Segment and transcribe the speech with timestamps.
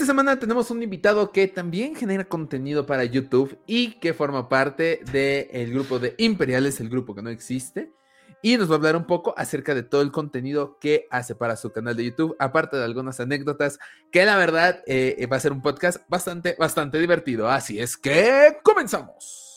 [0.00, 5.02] Esta semana tenemos un invitado que también genera contenido para YouTube y que forma parte
[5.12, 7.92] del grupo de Imperiales, el grupo que no existe.
[8.40, 11.54] Y nos va a hablar un poco acerca de todo el contenido que hace para
[11.54, 13.78] su canal de YouTube, aparte de algunas anécdotas,
[14.10, 17.50] que la verdad eh, va a ser un podcast bastante, bastante divertido.
[17.50, 19.49] Así es que comenzamos.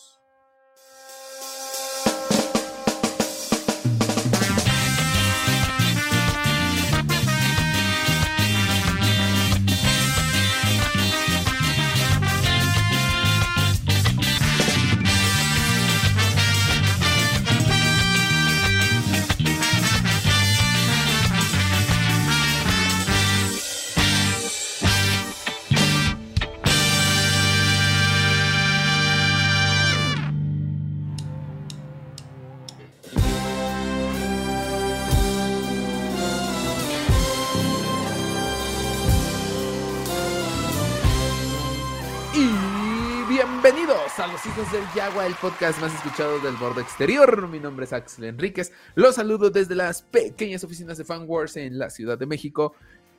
[44.74, 47.48] Del Yagua, el podcast más escuchado del borde exterior.
[47.48, 48.74] Mi nombre es Axel Enríquez.
[48.96, 52.74] Los saludo desde las pequeñas oficinas de Fan Wars en la Ciudad de México.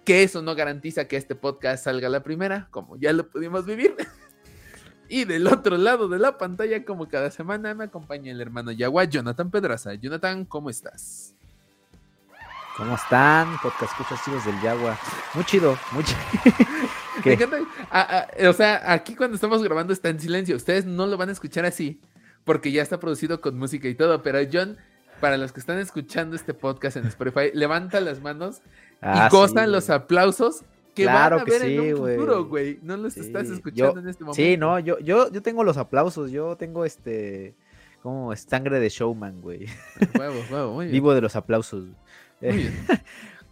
[0.05, 3.95] Que eso no garantiza que este podcast salga la primera, como ya lo pudimos vivir.
[5.09, 9.05] y del otro lado de la pantalla, como cada semana, me acompaña el hermano Yagua,
[9.05, 9.95] Jonathan Pedraza.
[9.95, 11.37] Jonathan, ¿cómo estás?
[12.77, 13.57] ¿Cómo están?
[13.63, 14.99] Podcast escuchas chicos del Yagua.
[15.35, 16.19] Muy chido, muy chido.
[17.25, 17.59] Me encanta.
[18.49, 20.57] o sea, aquí cuando estamos grabando está en silencio.
[20.57, 22.01] Ustedes no lo van a escuchar así,
[22.45, 24.23] porque ya está producido con música y todo.
[24.23, 24.77] Pero John,
[25.21, 29.73] para los que están escuchando este podcast en Spotify, levanta las manos y ah, gozan
[29.73, 30.65] los aplausos
[30.95, 32.79] que van a ver en un futuro, güey.
[32.83, 34.37] No los estás escuchando en este momento.
[34.43, 36.31] Sí, no, yo, yo, yo tengo los aplausos.
[36.31, 37.55] Yo tengo este.
[38.03, 39.67] Como sangre de showman, güey.
[40.19, 40.93] Huevo, huevo, muy bien.
[40.93, 41.87] Vivo de los aplausos.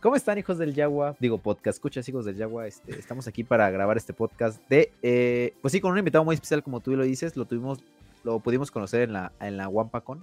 [0.02, 1.14] ¿Cómo están, hijos del Yagua?
[1.20, 2.66] Digo, podcast, escuchas, hijos del Yagua.
[2.66, 6.34] Este, estamos aquí para grabar este podcast de, eh, pues sí, con un invitado muy
[6.34, 7.78] especial, como tú lo dices, lo tuvimos,
[8.24, 10.20] lo pudimos conocer en la, en la Wampacon.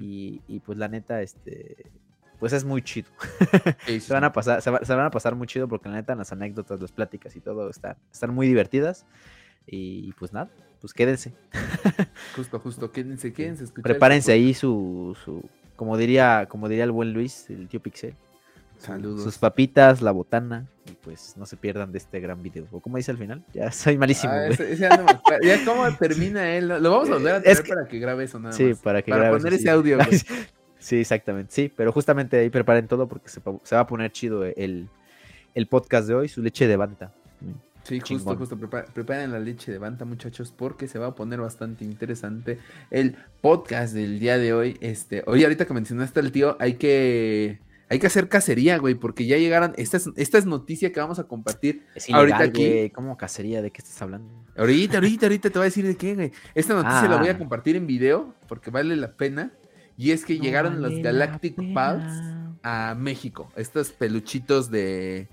[0.00, 1.84] y, pues la neta, este,
[2.38, 3.10] pues es muy chido.
[4.00, 6.80] se van a pasar, se, van a pasar muy chido porque la neta las anécdotas,
[6.80, 9.04] las pláticas y todo están, están muy divertidas.
[9.66, 10.48] Y pues nada,
[10.80, 11.34] pues quédense.
[12.36, 13.66] justo, justo, quédense, quédense.
[13.82, 15.44] Prepárense ahí su, su,
[15.76, 18.14] como diría, como diría el buen Luis, el tío Pixel.
[18.80, 19.22] Saludos.
[19.22, 22.66] Sus papitas, la botana, y pues no se pierdan de este gran video.
[22.70, 23.44] ¿O como dice al final?
[23.52, 24.32] Ya soy malísimo.
[24.32, 24.48] Ah,
[25.42, 26.68] ya cómo termina él.
[26.68, 29.30] Lo vamos a volver a tener para que grabe eso nada sí, para que para
[29.30, 29.98] poner ese audio.
[30.78, 31.52] Sí, exactamente.
[31.52, 34.88] Sí, pero justamente ahí preparen todo porque se, va a poner chido el,
[35.54, 37.12] el podcast de hoy, su leche de banta.
[37.82, 38.58] Sí, justo, justo.
[38.58, 42.58] preparen la leche de Banta, muchachos, porque se va a poner bastante interesante
[42.90, 44.76] el podcast del día de hoy.
[44.80, 47.58] Este, oye, ahorita que mencionaste al tío, hay que.
[47.90, 49.72] Hay que hacer cacería, güey, porque ya llegaron.
[49.76, 52.88] Esta es, esta es noticia que vamos a compartir ahorita aquí.
[52.90, 53.60] ¿Cómo cacería?
[53.60, 54.32] ¿De qué estás hablando?
[54.56, 56.32] Ahorita, ahorita, ahorita te voy a decir de qué, güey.
[56.54, 57.38] Esta noticia la voy a ah.
[57.38, 59.52] compartir en video porque vale la pena.
[59.96, 62.04] Y es que llegaron los Galactic Pals
[62.62, 63.52] a México.
[63.56, 65.28] Estos peluchitos de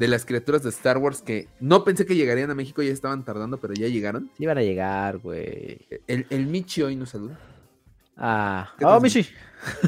[0.00, 3.22] de las criaturas de Star Wars que no pensé que llegarían a México, ya estaban
[3.22, 4.30] tardando, pero ya llegaron.
[4.34, 5.86] Sí, iban a llegar, güey.
[6.06, 7.38] El, el Michi hoy nos saluda.
[8.16, 9.26] Ah, oh, Michi.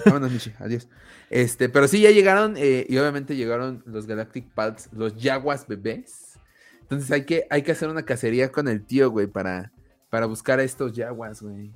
[0.04, 0.86] Vámonos, Michi, adiós.
[1.32, 6.38] Este, pero sí, ya llegaron, eh, y obviamente llegaron los Galactic Pals, los Jaguas bebés.
[6.82, 9.72] Entonces hay que, hay que hacer una cacería con el tío, güey, para,
[10.10, 11.72] para buscar a estos Jaguas, güey.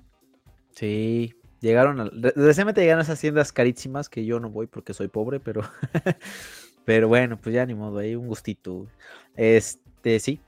[0.71, 5.41] Sí, llegaron, recientemente llegaron a esas haciendas carísimas que yo no voy porque soy pobre,
[5.41, 5.63] pero
[6.87, 8.87] Pero bueno, pues ya ni modo, hay un gustito.
[9.35, 10.41] Este, sí,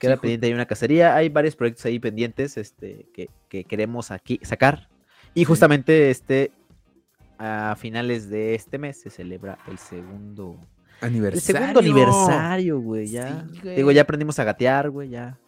[0.00, 4.88] queda pendiente, hay una cacería, hay varios proyectos ahí pendientes este, que, queremos aquí sacar.
[5.32, 6.50] Y justamente este,
[7.38, 10.58] a finales de este mes se celebra el segundo
[11.00, 11.38] aniversario.
[11.38, 13.46] El segundo aniversario, güey, ya.
[13.62, 15.38] Digo, ya aprendimos a gatear, güey, ya.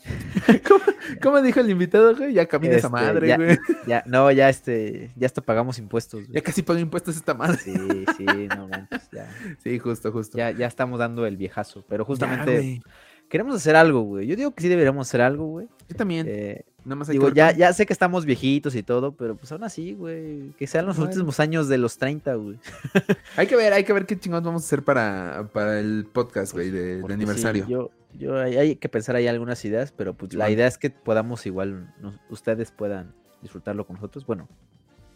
[1.22, 2.32] ¿Cómo, dijo el invitado, güey?
[2.32, 3.58] Ya camina esa este, madre, güey.
[3.86, 6.26] Ya, no, ya este, ya hasta pagamos impuestos.
[6.28, 7.58] Ya casi pagan impuestos esta madre.
[7.58, 7.74] Sí,
[8.16, 8.24] sí,
[8.56, 9.28] no manches, ya.
[9.62, 10.38] Sí, justo, justo.
[10.38, 12.80] Ya, ya estamos dando el viejazo, pero justamente
[13.28, 14.26] queremos hacer algo, güey.
[14.26, 15.68] Yo digo que sí deberíamos hacer algo, güey.
[15.88, 16.26] Yo también.
[16.28, 19.64] Eh, Nada más digo, ya, ya sé que estamos viejitos y todo, pero pues aún
[19.64, 20.50] así, güey.
[20.58, 22.58] Que sean los últimos años de los 30, güey.
[23.36, 26.52] hay que ver, hay que ver qué chingados vamos a hacer para, para el podcast,
[26.52, 27.66] güey, de, aniversario.
[27.68, 31.44] yo, yo hay, que pensar ahí algunas ideas, pero pues la idea es que podamos
[31.46, 31.94] igual,
[32.30, 34.24] ustedes puedan disfrutarlo con nosotros.
[34.26, 34.48] Bueno,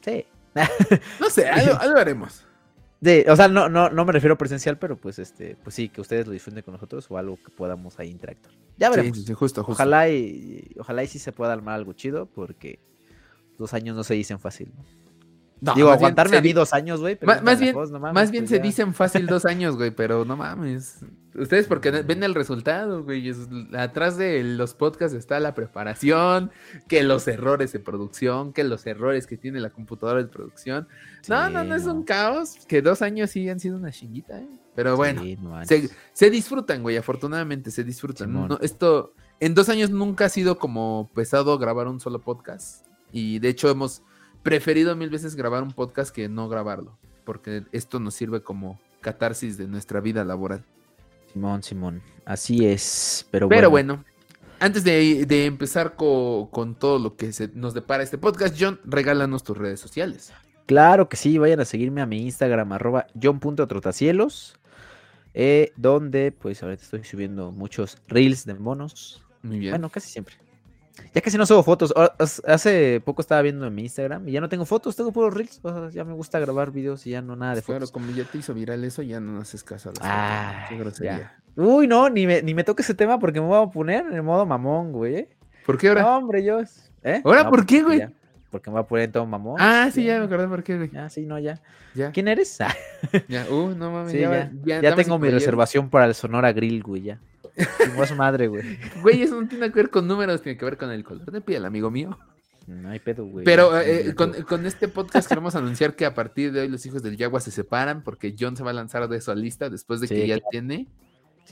[0.02, 0.26] sí.
[1.20, 2.46] no sé, algo, haremos.
[3.28, 6.26] O sea, no, no, no me refiero presencial, pero pues este, pues sí, que ustedes
[6.26, 8.54] lo disfruten con nosotros o algo que podamos ahí interactuar.
[8.76, 9.18] Ya veremos.
[9.18, 9.72] Sí, justo, justo.
[9.72, 12.78] Ojalá y, ojalá y sí se pueda armar algo chido, porque
[13.58, 14.72] dos años no se dicen fácil.
[15.72, 17.18] Digo, aguantarme a mí dos años, güey.
[17.22, 17.74] Más, bien,
[18.12, 21.00] más bien pues se dicen fácil dos años, güey, pero no mames.
[21.34, 23.32] Ustedes porque ven el resultado, güey.
[23.76, 26.50] atrás de los podcasts está la preparación,
[26.88, 30.86] que los errores de producción, que los errores que tiene la computadora de producción.
[31.28, 32.56] no, no, no es un caos.
[32.68, 34.48] Que dos años sí han sido una chinguita, ¿eh?
[34.74, 35.22] Pero bueno,
[36.12, 38.48] se, disfrutan, güey, afortunadamente se disfrutan.
[38.60, 42.86] esto, en dos años nunca ha sido como pesado grabar un solo podcast.
[43.12, 44.02] Y de hecho hemos
[44.44, 49.56] preferido mil veces grabar un podcast que no grabarlo, porque esto nos sirve como catarsis
[49.58, 50.62] de nuestra vida laboral.
[51.32, 54.04] Simón, Simón, así es, pero, pero bueno.
[54.60, 59.56] antes de, empezar con, todo lo que se nos depara este podcast, John, regálanos tus
[59.56, 60.32] redes sociales.
[60.66, 64.58] Claro que sí, vayan a seguirme a mi Instagram, arroba john.trotacielos,
[65.32, 69.22] eh, donde pues ahorita estoy subiendo muchos reels de monos.
[69.42, 69.72] Muy bien.
[69.72, 70.43] Bueno, casi siempre.
[71.12, 71.92] Ya casi no subo fotos.
[72.46, 75.60] Hace poco estaba viendo en mi Instagram y ya no tengo fotos, tengo puros reels.
[75.92, 77.90] ya me gusta grabar videos y ya no nada de fotos.
[77.90, 80.68] Claro, como ya te hizo viral eso, ya no haces caso a las ah,
[81.56, 84.14] Uy, no, ni me, ni me toque ese tema porque me voy a poner en
[84.14, 85.28] el modo mamón, güey.
[85.64, 86.02] ¿Por qué ahora?
[86.02, 86.60] No, hombre, yo.
[87.04, 87.22] ¿Eh?
[87.24, 88.08] ¿Ahora por qué, güey?
[88.54, 89.56] porque me voy a poner en todo mamón.
[89.58, 90.90] Ah, sí, ya me acordé por qué, güey.
[90.96, 91.60] Ah, sí, no, ya.
[91.92, 92.12] ¿Ya?
[92.12, 92.56] ¿Quién eres?
[93.28, 94.12] ya, uh, no mames.
[94.12, 97.18] ya, ya tengo mi reservación para el Sonora Grill, güey, ya.
[98.06, 98.78] Su madre, güey.
[99.02, 101.40] Güey, eso no tiene que ver con números, tiene que ver con el color de
[101.40, 102.18] piel, amigo mío.
[102.66, 103.44] No hay pedo, güey.
[103.44, 107.16] Pero eh, con, este podcast queremos anunciar que a partir de hoy los hijos del
[107.16, 110.26] Yagua se separan porque John se va a lanzar de su lista después de que
[110.26, 110.88] ya tiene.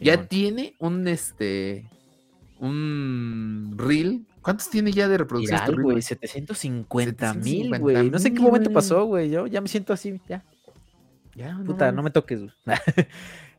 [0.01, 1.89] ya tiene un este.
[2.59, 4.27] Un reel.
[4.41, 5.61] ¿Cuántos tiene ya de reproducción?
[5.61, 8.11] Este güey, 750 mil, güey.
[8.11, 9.31] No sé qué momento pasó, güey.
[9.31, 10.45] Yo ya me siento así, ya.
[11.35, 12.53] Ya, Puta, no, me toques, güey.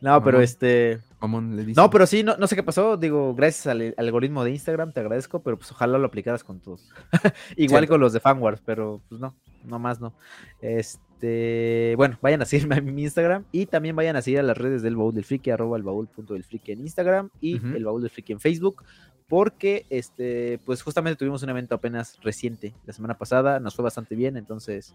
[0.02, 1.00] No, pero este.
[1.28, 2.98] No, pero sí, no, no sé qué pasó.
[2.98, 6.90] Digo, gracias al, algoritmo de Instagram, te agradezco, pero pues ojalá lo aplicaras con todos.
[7.56, 9.34] Igual con los de Fanwars, pero pues no,
[9.64, 10.14] no más no.
[10.62, 14.58] Este, bueno, vayan a seguirme en mi Instagram y también vayan a seguir a las
[14.58, 17.86] redes del baúl del friki, arroba el baúl punto del friki en Instagram y el
[17.86, 18.84] baúl del friki en Facebook.
[19.30, 24.16] Porque este, pues justamente tuvimos un evento apenas reciente la semana pasada, nos fue bastante
[24.16, 24.94] bien, entonces,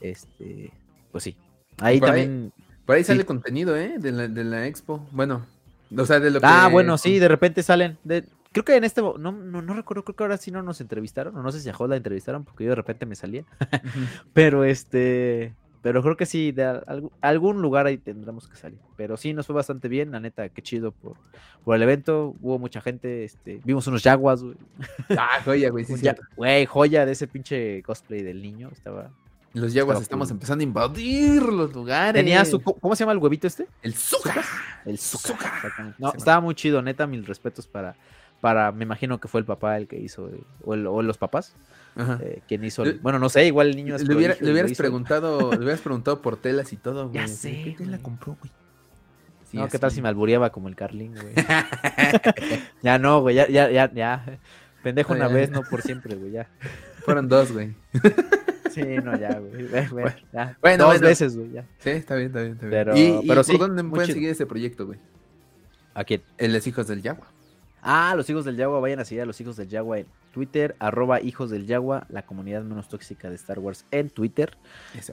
[0.00, 0.72] este,
[1.12, 1.36] pues sí.
[1.78, 2.52] Ahí también.
[2.86, 3.96] Por ahí sale contenido, ¿eh?
[3.98, 5.06] De la, de la expo.
[5.12, 5.44] Bueno,
[5.96, 6.46] o sea, de lo que...
[6.46, 7.98] Ah, bueno, sí, de repente salen.
[8.04, 8.24] De...
[8.52, 11.36] Creo que en este, no, no, no, recuerdo, creo que ahora sí no nos entrevistaron,
[11.36, 13.44] o no sé si a Jod la entrevistaron, porque yo de repente me salía.
[14.32, 16.80] pero este, pero creo que sí, de
[17.20, 18.78] algún lugar ahí tendremos que salir.
[18.96, 21.16] Pero sí, nos fue bastante bien, la neta, qué chido por,
[21.64, 22.34] por el evento.
[22.40, 24.56] Hubo mucha gente, este, vimos unos yaguas, güey.
[25.18, 25.94] Ah, joya, güey, sí,
[26.36, 29.10] Güey, joya de ese pinche cosplay del niño, estaba
[29.56, 32.20] los yaguas estamos empezando a invadir los lugares.
[32.20, 32.60] Tenía su.
[32.60, 33.66] ¿Cómo se llama el huevito este?
[33.82, 34.44] El Zuka.
[34.84, 35.94] El Zuka.
[35.98, 37.96] No, estaba muy chido, neta, mil respetos para.
[38.40, 40.30] Para, me imagino que fue el papá el que hizo,
[40.62, 41.56] o, o los papás,
[42.20, 43.96] eh, quien hizo, bueno, no sé, igual el niño.
[43.96, 47.14] Le, le hubieras preguntado, le hubieras preguntado por telas y todo, güey.
[47.14, 47.74] Ya sé.
[47.78, 48.52] ¿Qué la compró, güey?
[49.54, 51.32] no, ¿qué tal si me albureaba como el Carlín, güey?
[52.82, 54.38] ya no, güey, ya, ya, ya, ya.
[54.82, 56.46] Pendejo una vez, no por siempre, güey, ya.
[57.06, 57.74] Fueron dos, güey.
[58.76, 59.88] Sí, no, ya, güey.
[59.90, 60.58] Bueno, ya.
[60.60, 61.64] bueno dos veces, güey, ya.
[61.78, 62.84] Sí, está bien, está bien, está bien.
[62.84, 64.98] Pero, ¿Y, pero ¿por dónde pueden seguir ese proyecto, güey?
[65.94, 66.22] ¿A quién?
[66.36, 67.26] El los hijos del Yagua.
[67.80, 70.76] Ah, los hijos del Yagua, vayan a seguir a los hijos del Yagua en Twitter,
[70.78, 74.58] arroba hijos del Yagua, la comunidad menos tóxica de Star Wars en Twitter.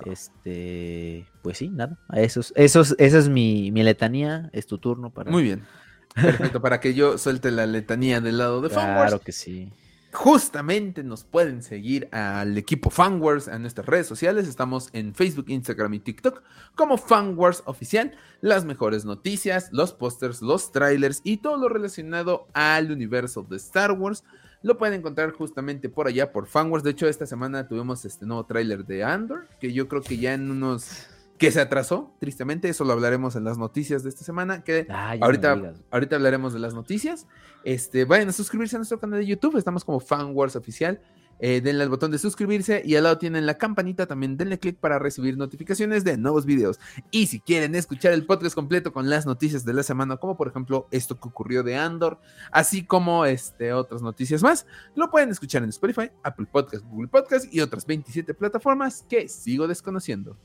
[0.05, 1.97] Este, pues sí, nada.
[2.13, 5.31] Esos, esos, esa es mi, mi letanía, es tu turno para.
[5.31, 5.63] Muy bien.
[6.15, 9.11] Perfecto, para que yo suelte la letanía del lado de Fanwars.
[9.11, 9.71] Claro que sí.
[10.13, 14.47] Justamente nos pueden seguir al equipo Fanwars en nuestras redes sociales.
[14.47, 16.43] Estamos en Facebook, Instagram y TikTok
[16.75, 18.11] como Fanwars Oficial.
[18.39, 23.93] Las mejores noticias, los pósters, los trailers y todo lo relacionado al universo de Star
[23.93, 24.23] Wars
[24.61, 26.83] lo pueden encontrar justamente por allá por Fanwars.
[26.83, 30.35] De hecho, esta semana tuvimos este nuevo tráiler de Andor, que yo creo que ya
[30.35, 31.07] en unos
[31.43, 35.73] que se atrasó, tristemente, eso lo hablaremos en las noticias de esta semana, que ahorita,
[35.91, 37.27] ahorita hablaremos de las noticias.
[37.65, 41.01] Este, vayan a suscribirse a nuestro canal de YouTube, estamos como Fan Wars Oficial.
[41.39, 44.77] Eh, denle al botón de suscribirse y al lado tienen la campanita, también denle click
[44.77, 46.79] para recibir notificaciones de nuevos videos.
[47.11, 50.47] Y si quieren escuchar el podcast completo con las noticias de la semana, como por
[50.47, 52.21] ejemplo esto que ocurrió de Andor,
[52.53, 57.53] así como este, otras noticias más, lo pueden escuchar en Spotify, Apple Podcast, Google Podcast
[57.53, 60.37] y otras 27 plataformas que sigo desconociendo.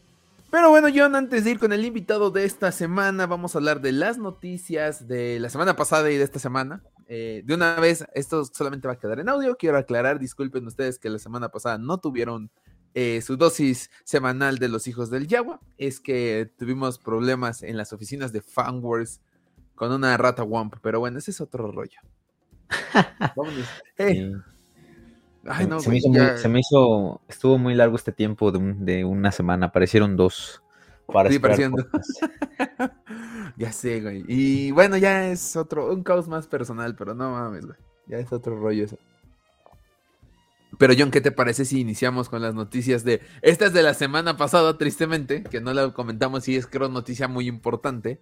[0.51, 3.83] Pero bueno, John, antes de ir con el invitado de esta semana, vamos a hablar
[3.83, 6.83] de las noticias de la semana pasada y de esta semana.
[7.07, 9.57] Eh, de una vez, esto solamente va a quedar en audio.
[9.57, 12.51] Quiero aclarar, disculpen ustedes que la semana pasada no tuvieron
[12.95, 15.61] eh, su dosis semanal de los hijos del Yagua.
[15.77, 19.21] Es que tuvimos problemas en las oficinas de Fanwars
[19.75, 20.77] con una rata Womp.
[20.81, 22.01] Pero bueno, ese es otro rollo.
[23.37, 23.67] Vámonos.
[25.49, 29.05] Ay, no, se, me hizo se, me hizo estuvo muy largo este tiempo de, de
[29.05, 30.63] una semana, aparecieron dos.
[31.07, 31.87] Para sí, pareciendo.
[33.57, 34.25] ya sé, güey.
[34.29, 37.79] Y bueno, ya es otro, un caos más personal, pero no mames, güey.
[38.07, 38.99] Ya es otro rollo eso.
[40.79, 43.23] Pero John, ¿qué te parece si iniciamos con las noticias de...
[43.41, 47.27] Esta es de la semana pasada, tristemente, que no la comentamos y es creo noticia
[47.27, 48.21] muy importante.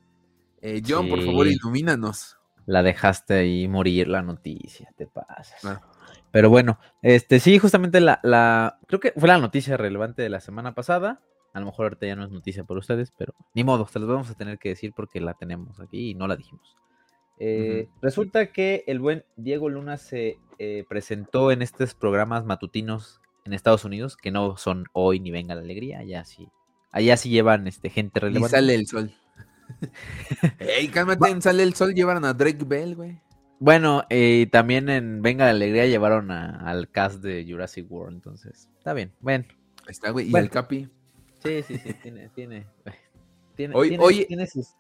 [0.63, 2.39] Eh, John, por favor, ilumínanos.
[2.67, 5.65] La dejaste ahí morir la noticia, te pasas.
[5.65, 5.81] Ah.
[6.33, 10.41] Pero bueno, este sí, justamente la, la, creo que fue la noticia relevante de la
[10.41, 11.21] semana pasada.
[11.53, 14.09] A lo mejor ahorita ya no es noticia por ustedes, pero ni modo, se los
[14.09, 16.77] vamos a tener que decir porque la tenemos aquí y no la dijimos.
[17.39, 23.53] Eh, resulta que el buen Diego Luna se eh, presentó en estos programas matutinos en
[23.53, 26.49] Estados Unidos, que no son hoy ni venga la alegría, allá sí,
[26.91, 28.57] allá sí llevan este, gente relevante.
[28.57, 29.13] Y sale el sol.
[30.59, 33.21] Ey, cálmate, sale el sol, llevaron a Drake Bell, güey.
[33.59, 38.93] Bueno, y también en Venga la Alegría llevaron al cast de Jurassic World, entonces, está
[38.93, 39.45] bien, bueno.
[39.89, 40.89] Está, güey, y el Capi.
[41.43, 42.67] Sí, sí, sí, tiene, tiene,
[43.55, 44.75] tiene, hoy, tiene, sus...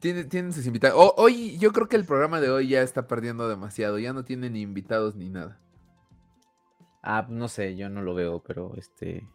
[0.00, 1.12] Tiene, sus invitados.
[1.16, 4.50] hoy, yo creo que el programa de hoy ya está perdiendo demasiado, ya no tiene
[4.50, 5.58] ni invitados ni nada.
[7.02, 9.26] Ah, no sé, yo no lo veo, pero este...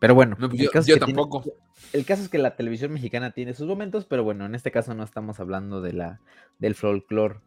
[0.00, 1.44] Pero bueno, pues yo, tampoco.
[1.92, 4.94] el caso es que la televisión mexicana tiene sus momentos, pero bueno, en este caso
[4.94, 6.20] no estamos hablando de la,
[6.58, 7.38] del folclore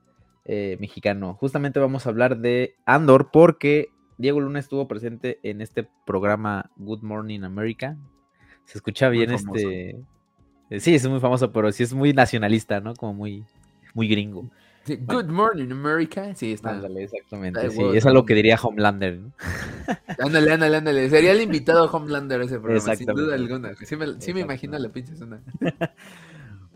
[0.45, 1.33] eh, mexicano.
[1.33, 7.01] Justamente vamos a hablar de Andor porque Diego Luna estuvo presente en este programa Good
[7.01, 7.97] Morning America.
[8.65, 9.97] Se escucha bien este...
[10.69, 12.93] Eh, sí, es muy famoso, pero sí es muy nacionalista, ¿no?
[12.95, 13.43] Como muy,
[13.93, 14.49] muy gringo.
[14.87, 16.35] Good Morning America.
[16.35, 16.79] Sí, está.
[16.99, 17.71] exactamente.
[17.71, 19.19] Sí, es algo que diría Homelander.
[20.19, 21.09] Ándale, ándale, ándale.
[21.09, 23.73] Sería el invitado Homelander ese programa, sin duda alguna.
[23.75, 25.41] Sí me, sí me imagino la pinche zona.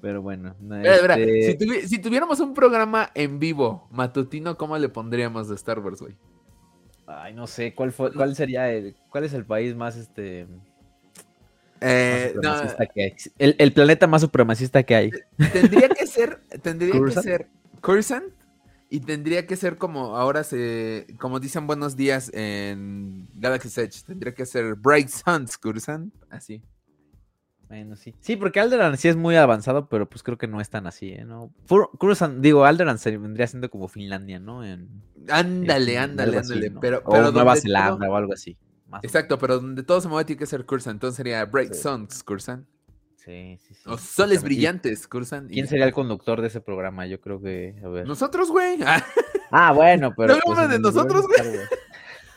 [0.02, 0.56] Pero bueno.
[0.84, 1.88] este...
[1.88, 6.16] si, tuviéramos un programa en vivo, matutino, ¿cómo le pondríamos de Star Wars, güey?
[7.06, 10.48] Ay, no sé, ¿cuál fue, cuál sería el, cuál es el país más este
[11.82, 12.36] eh,
[12.94, 15.12] que El, planeta más supremacista que hay.
[15.54, 17.48] Tendría que ser, tendría que ser
[17.82, 18.34] Cursant
[18.90, 24.34] y tendría que ser como ahora se, como dicen buenos días en Galaxy Edge, tendría
[24.34, 26.62] que ser Bright Suns Cursant, así.
[27.70, 28.16] Bueno, sí.
[28.20, 31.12] Sí, porque Alderan sí es muy avanzado, pero pues creo que no es tan así,
[31.12, 31.24] ¿eh?
[31.24, 31.54] ¿no?
[32.40, 34.66] digo, Alderan se vendría siendo como Finlandia, ¿no?
[34.66, 34.90] En,
[35.30, 36.72] ándale, ándale, ándale.
[36.82, 38.58] Pero, o Nueva Zelanda o algo así.
[39.04, 40.96] Exacto, pero donde todo se mueve tiene que ser Cursan.
[40.96, 42.66] Entonces sería Bright Suns Cursan.
[43.18, 43.82] Sí, sí, sí.
[43.86, 45.48] O Soles Brillantes Cursan.
[45.50, 47.06] ¿Quién sería el conductor de ese programa?
[47.06, 48.08] Yo creo que, a ver.
[48.08, 48.80] Nosotros, güey.
[49.52, 50.36] Ah, bueno, pero.
[50.36, 51.58] No, pues, de nosotros, güey.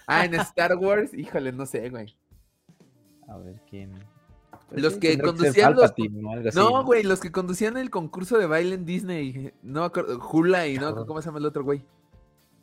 [0.06, 2.16] Ah, en Star Wars, híjole, no sé, güey.
[3.28, 3.92] A ver, ¿quién?
[4.72, 5.92] Pues los que conducían los...
[6.54, 9.52] No, güey, los que conducían el concurso de baile en Disney.
[9.62, 11.82] No acuerdo, Hula y no, ¿cómo se llama el otro güey?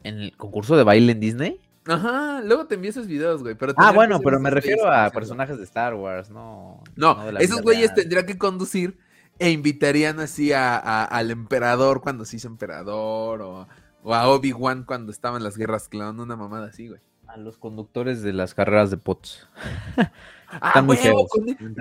[0.04, 1.62] ¿En el concurso de baile en Disney?
[1.86, 3.56] Ajá, luego te envío esos videos, güey.
[3.56, 6.84] Pero ah, bueno, pero me refiero a personajes de Star Wars, no.
[6.96, 8.98] No, esos güeyes tendrían que conducir
[9.40, 13.68] e invitarían así a, al emperador cuando se hizo emperador o,
[14.04, 17.02] o a Obi-Wan cuando estaban las guerras clon, una mamada así, güey.
[17.28, 19.48] A los conductores de las carreras de POTS.
[20.62, 20.98] Ah, muy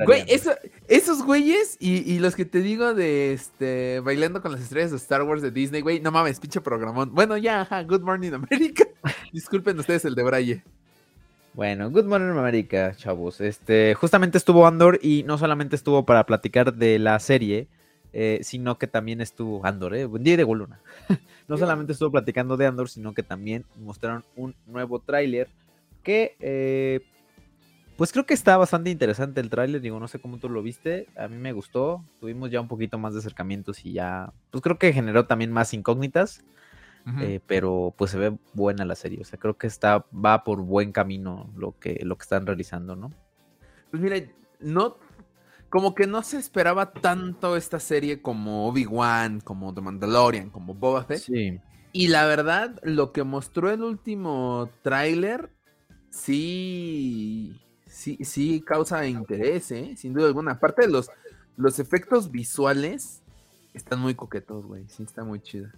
[0.05, 0.25] Güey,
[0.89, 5.23] esos güeyes y, los que te digo de este bailando con las estrellas de Star
[5.23, 7.15] Wars de Disney, güey, no mames, pinche programón.
[7.15, 8.85] Bueno, ya, ajá, Good Morning America.
[9.33, 10.63] Disculpen ustedes el de Braille.
[11.55, 13.41] Bueno, Good Morning America, chavos.
[13.41, 17.69] Este, justamente estuvo Andor y no solamente estuvo para platicar de la serie,
[18.13, 20.05] eh, sino que también estuvo Andor, ¿eh?
[20.05, 20.81] Buen día de Goluna.
[21.49, 25.49] no solamente estuvo platicando de Andor, sino que también mostraron un nuevo tráiler
[26.03, 27.01] que eh,
[27.99, 31.09] pues creo que está bastante interesante el tráiler, digo, no sé cómo tú lo viste,
[31.17, 34.79] a mí me gustó, tuvimos ya un poquito más de acercamientos y ya, pues creo
[34.79, 36.45] que generó también más incógnitas,
[37.21, 40.63] eh, pero pues se ve buena la serie, o sea, creo que está, va por
[40.63, 43.13] buen camino lo que, lo que están realizando, ¿no?
[43.91, 44.17] Pues mira,
[44.61, 44.97] no,
[45.69, 51.03] como que no se esperaba tanto esta serie como Obi-Wan, como The Mandalorian, como Boba
[51.03, 51.19] Fett.
[51.19, 51.59] Sí.
[51.93, 55.51] Y la verdad, lo que mostró el último tráiler,
[56.11, 57.59] sí
[57.99, 59.95] sí, sí causa interés, ¿eh?
[59.97, 60.53] Sin duda alguna.
[60.53, 61.11] Aparte de los,
[61.57, 63.23] los efectos visuales,
[63.75, 64.89] están muy coquetos, güey.
[64.89, 65.75] Sí, está muy chida.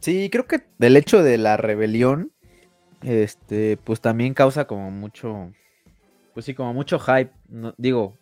[0.00, 2.32] Sí, creo que del hecho de la rebelión,
[3.02, 5.52] este, pues también causa como mucho,
[6.34, 7.30] pues sí, como mucho hype.
[7.76, 8.18] digo,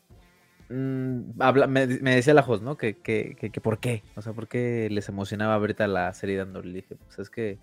[0.68, 2.76] mm, habla, me, decía la host, ¿no?
[2.76, 6.36] Que, que, que, que, por qué, o sea, por qué les emocionaba ahorita la serie
[6.36, 6.66] de Andor.
[6.66, 7.58] Le dije, pues es que,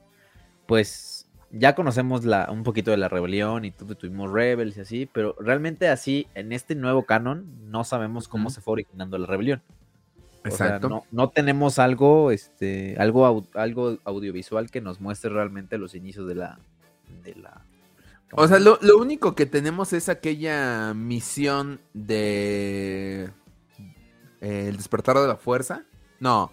[0.65, 5.35] pues ya conocemos la, un poquito de la rebelión y tuvimos Rebels y así, pero
[5.39, 9.61] realmente así, en este nuevo canon, no sabemos cómo se fue originando la rebelión.
[10.43, 11.05] Exacto.
[11.11, 16.59] no, tenemos algo, este, algo, algo audiovisual que nos muestre realmente los inicios de la,
[17.23, 17.65] de la,
[18.31, 23.29] O sea, lo, único que tenemos es aquella misión de
[24.41, 25.83] eh, el despertar de la fuerza.
[26.19, 26.51] No.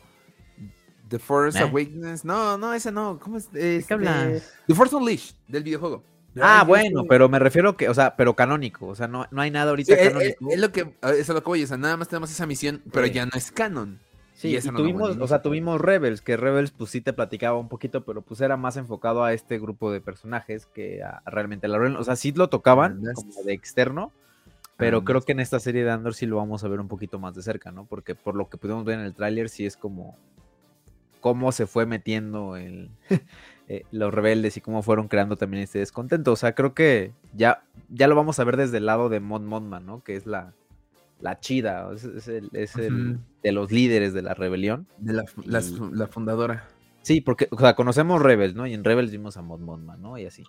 [1.15, 1.63] The Force ¿Eh?
[1.63, 2.25] Awakens.
[2.25, 3.21] No, no, ese no.
[3.23, 3.47] ¿Cómo es?
[3.47, 4.53] ¿Qué hablas?
[4.67, 6.03] The Force Unleashed del videojuego.
[6.41, 9.53] Ah, bueno, pero me refiero que, o sea, pero canónico, o sea, no, no hay
[9.53, 10.51] nada ahorita eh, canónico.
[10.51, 12.83] es lo que, eso es lo que voy, o sea, nada más tenemos esa misión,
[12.93, 14.01] pero ya no es canon.
[14.35, 18.05] Sí, y, tuvimos, o sea, tuvimos Rebels, que Rebels pues sí te platicaba un poquito,
[18.05, 22.03] pero pues era más enfocado a este grupo de personajes que a, realmente la O
[22.03, 24.11] sea, sí lo tocaban como de externo,
[24.77, 27.21] pero creo que en esta serie de Andor sí lo vamos a ver un poquito
[27.21, 27.85] más de cerca, ¿no?
[27.85, 30.19] Porque por lo que pudimos ver en el tráiler sí es como
[31.25, 32.91] cómo se fue metiendo el,
[33.69, 36.33] eh, los rebeldes y cómo fueron creando también este descontento.
[36.33, 39.47] O sea, creo que ya, ya lo vamos a ver desde el lado de Mon
[39.47, 40.05] Monma, ¿no?
[40.05, 40.53] Que es la,
[41.23, 44.87] la chida, es, el, de los líderes de la rebelión.
[44.99, 45.25] De la,
[46.09, 46.69] fundadora.
[47.01, 48.67] Sí, porque, o sea, conocemos Rebels, ¿no?
[48.67, 50.19] Y en Rebels vimos a Mon Monma, ¿no?
[50.19, 50.45] Y así.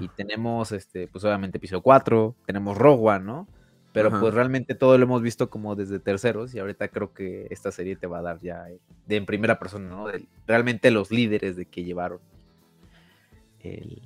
[0.00, 3.48] Y tenemos, este, pues obviamente episodio 4, tenemos Rogue One, ¿no?
[3.96, 7.72] Pero pues realmente todo lo hemos visto como desde terceros y ahorita creo que esta
[7.72, 8.66] serie te va a dar ya
[9.06, 10.06] de en primera persona, ¿no?
[10.46, 12.20] realmente los líderes de que llevaron
[13.60, 14.02] el,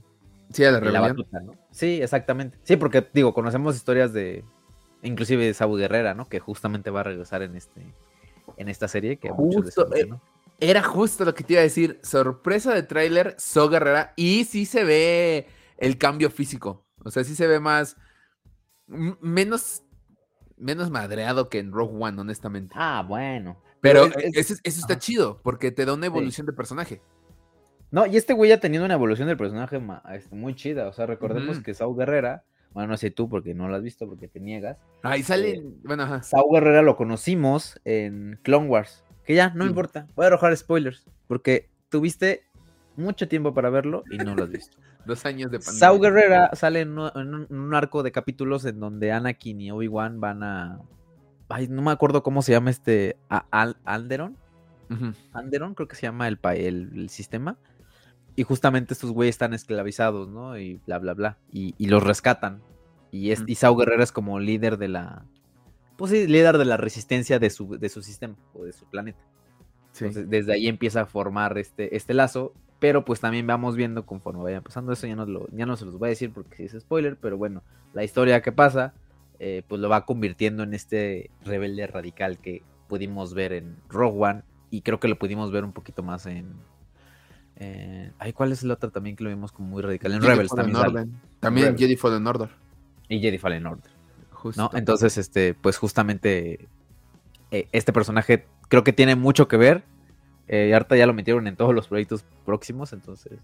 [0.53, 1.57] sí, a la, ¿no?
[1.73, 2.57] Sí, exactamente.
[2.63, 4.45] Sí, porque digo, conocemos historias de
[5.03, 6.29] inclusive de Sabu Guerrera, ¿no?
[6.29, 7.93] Que justamente va a regresar en este
[8.59, 10.09] en esta serie que justo, eh,
[10.61, 14.67] Era justo lo que te iba a decir, sorpresa de tráiler, So Guerrera y sí
[14.67, 16.85] se ve el cambio físico.
[17.05, 17.97] O sea, sí se ve más
[18.91, 19.83] menos,
[20.57, 22.75] menos madreado que en Rogue One, honestamente.
[22.77, 23.61] Ah, bueno.
[23.81, 27.01] Pero, eso, está chido, porque te da una evolución de personaje.
[27.91, 29.81] No, y este güey ha tenido una evolución del personaje
[30.13, 30.87] este, muy chida.
[30.89, 34.07] O sea, recordemos que Saúl Guerrera, bueno, no sé tú porque no lo has visto,
[34.07, 34.79] porque te niegas.
[35.03, 36.23] Ahí sale, eh, bueno, ajá.
[36.23, 39.05] Saúl Guerrera lo conocimos en Clone Wars.
[39.25, 40.07] Que ya, no importa.
[40.15, 42.45] Voy a arrojar spoilers, porque tuviste
[43.01, 44.77] mucho tiempo para verlo y no lo has visto.
[45.07, 45.79] Dos años de pandemia.
[45.79, 50.81] Sau Guerrera sale en un, arco de capítulos en donde Anakin y Obi-Wan van a.
[51.49, 53.17] Ay, no me acuerdo cómo se llama este.
[53.51, 54.37] Alderon.
[55.33, 57.57] Alderon, creo que se llama el, el, sistema.
[58.37, 60.59] Y justamente estos güeyes están esclavizados, ¿no?
[60.59, 61.39] Y bla, bla, bla.
[61.51, 62.61] Y, los rescatan.
[63.11, 65.25] Y, es, Guerrera es como líder de la.
[65.97, 69.21] Pues sí, líder de la resistencia de su, de su sistema o de su planeta.
[70.01, 74.43] Entonces, desde ahí empieza a formar este, este lazo pero pues también vamos viendo conforme
[74.43, 76.65] vaya pasando eso, ya no, lo, ya no se los voy a decir porque si
[76.65, 78.95] es spoiler, pero bueno, la historia que pasa,
[79.39, 84.43] eh, pues lo va convirtiendo en este rebelde radical que pudimos ver en Rogue One
[84.71, 86.55] y creo que lo pudimos ver un poquito más en...
[87.57, 90.13] Eh, ay, ¿cuál es el otro también que lo vimos como muy radical?
[90.13, 91.21] En Rebels también.
[91.39, 92.49] También Jedi Fallen Order.
[93.09, 93.91] Y Jedi Fallen Order.
[94.31, 94.71] Justo.
[94.73, 96.69] Entonces, este, pues justamente
[97.51, 99.83] eh, este personaje creo que tiene mucho que ver
[100.49, 103.39] eh, y ahorita ya lo metieron en todos los proyectos próximos, entonces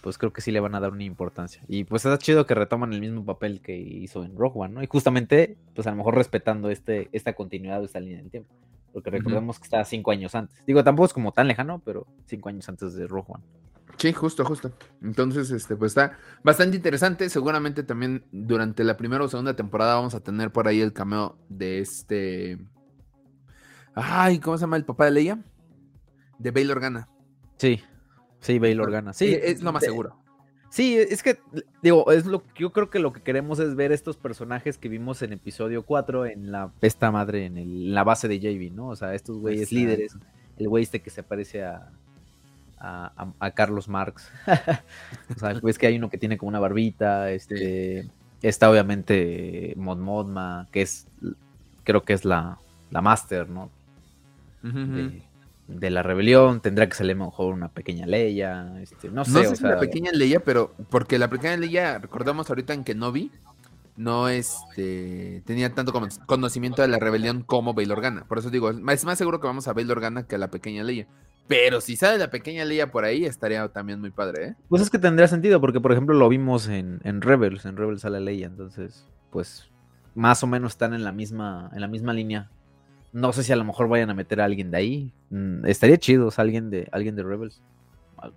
[0.00, 1.62] pues creo que sí le van a dar una importancia.
[1.66, 4.82] Y pues está chido que retoman el mismo papel que hizo en Rogue One, ¿no?
[4.82, 8.54] Y justamente, pues a lo mejor respetando este, esta continuidad de esta línea del tiempo.
[8.92, 10.56] Porque recordemos que está cinco años antes.
[10.64, 13.44] Digo, tampoco es como tan lejano, pero cinco años antes de Rogue One.
[13.96, 14.70] Sí, justo, justo.
[15.02, 17.28] Entonces, este, pues está bastante interesante.
[17.28, 21.36] Seguramente también durante la primera o segunda temporada vamos a tener por ahí el cameo
[21.48, 22.58] de este.
[23.96, 25.38] Ay, ¿cómo se llama el papá de Leia?
[26.38, 27.08] de Bail Organa.
[27.56, 27.80] Sí,
[28.40, 29.12] sí, Bail Organa.
[29.12, 30.16] Sí, es lo más seguro.
[30.70, 31.38] Sí, es que,
[31.82, 35.22] digo, es lo yo creo que lo que queremos es ver estos personajes que vimos
[35.22, 38.88] en episodio 4 en la esta madre, en, la base de JV, ¿no?
[38.88, 40.16] O sea, estos güeyes líderes,
[40.58, 41.90] el güey este que se parece a,
[42.78, 44.30] a, Carlos Marx.
[45.34, 48.10] o sea, pues que hay uno que tiene como una barbita, este,
[48.42, 51.06] está obviamente Mod Modma, que es,
[51.84, 52.58] creo que es la,
[52.90, 53.70] la Master, ¿no?
[54.62, 59.32] De la rebelión, tendrá que salir mejor una pequeña Leia, este, no sé.
[59.32, 63.30] No sé si una pequeña Leia, pero porque la pequeña Leia, recordamos ahorita en Kenobi,
[63.96, 65.92] no este, tenía tanto
[66.26, 68.24] conocimiento de la rebelión como Bail Organa.
[68.28, 70.84] Por eso digo, es más seguro que vamos a Bail Organa que a la pequeña
[70.84, 71.06] Leia.
[71.48, 74.54] Pero si sale la pequeña Leia por ahí, estaría también muy padre, ¿eh?
[74.68, 78.02] Pues es que tendría sentido, porque por ejemplo lo vimos en, en Rebels, en Rebels
[78.02, 79.70] sale Leia, entonces, pues
[80.14, 82.50] más o menos están en la misma, en la misma línea
[83.16, 85.12] no sé si a lo mejor vayan a meter a alguien de ahí.
[85.30, 87.62] Mm, estaría chido, o sea, alguien de, alguien de Rebels.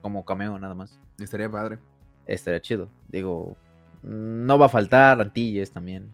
[0.01, 0.97] Como cameo nada más.
[1.19, 1.79] Estaría padre.
[2.25, 2.87] Estaría chido.
[3.09, 3.57] Digo,
[4.03, 6.09] no va a faltar Antilles también.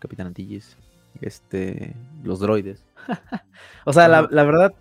[0.00, 0.78] Capitán Antilles.
[1.20, 2.86] Este, los droides.
[3.84, 4.72] o sea, la, verdad,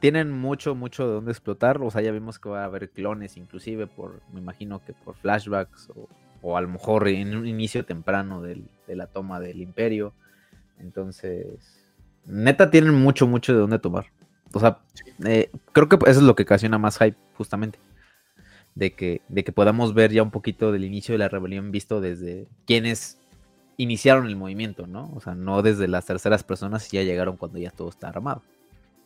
[0.00, 1.80] tienen mucho, mucho de dónde explotar.
[1.80, 5.14] O sea, ya vimos que va a haber clones, inclusive, por, me imagino que por
[5.14, 6.08] flashbacks o,
[6.42, 10.14] o a lo mejor en un inicio temprano de la toma del imperio.
[10.80, 11.85] Entonces,
[12.26, 14.06] neta tienen mucho, mucho de dónde tomar.
[14.52, 14.78] O sea,
[15.24, 17.78] eh, creo que eso es lo que ocasiona más hype, justamente.
[18.74, 22.00] de que, de que podamos ver ya un poquito del inicio de la rebelión visto
[22.00, 23.18] desde quienes
[23.78, 25.10] iniciaron el movimiento, ¿no?
[25.14, 28.42] O sea, no desde las terceras personas y ya llegaron cuando ya todo está armado.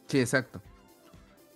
[0.07, 0.61] Sí, exacto.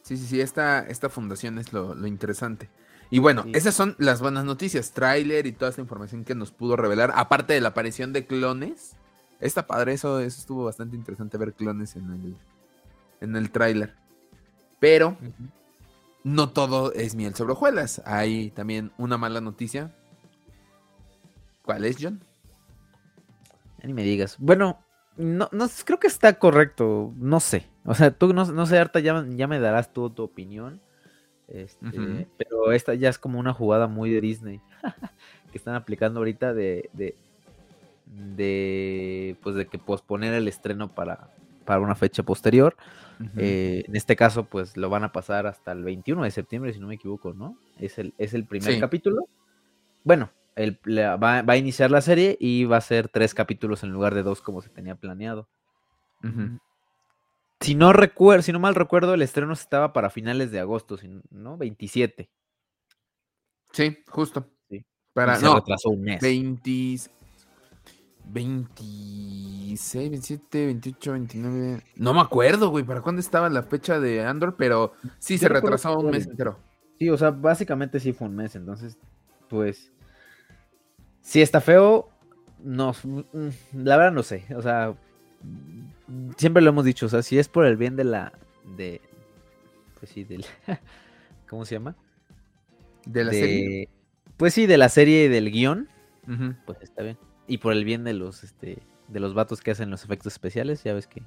[0.03, 2.69] Sí, sí, sí, esta, esta fundación es lo, interesante.
[3.11, 6.77] Y bueno, esas son las buenas noticias, tráiler y toda esta información que nos pudo
[6.77, 8.97] revelar, aparte de la aparición de clones.
[9.45, 12.37] Está padre, eso, eso estuvo bastante interesante ver clones en el,
[13.21, 13.95] en el tráiler.
[14.81, 15.19] Pero
[16.23, 18.01] no todo es miel sobre hojuelas.
[18.07, 19.95] Hay también una mala noticia.
[21.63, 22.23] ¿Cuál es, John?
[23.83, 24.37] ni me digas.
[24.39, 24.79] Bueno,
[25.19, 27.13] no, no, creo que está correcto.
[27.17, 27.67] No sé.
[27.85, 30.81] O sea, tú no, no sé, Arta, ya, ya me darás tu opinión.
[31.49, 34.63] Este, pero esta ya es como una jugada muy de Disney.
[35.53, 37.15] que están aplicando ahorita de, de,
[38.07, 41.31] de, pues de que posponer el estreno para,
[41.65, 42.77] para una fecha posterior.
[43.37, 46.81] Eh, en este caso, pues lo van a pasar hasta el 21 de septiembre, si
[46.81, 47.57] no me equivoco, ¿no?
[47.79, 49.29] Es el, es el primer capítulo.
[50.03, 54.23] Bueno, va, a iniciar la serie y va a ser tres capítulos en lugar de
[54.23, 55.49] dos como se tenía planeado.
[57.61, 60.97] Si no recuerdo, si no mal recuerdo, el estreno estaba para finales de agosto,
[61.31, 61.57] ¿no?
[61.57, 62.29] 27.
[63.73, 64.47] Sí, justo.
[64.69, 64.85] Sí.
[65.13, 66.21] Para, se retrasó un mes.
[66.21, 66.97] 20,
[68.27, 71.83] 26, 27, 28, 29.
[71.97, 75.99] No me acuerdo, güey, para cuándo estaba la fecha de Andor, pero sí se retrasó
[75.99, 76.59] un mes entero.
[76.99, 78.99] Sí, o sea, básicamente sí fue un mes, entonces,
[79.49, 79.93] pues
[81.23, 82.09] si está feo,
[82.63, 83.49] no, mm,
[83.83, 84.95] la verdad no sé, o sea,
[86.37, 88.33] siempre lo hemos dicho, o sea, si es por el bien de la,
[88.77, 89.01] de,
[89.99, 90.45] pues sí, del,
[91.49, 91.97] ¿cómo se llama?
[93.07, 93.89] De la serie.
[94.37, 95.89] Pues sí, de la serie y del guion,
[96.67, 97.19] pues está bien.
[97.47, 98.79] Y por el bien de los, este,
[99.09, 101.23] de los vatos que hacen los efectos especiales, ya ves que...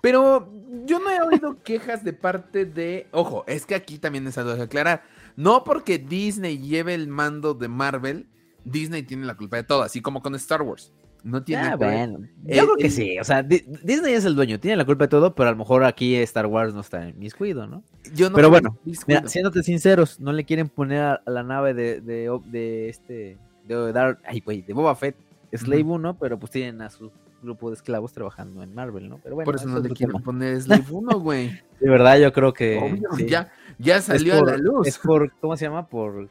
[0.00, 0.52] Pero
[0.84, 3.06] yo no he oído quejas de parte de.
[3.10, 5.02] Ojo, es que aquí también es algo que aclarar.
[5.34, 8.26] No porque Disney lleve el mando de Marvel,
[8.64, 10.92] Disney tiene la culpa de todo, así como con Star Wars.
[11.22, 11.68] No tiene.
[11.68, 12.18] Ah, bueno.
[12.44, 13.18] Yo creo que sí.
[13.18, 15.84] O sea, Disney es el dueño, tiene la culpa de todo, pero a lo mejor
[15.84, 17.82] aquí Star Wars no está en mis cuidos, ¿no?
[18.14, 22.02] Yo no pero bueno, mira, siéndote sinceros, no le quieren poner a, la nave de,
[22.02, 23.38] de, de este.
[23.66, 25.16] De, dar, ay, güey, de Boba Fett,
[25.56, 27.10] Slave 1, pero pues tienen a su
[27.42, 29.18] grupo de esclavos trabajando en Marvel, ¿no?
[29.22, 31.48] Pero bueno, Por eso, no le quieren poner Slave 1, güey.
[31.80, 33.00] de verdad, yo creo que.
[33.26, 34.86] ya, ya salió a la luz.
[34.86, 35.86] Es por, ¿cómo se llama?
[35.86, 36.28] Por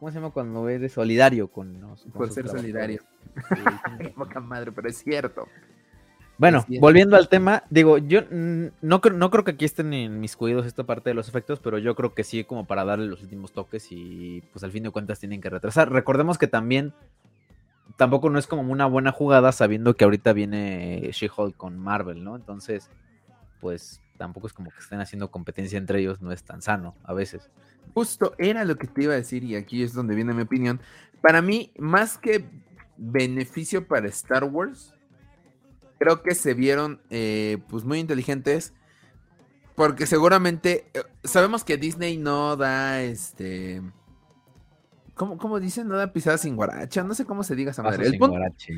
[0.00, 3.02] ¿Cómo se llama cuando eres solidario con los Por ser solidario.
[4.16, 5.46] poca madre, pero es cierto.
[6.38, 10.64] Bueno, volviendo al tema, digo, yo no, no creo que aquí estén en mis cuidados
[10.64, 13.52] esta parte de los efectos, pero yo creo que sí, como para darle los últimos
[13.52, 15.92] toques y pues al fin de cuentas tienen que retrasar.
[15.92, 16.94] Recordemos que también
[17.96, 22.36] tampoco no es como una buena jugada sabiendo que ahorita viene She-Hulk con Marvel, ¿no?
[22.36, 22.90] Entonces,
[23.60, 27.14] pues tampoco es como que estén haciendo competencia entre ellos, no es tan sano a
[27.14, 27.50] veces.
[27.94, 30.80] Justo era lo que te iba a decir y aquí es donde viene mi opinión.
[31.22, 32.44] Para mí, más que
[32.96, 34.94] beneficio para Star Wars,
[35.98, 38.74] creo que se vieron eh, pues muy inteligentes
[39.74, 43.82] porque seguramente eh, sabemos que Disney no da este...
[45.20, 45.86] ¿Cómo, dicen?
[45.86, 47.02] No da pisadas sin guaracha.
[47.02, 48.06] No sé cómo se diga esa madre.
[48.06, 48.18] El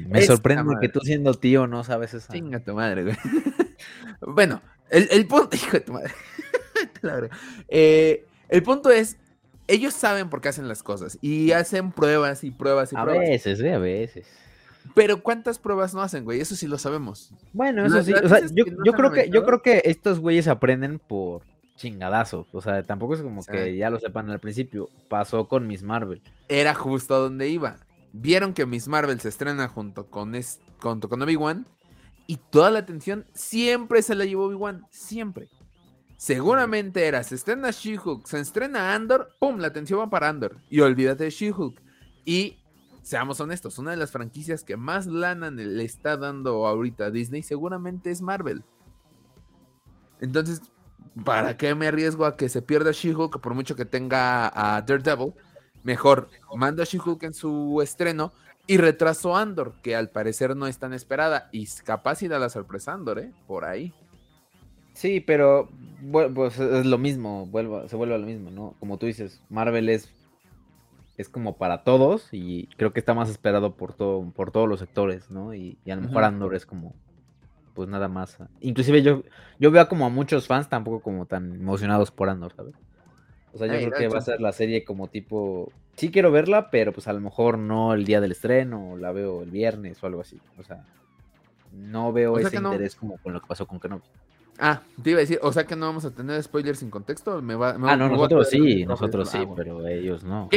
[0.09, 2.33] Me sorprende que tú siendo tío no sabes eso.
[2.33, 3.17] Chinga tu madre, güey.
[4.21, 5.57] bueno, el, el punto...
[5.57, 6.11] Hijo de tu madre.
[7.69, 9.19] eh, el punto es,
[9.69, 13.25] ellos saben por qué hacen las cosas y hacen pruebas y pruebas y a pruebas.
[13.25, 13.73] A veces, ¿eh?
[13.73, 14.27] a veces.
[14.95, 16.41] Pero ¿cuántas pruebas no hacen, güey?
[16.41, 17.33] Eso sí lo sabemos.
[17.53, 18.13] Bueno, eso sí.
[18.13, 21.43] O sea, yo, creo que, yo creo que estos güeyes aprenden por
[21.83, 22.47] chingadazos.
[22.53, 24.88] O sea, tampoco es como que ya lo sepan al principio.
[25.09, 26.23] Pasó con Miss Marvel.
[26.49, 27.79] Era justo a donde iba.
[28.12, 30.33] Vieron que Miss Marvel se estrena junto con,
[30.81, 31.66] junto con Obi-Wan
[32.27, 34.87] y toda la atención siempre se la llevó Obi-Wan.
[34.90, 35.49] Siempre.
[36.16, 39.59] Seguramente era, se estrena She-Hulk, se estrena Andor, ¡pum!
[39.59, 40.59] La atención va para Andor.
[40.71, 41.83] Y olvídate de She-Hulk.
[42.25, 42.59] Y
[43.03, 47.42] seamos honestos, una de las franquicias que más lana le está dando ahorita a Disney
[47.42, 48.62] seguramente es Marvel.
[50.21, 50.62] Entonces,
[51.25, 55.33] ¿para qué me arriesgo a que se pierda She-Hulk por mucho que tenga a Daredevil?
[55.83, 58.33] Mejor mando a She-Hulk en su estreno
[58.66, 61.48] y retraso Andor, que al parecer no es tan esperada.
[61.53, 63.33] Y capaz irá la sorpresa Andor, ¿eh?
[63.46, 63.92] Por ahí.
[64.94, 65.68] Sí, pero
[66.35, 67.48] pues es lo mismo,
[67.88, 68.75] se vuelve a lo mismo, ¿no?
[68.79, 70.12] Como tú dices, Marvel es,
[71.16, 74.81] es como para todos y creo que está más esperado por todo, por todos los
[74.81, 75.55] sectores, ¿no?
[75.55, 76.94] Y, a lo mejor Andor es como,
[77.75, 78.39] pues nada más.
[78.61, 79.23] Inclusive yo,
[79.59, 82.75] yo veo como a muchos fans tampoco como tan emocionados por Andor, ¿sabes?
[83.55, 86.71] O sea, yo creo que va a ser la serie como tipo, sí quiero verla,
[86.71, 90.03] pero pues a lo mejor no el día del estreno, o la veo el viernes
[90.03, 90.41] o algo así.
[90.59, 90.85] O sea,
[91.73, 94.05] no veo ese interés como con lo que pasó con Kenobi.
[94.59, 97.41] Ah, te iba a decir, o sea que no vamos a tener spoilers sin contexto.
[97.43, 100.49] Me va, ah, no, nosotros sí, nosotros sí, pero ellos no.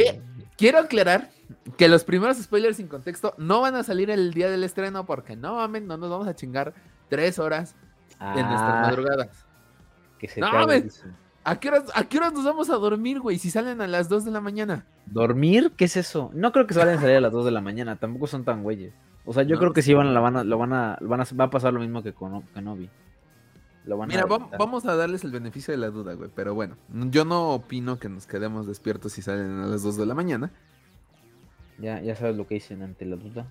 [0.56, 1.30] Quiero aclarar
[1.76, 5.36] que los primeros spoilers sin contexto no van a salir el día del estreno porque
[5.36, 6.74] no mames, no nos vamos a chingar
[7.08, 7.74] tres horas
[8.20, 8.80] en nuestras ah.
[8.82, 9.46] madrugadas.
[10.18, 10.48] Que se no.
[11.48, 13.38] ¿A qué, horas, ¿A qué horas nos vamos a dormir, güey?
[13.38, 14.84] Si salen a las 2 de la mañana.
[15.06, 15.70] ¿Dormir?
[15.76, 16.32] ¿Qué es eso?
[16.34, 17.94] No creo que se vayan a salir a las 2 de la mañana.
[17.94, 18.92] Tampoco son tan güeyes.
[19.24, 21.24] O sea, yo creo que sí van, la van a, lo van a, van a,
[21.38, 22.90] va a pasar lo mismo que con Kenobi.
[24.08, 24.24] Mira,
[24.58, 26.30] vamos a darles el beneficio de la duda, güey.
[26.34, 30.06] Pero bueno, yo no opino que nos quedemos despiertos si salen a las 2 de
[30.06, 30.50] la mañana.
[31.78, 33.46] Ya, ya sabes lo que dicen ante la duda.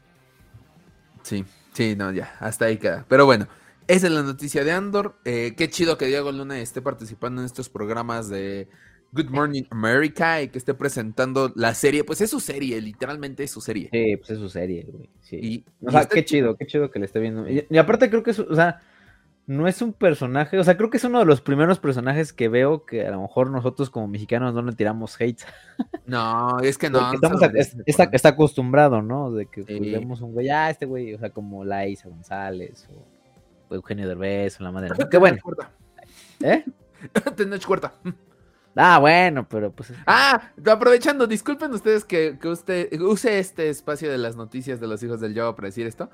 [1.22, 3.06] Sí, sí, no, ya, hasta ahí queda.
[3.08, 3.48] Pero bueno,
[3.88, 5.16] esa es la noticia de Andor.
[5.26, 8.68] Eh, qué chido que Diego Luna esté participando en estos programas de
[9.12, 12.04] Good Morning America y que esté presentando la serie.
[12.04, 13.90] Pues es su serie, literalmente es su serie.
[13.92, 15.10] Sí, pues es su serie, güey.
[15.22, 15.64] Sí.
[15.86, 17.48] o sea, qué chido, qué chido que le esté viendo.
[17.48, 18.82] Y, aparte creo que es, o sea,
[19.48, 22.50] no es un personaje, o sea, creo que es uno de los primeros personajes que
[22.50, 25.42] veo que a lo mejor nosotros como mexicanos no le tiramos hate.
[26.08, 27.00] No, es que no.
[27.88, 29.32] está, acostumbrado, ¿no?
[29.32, 32.88] De que pues, vemos un güey, ah, este güey, o sea, como Laisa González
[33.70, 34.92] o, Eugenio Derbez o la madre.
[35.10, 35.38] Qué bueno.
[36.42, 36.64] ¿Eh?
[37.36, 37.94] Tenoch Cuarta.
[38.76, 39.94] Ah, bueno, pero pues.
[40.06, 45.20] Ah, aprovechando, disculpen ustedes que, usted use este espacio de las noticias de los hijos
[45.20, 46.10] del Yoga para decir esto.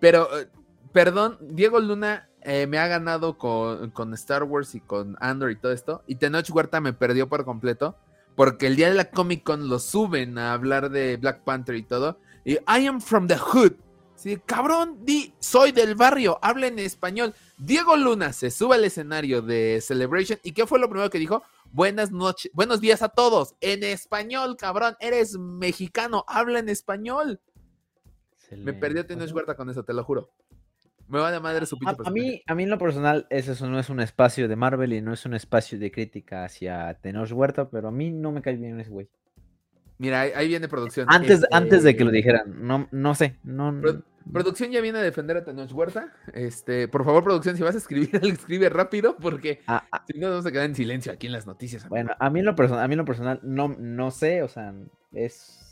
[0.00, 0.48] Pero, eh,
[0.96, 5.72] perdón, Diego Luna eh, me ha ganado con, Star Wars y con Andor y todo
[5.72, 6.02] esto.
[6.06, 7.96] Y Tenoch Huerta me perdió por completo.
[8.34, 11.82] Porque el día de la Comic Con lo suben a hablar de Black Panther y
[11.82, 12.18] todo.
[12.46, 13.72] Y I am from the hood.
[14.14, 17.34] Sí, cabrón, di, soy del barrio, habla en español.
[17.58, 20.38] Diego Luna se sube al escenario de Celebration.
[20.42, 21.42] ¿Y qué fue lo primero que dijo?
[21.72, 23.54] Buenas noches, buenos días a todos.
[23.60, 27.38] En español, cabrón, eres mexicano, habla en español.
[28.50, 30.30] Me perdió Tenoch Huerta con eso, te lo juro.
[31.08, 33.78] Me va de madre su a, a, mí, a mí en lo personal, eso no
[33.78, 37.70] es un espacio de Marvel y no es un espacio de crítica hacia Tenoch Huerta,
[37.70, 39.08] pero a mí no me cae bien ese güey.
[39.98, 41.06] Mira, ahí, viene producción.
[41.08, 43.72] Antes, este, antes de que lo dijeran, no, no sé, no,
[44.32, 46.12] Producción ya viene a defender a Tenoch Huerta.
[46.34, 50.04] Este, por favor, producción, si vas a escribir, escribe rápido, porque ah, ah.
[50.04, 51.88] si no vamos a quedar en silencio aquí en las noticias.
[51.88, 54.48] Bueno, a mí en lo personal, a mí en lo personal, no, no sé, o
[54.48, 54.74] sea,
[55.12, 55.65] es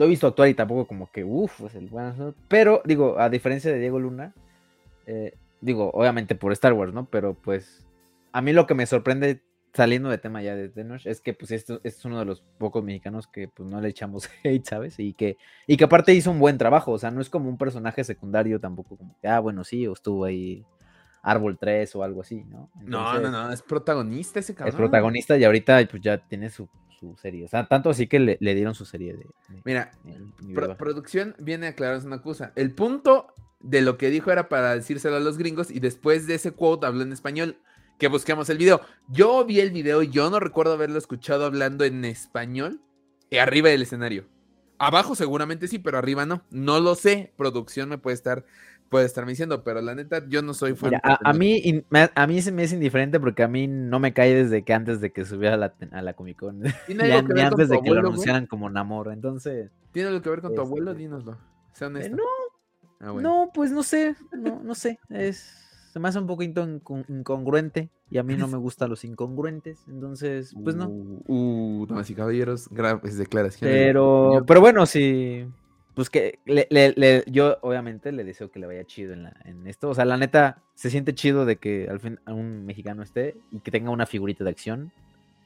[0.00, 2.34] lo he visto actuar y tampoco como que, uff, es el bueno.
[2.48, 4.32] Pero, digo, a diferencia de Diego Luna,
[5.04, 7.04] eh, digo, obviamente por Star Wars, ¿no?
[7.04, 7.86] Pero pues,
[8.32, 9.42] a mí lo que me sorprende,
[9.74, 12.40] saliendo de tema ya de Tenoch, es que pues esto, este es uno de los
[12.56, 14.98] pocos mexicanos que pues no le echamos hate, ¿sabes?
[14.98, 15.36] Y que,
[15.66, 18.58] y que aparte hizo un buen trabajo, o sea, no es como un personaje secundario
[18.58, 20.64] tampoco, como que, ah, bueno, sí, o estuvo ahí
[21.22, 22.70] Árbol 3 o algo así, ¿no?
[22.86, 24.70] no, no, no, es protagonista ese cabrón.
[24.70, 27.44] Es protagonista y ahorita pues ya tiene su su serie.
[27.44, 29.26] O sea, tanto así que le, dieron su serie de.
[29.64, 29.90] Mira,
[30.78, 32.52] producción viene a aclararnos una cosa.
[32.54, 36.34] El punto de lo que dijo era para decírselo a los gringos y después de
[36.34, 37.58] ese quote habló en español.
[37.98, 38.80] Que busquemos el video.
[39.08, 42.80] Yo vi el video y yo no recuerdo haberlo escuchado hablando en español
[43.38, 44.26] arriba del escenario.
[44.78, 46.42] Abajo seguramente sí, pero arriba no.
[46.50, 47.32] No lo sé.
[47.36, 48.46] Producción me puede estar
[48.90, 51.00] puede estarme diciendo, pero la neta, yo no soy fan.
[51.02, 54.64] a, mí, a mí se me es indiferente porque a mí no me cae desde
[54.64, 56.60] que antes de que subiera a la, a la Comic Con.
[56.88, 59.70] ni, antes de que lo anunciaran como Namor, entonces.
[59.92, 60.90] ¿Tiene algo que ver con tu abuelo?
[60.90, 61.38] Este, Dínoslo.
[61.80, 62.24] Eh, no,
[62.98, 64.98] ah, no, pues no sé, no, no sé.
[65.08, 69.84] Es, se me hace un poco incongruente y a mí no me gustan los incongruentes,
[69.88, 70.88] entonces, pues no.
[70.88, 73.74] Uh, uh damas y caballeros, graves declaraciones.
[73.74, 75.46] Pero, pero bueno, sí
[76.00, 79.90] pues que le, yo obviamente le deseo que le vaya chido en, la, en esto.
[79.90, 83.60] O sea, la neta, se siente chido de que al fin un mexicano esté y
[83.60, 84.92] que tenga una figurita de acción.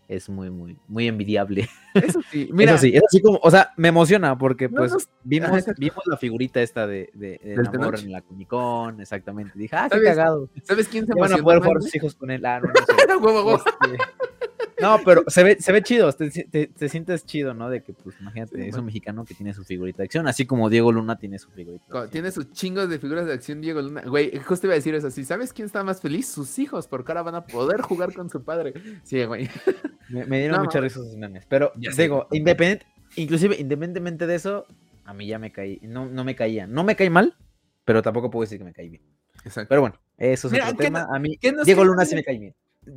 [0.07, 1.69] Es muy, muy, muy envidiable.
[1.95, 2.75] Eso sí, mira.
[2.75, 4.93] Eso sí, es así como, o sea, me emociona porque pues
[5.25, 9.59] vimos, vimos la figurita esta de, de, de en la Comic Con, exactamente.
[9.59, 10.49] Dije, ah, qué cagado.
[10.63, 12.47] ¿Sabes quién se Van a poder jugar sus hijos con él.
[12.47, 13.65] Ah, no, no sé.
[14.85, 17.71] No, pero se ve, se ve chido, te, sientes chido, ¿no?
[17.71, 20.69] De que, pues, imagínate, es un mexicano que tiene su figurita de acción, así como
[20.69, 22.09] Diego Luna tiene su figurita.
[22.09, 24.03] Tiene sus chingos de figuras de acción, Diego Luna.
[24.03, 25.25] Güey, justo iba a decir eso así.
[25.25, 26.29] ¿Sabes quién está más feliz?
[26.29, 28.75] Sus hijos, porque ahora van a poder jugar con su padre.
[29.03, 29.49] Sí, güey.
[30.09, 31.47] Me, dieron muchas risas esos memes.
[31.49, 34.67] Pero, digo, independiente, inclusive, independientemente de eso,
[35.05, 36.67] a mí ya me caí, no, no me caía.
[36.67, 37.37] No me cae mal,
[37.85, 39.03] pero tampoco puedo decir que me caí bien.
[39.45, 39.69] Exacto.
[39.69, 41.07] Pero bueno, eso es otro tema.
[41.11, 42.55] a mí, Diego Luna sí me cae bien.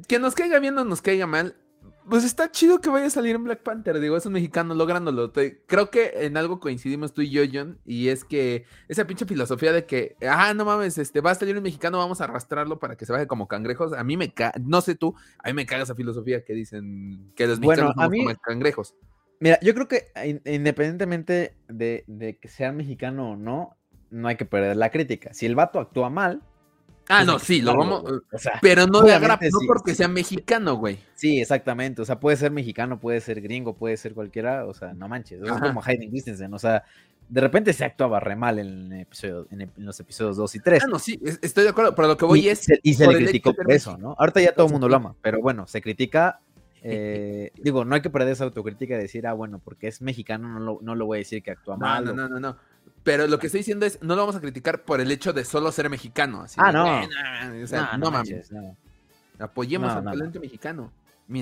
[0.08, 1.56] Que nos caiga bien o nos caiga mal,
[2.10, 4.00] pues está chido que vaya a salir en Black Panther.
[4.00, 5.32] Digo, es un mexicano lográndolo.
[5.32, 7.80] creo que en algo coincidimos tú y yo, John.
[7.86, 11.58] Y es que esa pinche filosofía de que, ah, no mames, este, va a salir
[11.58, 13.94] un mexicano, vamos a arrastrarlo para que se baje como cangrejos.
[13.94, 17.34] A mí me caga, no sé tú, a mí me caga esa filosofía que dicen
[17.36, 18.96] que los mexicanos bueno, como cangrejos.
[19.40, 20.08] Mira, yo creo que
[20.46, 23.78] independientemente de, de que sea mexicano o no,
[24.10, 25.34] no hay que perder la crítica.
[25.34, 26.42] Si el vato actúa mal,
[27.10, 28.04] Ah, no, sí, lo vamos.
[28.62, 31.00] pero no de agrapa, no porque sea mexicano, güey.
[31.16, 32.02] Sí, exactamente.
[32.02, 34.66] O sea, puede ser mexicano, puede ser gringo, puede ser cualquiera.
[34.66, 35.42] O sea, no manches.
[35.42, 36.54] Es como Hayden Christensen.
[36.54, 36.84] O sea,
[37.30, 40.84] de repente se actuaba re mal en, episodio, en, los episodios 2 y 3.
[40.84, 41.96] Ah, no, sí, estoy de acuerdo.
[41.96, 42.68] Pero lo que voy y, es.
[42.84, 44.16] y se le criticó por eso, ¿no?
[44.18, 45.16] Ahorita ya todo el mundo lo ama.
[45.22, 46.40] Pero bueno, se critica.
[46.90, 50.48] Eh, digo, no hay que perder esa autocrítica de decir, ah, bueno, porque es mexicano,
[50.48, 52.06] no lo, no lo voy a decir que actúa mal.
[52.06, 52.56] No, no, no, no.
[53.08, 55.46] Pero lo que estoy diciendo es, no lo vamos a criticar por el hecho de
[55.46, 56.46] solo ser mexicano.
[56.58, 57.64] ah, no.
[57.64, 58.52] o sea, no, mames.
[59.40, 60.92] Apoyemos al talento mexicano.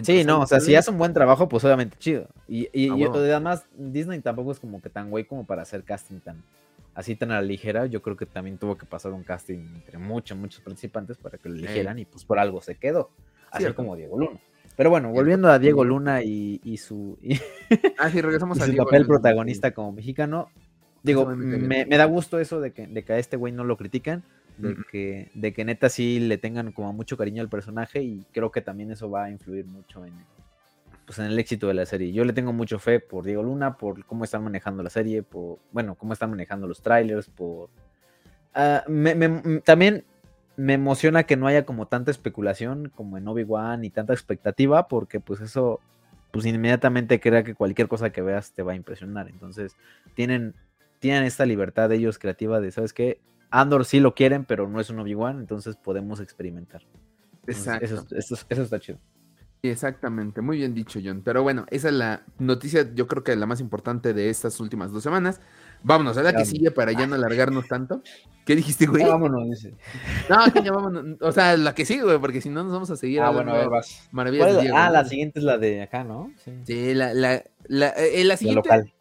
[0.04, 2.28] Sí, no, o sea, si hace un buen trabajo, pues obviamente chido.
[2.48, 6.44] Y, y, además, Disney tampoco es como que tan güey como para hacer casting tan
[6.94, 7.88] así tan a la ligera.
[7.88, 11.50] Yo creo que también tuvo que pasar un casting entre muchos, muchos participantes para que
[11.50, 13.10] lo eligieran y pues por algo se quedó.
[13.50, 14.40] Así como Diego Luna.
[14.76, 17.18] Pero bueno, volviendo a Diego Luna y, su,
[17.98, 20.50] ah, sí, regresamos a su papel protagonista como mexicano,
[21.06, 24.24] Digo, me, da gusto eso de que, de que a este güey no lo critican,
[24.58, 28.52] de, que, de que neta sí le tengan como mucho cariño al personaje y creo
[28.52, 30.14] que también eso va a influir mucho en,
[31.06, 32.12] pues, en el éxito de la serie.
[32.12, 35.60] Yo le tengo mucho fe por Diego Luna, por cómo están manejando la serie, por,
[35.72, 37.70] bueno, cómo están manejando los trailers, por...
[38.56, 38.84] Ah,
[39.64, 40.06] también
[40.58, 45.20] me emociona que no haya como tanta especulación como en Obi-Wan y tanta expectativa, porque
[45.20, 45.82] pues eso,
[46.32, 49.28] pues inmediatamente crea que cualquier cosa que veas te va a impresionar.
[49.28, 49.76] Entonces,
[50.16, 50.56] tienen
[51.06, 53.22] tienen esta libertad de ellos creativa de, ¿sabes qué?
[53.52, 56.82] Andor sí lo quieren, pero no es un Obi-Wan, entonces podemos experimentar.
[57.46, 57.86] Exacto.
[58.18, 58.98] Eso, está chido.
[59.62, 61.22] Exactamente, muy bien dicho, John.
[61.24, 64.92] Pero bueno, esa es la noticia, yo creo que la más importante de estas últimas
[64.92, 65.42] dos semanas.
[65.84, 68.02] Vámonos a la que sigue para ya no alargarnos tanto.
[68.44, 69.04] ¿Qué dijiste, güey?
[69.06, 69.76] vámonos, dice.
[70.28, 71.18] No, que ya vámonos.
[71.22, 73.22] O sea, la que sigue, güey, porque si no nos vamos a seguir.
[73.22, 74.10] Ah, bueno, a ver, vas.
[74.12, 74.58] Maravillas.
[74.74, 76.32] ah, la siguiente es la de acá, ¿no?
[76.64, 78.68] Sí, la, la, la, eh, la siguiente.
[78.68, 78.95] local.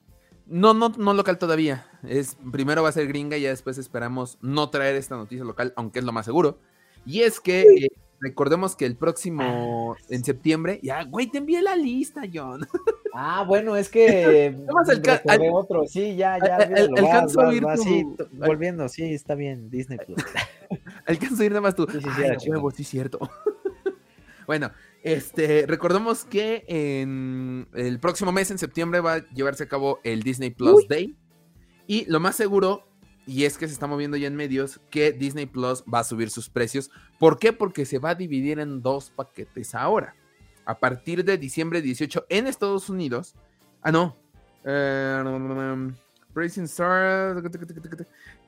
[0.47, 1.87] No, no, no local todavía.
[2.03, 5.73] Es, primero va a ser gringa y ya después esperamos no traer esta noticia local,
[5.77, 6.59] aunque es lo más seguro.
[7.07, 7.89] Y es que eh,
[8.21, 12.67] recordemos que el próximo, en septiembre, ya, güey, te envié la lista, John.
[13.17, 16.57] Ah, bueno, es que Vamos al, otro, sí, ya, ya.
[16.57, 17.63] alcanzo a ir
[18.33, 20.19] volviendo, sí, está bien, Disney Plus.
[21.07, 21.87] alcanzo a ir nada más tú.
[21.93, 22.09] Sí, sí,
[22.41, 23.21] sí, sí, cierto.
[24.49, 24.73] bueno,
[25.05, 30.23] este, recordemos que en el próximo mes, en septiembre, va a llevarse a cabo el
[30.23, 31.15] Disney Plus Day.
[31.87, 32.89] Y lo más seguro,
[33.27, 36.31] y es que se está moviendo ya en medios, que Disney Plus va a subir
[36.31, 36.91] sus precios.
[37.19, 37.53] ¿Por qué?
[37.53, 40.17] Porque se va a dividir en dos paquetes ahora.
[40.65, 43.35] A partir de diciembre 18 en Estados Unidos.
[43.83, 44.17] Ah, no.
[44.65, 45.93] Eh,
[46.43, 47.43] Star.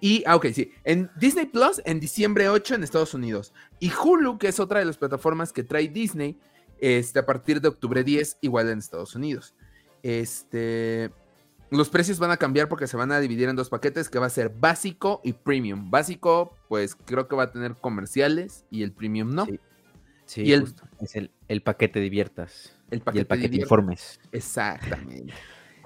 [0.01, 0.73] Y, ah, ok, sí.
[0.85, 3.53] En Disney Plus en diciembre 8 en Estados Unidos.
[3.81, 6.39] Y Hulu, que es otra de las plataformas que trae Disney,
[6.81, 9.55] este, a partir de octubre 10, igual en Estados Unidos.
[10.03, 11.11] Este.
[11.71, 14.27] Los precios van a cambiar porque se van a dividir en dos paquetes que va
[14.27, 15.91] a ser básico y premium.
[15.91, 19.47] Básico, pues creo que va a tener comerciales y el premium no.
[20.27, 21.17] Sí, y el, es
[21.49, 22.77] el, paquete diviertas.
[22.91, 24.21] El paquete, y el paquete informes.
[24.31, 25.35] Exactamente.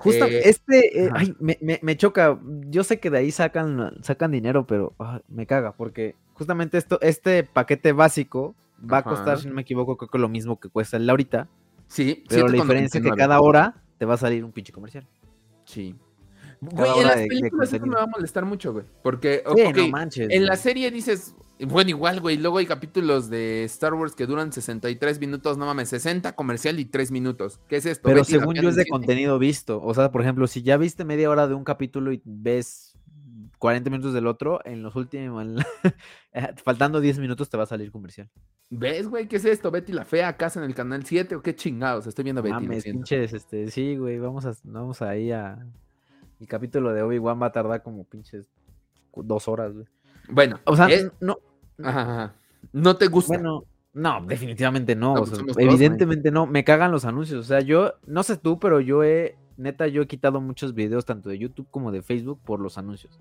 [0.00, 2.40] Justo, eh, este, eh, ay, me, me, choca.
[2.68, 6.98] Yo sé que de ahí sacan, sacan dinero, pero ah, me caga, porque justamente esto,
[7.02, 8.54] este paquete básico
[8.90, 11.48] va a costar, si no me equivoco, creo que lo mismo que cuesta el ahorita.
[11.86, 15.06] Sí, pero la diferencia es que cada hora te va a salir un pinche comercial.
[15.66, 15.94] Sí.
[16.62, 18.86] Güey, en las películas me va a molestar mucho, güey.
[19.02, 21.34] Porque, en la serie dices,
[21.66, 22.36] bueno, igual, güey.
[22.36, 26.84] Luego hay capítulos de Star Wars que duran 63 minutos, no mames, 60 comercial y
[26.84, 27.60] 3 minutos.
[27.68, 28.08] ¿Qué es esto?
[28.08, 29.80] Pero según yo es de contenido visto.
[29.82, 32.96] O sea, por ejemplo, si ya viste media hora de un capítulo y ves
[33.58, 35.46] 40 minutos del otro, en los últimos,
[36.64, 38.30] faltando 10 minutos te va a salir comercial.
[38.70, 39.28] ¿Ves, güey?
[39.28, 39.70] ¿Qué es esto?
[39.70, 42.06] Betty la Fea, casa en el canal 7 o qué chingados?
[42.06, 42.54] Estoy viendo Betty.
[42.54, 45.58] Mames, pinches, este, sí, güey, vamos a, vamos ahí a...
[46.40, 48.48] El capítulo de Obi-Wan va a tardar como pinches
[49.14, 49.86] dos horas, güey.
[50.30, 50.88] Bueno, o sea,
[51.20, 51.36] no,
[52.72, 53.34] ¿No te gusta?
[53.34, 55.14] Bueno, no, definitivamente no.
[55.14, 56.46] Pues evidentemente no.
[56.46, 57.40] Me cagan los anuncios.
[57.40, 61.04] O sea, yo, no sé tú, pero yo he, neta, yo he quitado muchos videos
[61.04, 63.18] tanto de YouTube como de Facebook por los anuncios.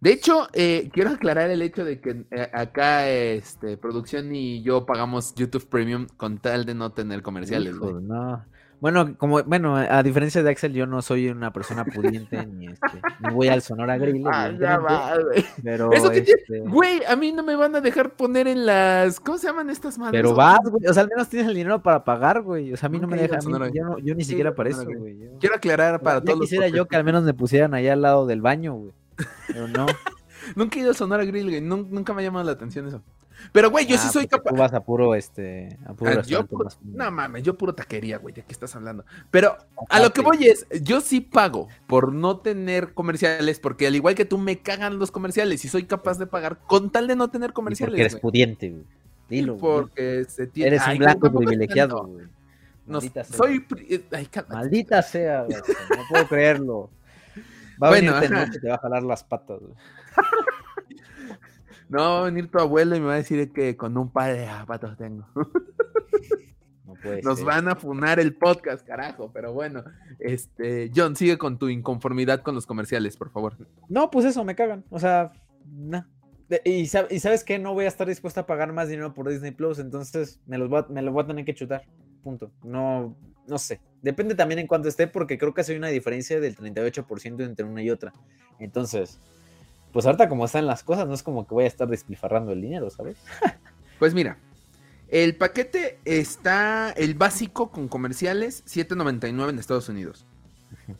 [0.00, 4.86] De hecho, eh, quiero aclarar el hecho de que eh, acá este, producción y yo
[4.86, 7.74] pagamos YouTube Premium con tal de no tener comerciales.
[7.74, 8.44] no.
[8.80, 13.00] Bueno, como, bueno, a diferencia de Axel, yo no soy una persona pudiente ni este,
[13.20, 14.24] no voy al Sonora Grill.
[14.26, 15.44] Ah, ya va, güey.
[15.62, 16.60] Pero, Eso que este...
[16.60, 19.98] güey, a mí no me van a dejar poner en las, ¿cómo se llaman estas
[19.98, 20.20] madres?
[20.20, 22.72] Pero vas, güey, o sea, al menos tienes el dinero para pagar, güey.
[22.72, 25.18] O sea, a mí no, me dejan, yo, yo, ni siquiera para eso, güey.
[25.40, 26.40] Quiero aclarar para todos.
[26.40, 28.92] quisiera yo que al menos me pusieran allá al lado del baño, güey.
[29.48, 29.86] Pero no.
[30.54, 31.60] nunca he ido a Sonora Grill, güey.
[31.60, 33.02] Nunca me ha llamado la atención eso.
[33.52, 34.50] Pero, güey, yo sí Ah, soy capaz.
[34.50, 38.18] Tú vas a puro, este, a puro Ah, yo puro- no mames, yo puro taquería,
[38.18, 39.04] güey, ¿de qué estás hablando?
[39.30, 39.56] Pero
[39.88, 44.14] a lo que voy es, yo sí pago por no tener comerciales, porque al igual
[44.14, 47.28] que tú me cagan los comerciales y soy capaz de pagar con tal de no
[47.30, 47.98] tener Y porque comerciales.
[48.00, 48.84] eres pudiente, güey.
[49.28, 49.60] Dilo, güey.
[49.82, 50.68] porque se tiene.
[50.68, 52.26] Eres Ay, un blanco privilegiado, güey.
[52.86, 53.36] No, Maldita sea.
[53.36, 53.60] soy.
[53.60, 54.28] pri- Ay.
[54.48, 55.58] Maldita sea, güey.
[55.58, 56.90] No puedo creerlo.
[57.82, 59.74] Va a Bueno, venirte y te va a jalar las patas, güey.
[61.88, 64.34] No va a venir tu abuelo y me va a decir que con un par
[64.36, 65.26] de zapatos tengo.
[66.84, 67.46] No puede Nos ser.
[67.46, 69.30] van a funar el podcast, carajo.
[69.32, 69.84] Pero bueno,
[70.18, 73.56] este, John, sigue con tu inconformidad con los comerciales, por favor.
[73.88, 74.84] No, pues eso, me cagan.
[74.90, 75.30] O sea,
[75.66, 76.02] nah.
[76.48, 79.12] De- Y, sab- y sabes qué, no voy a estar dispuesto a pagar más dinero
[79.12, 81.84] por Disney Plus, entonces me los voy a, me los voy a tener que chutar.
[82.22, 82.50] Punto.
[82.64, 83.14] No,
[83.46, 83.80] no sé.
[84.00, 87.82] Depende también en cuánto esté, porque creo que hay una diferencia del 38% entre una
[87.82, 88.14] y otra.
[88.58, 89.20] Entonces,
[89.92, 92.60] pues ahorita como están las cosas, no es como que voy a estar despilfarrando el
[92.60, 93.16] dinero, ¿sabes?
[93.98, 94.38] Pues mira,
[95.08, 100.24] el paquete está, el básico con comerciales, 7.99 en Estados Unidos.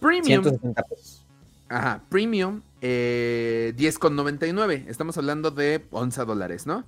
[0.00, 1.24] Premium, 170 pesos.
[1.68, 4.86] ajá, premium, eh, 10.99.
[4.88, 6.84] Estamos hablando de 11 dólares, ¿no?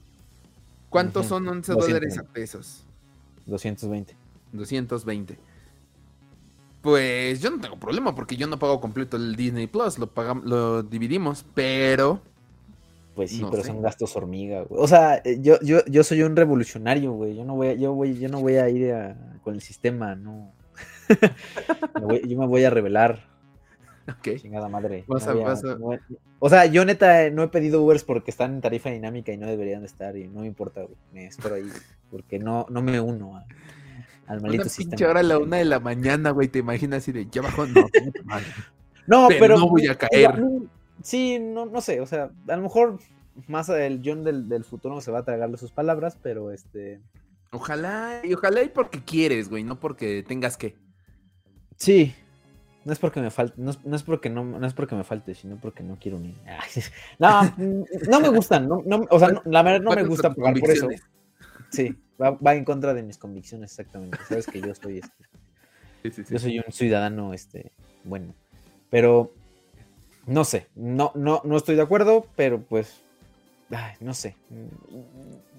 [0.89, 1.87] ¿Cuántos Ujú, son 11 220.
[1.87, 2.85] dólares a pesos?
[3.47, 4.17] 220.
[4.53, 5.39] 220.
[6.83, 10.45] Pues yo no tengo problema porque yo no pago completo el Disney Plus, lo pagamos,
[10.47, 12.23] lo dividimos, pero
[13.15, 13.69] Pues sí, No pero sé.
[13.69, 14.81] son gastos hormiga, güey.
[14.83, 17.37] O sea, eh, yo, yo, yo soy un revolucionario, güey.
[17.37, 19.15] Yo no voy a, yo voy, yo no voy a ir a-
[19.45, 20.53] con el sistema, no.
[21.97, 23.27] Me voy- yo me voy a revelar,
[24.09, 24.37] ok.
[24.41, 25.05] chingada madre.
[25.07, 25.91] Vas No a- a- vas a- no
[26.39, 29.47] O sea, yo neta no he pedido Ubers porque están en tarifa dinámica y no
[29.47, 30.97] deberían de estar y no me importa, güey.
[31.13, 31.69] Me espero ahí
[32.11, 33.45] porque no, no me uno a-
[34.31, 34.91] al maldito Una sistema.
[34.91, 37.67] pinche hora a la una de la mañana, güey, te imaginas así de ya bajó,
[37.67, 37.87] no,
[38.25, 38.47] madre.
[39.07, 40.39] No, pero pero, no voy a caer.
[40.39, 40.67] no,
[41.03, 42.99] Sí, no, no sé, o sea, a lo mejor
[43.49, 47.01] más el John del, del futuro se va a tragarle sus palabras, pero este...
[47.51, 50.77] Ojalá, y ojalá y porque quieres, güey, no porque tengas que.
[51.77, 52.15] Sí.
[52.85, 55.03] No es porque me falte, no es, no es porque no, no es porque me
[55.05, 56.37] falte, sino porque no quiero ni.
[56.47, 56.83] Ay,
[57.19, 57.43] No,
[58.09, 60.71] no me gustan, no, no, o sea, no- la verdad no me gusta pagar por
[60.71, 60.89] eso.
[61.71, 64.19] Sí, va, va en contra de mis convicciones, exactamente.
[64.29, 65.25] Sabes que yo soy este,
[66.03, 66.33] Sí, sí, sí.
[66.33, 67.73] yo soy un ciudadano este,
[68.05, 68.35] bueno.
[68.91, 69.33] Pero
[70.27, 73.03] no sé, no, no, no estoy de acuerdo, pero pues.
[73.71, 74.37] Ay, no sé.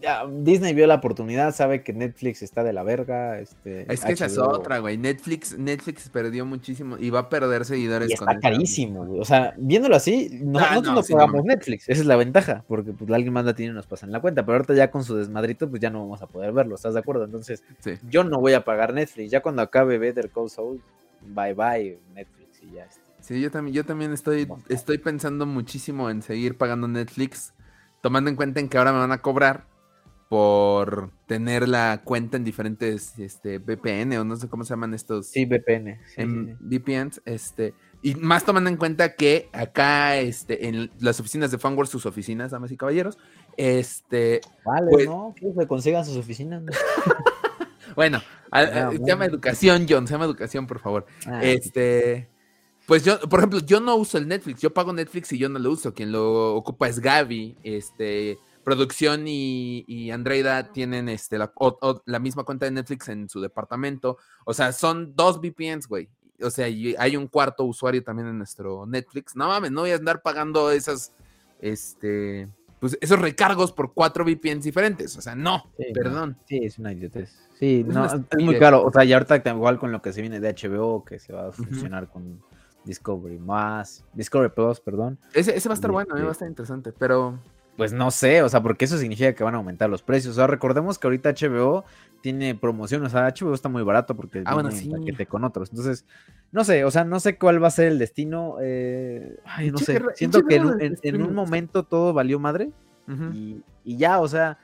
[0.01, 3.39] Ya, Disney vio la oportunidad, sabe que Netflix está de la verga.
[3.39, 4.97] Este, Es que esa es otra, güey.
[4.97, 9.20] Netflix, Netflix perdió muchísimo y va a perder seguidores Y con está esa- carísimo, güey.
[9.20, 11.45] O sea, viéndolo así, no- Ah, nosotros no, pagamos.
[11.45, 11.88] Netflix.
[11.88, 14.20] Esa es la ventaja, porque pues alguien más la tiene y nos pasa en la
[14.22, 14.43] cuenta.
[14.43, 16.99] Pero ahorita ya con su desmadrito, pues ya no vamos a poder verlo, ¿estás de
[17.01, 17.26] acuerdo?
[17.26, 17.91] Entonces, Sí.
[18.09, 19.30] yo no voy a pagar Netflix.
[19.30, 20.82] Ya cuando acabe Better Call Saul,
[21.22, 23.01] bye bye Netflix y ya está.
[23.20, 27.53] Sí, yo también, yo también estoy, estoy pensando muchísimo en seguir pagando Netflix,
[28.02, 29.66] tomando en cuenta en que ahora me van a cobrar
[30.30, 35.28] por tener la cuenta en diferentes este, VPN o no sé cómo se llaman estos
[35.28, 35.99] Sí, VPN.
[36.08, 36.58] sí, en sí, sí.
[36.80, 41.89] VPNs, este, y más tomando en cuenta que acá, este, en las oficinas de Fanwars,
[41.89, 43.18] sus oficinas, damas y caballeros,
[43.58, 45.36] este, Vale, pues- ¿no?
[45.36, 46.64] Que se consigan sus oficinas.
[46.64, 46.72] ¿no?
[47.97, 48.22] bueno,
[48.52, 49.06] a- a- Ah, se bueno.
[49.06, 51.06] llama educación, John, se llama educación, por favor.
[51.28, 52.30] Ah, Este,
[52.88, 55.59] pues yo, por ejemplo, yo no uso el Netflix, yo pago Netflix y yo no
[55.59, 55.93] lo uso.
[55.93, 62.01] Quien lo ocupa es Gaby, este, producción y, y Andreida tienen este, la, o- o-
[62.05, 64.17] la misma cuenta de Netflix en su departamento.
[64.45, 66.09] O sea, son dos VPNs, güey.
[66.43, 69.36] O sea, y hay un cuarto usuario también en nuestro Netflix.
[69.36, 71.13] No mames, no voy a andar pagando esas,
[71.61, 75.15] este, pues esos recargos por cuatro VPNs diferentes.
[75.17, 75.93] O sea, no, Sí, no.
[75.93, 76.38] perdón.
[76.47, 77.32] Sí, es una idiotez.
[77.59, 78.13] Sí, Es no, es
[78.43, 78.84] muy caro.
[78.84, 81.49] O sea, y ahorita igual con lo que se viene de HBO, que se va
[81.49, 82.41] a funcionar con
[82.86, 85.17] Discovery más, Discovery Plus, perdón.
[85.34, 87.38] Ese, ese va a estar bueno, eh, este- va a estar interesante, pero
[87.77, 90.34] Pues no sé, o sea, porque eso significa que van a aumentar los precios.
[90.34, 91.84] O sea, recordemos que ahorita HBO
[92.21, 94.89] tiene promoción, o sea, HBO está muy barato porque Ah, bueno, sí.
[94.89, 95.69] paquete con otros.
[95.69, 96.05] Entonces,
[96.51, 98.57] no sé, o sea, no sé cuál va a ser el destino.
[98.61, 99.99] eh, ay, no sé.
[100.15, 101.25] Siento que en un, de en- en streaming.
[101.27, 102.71] un momento todo valió madre
[103.34, 104.57] y, y ya, o sea,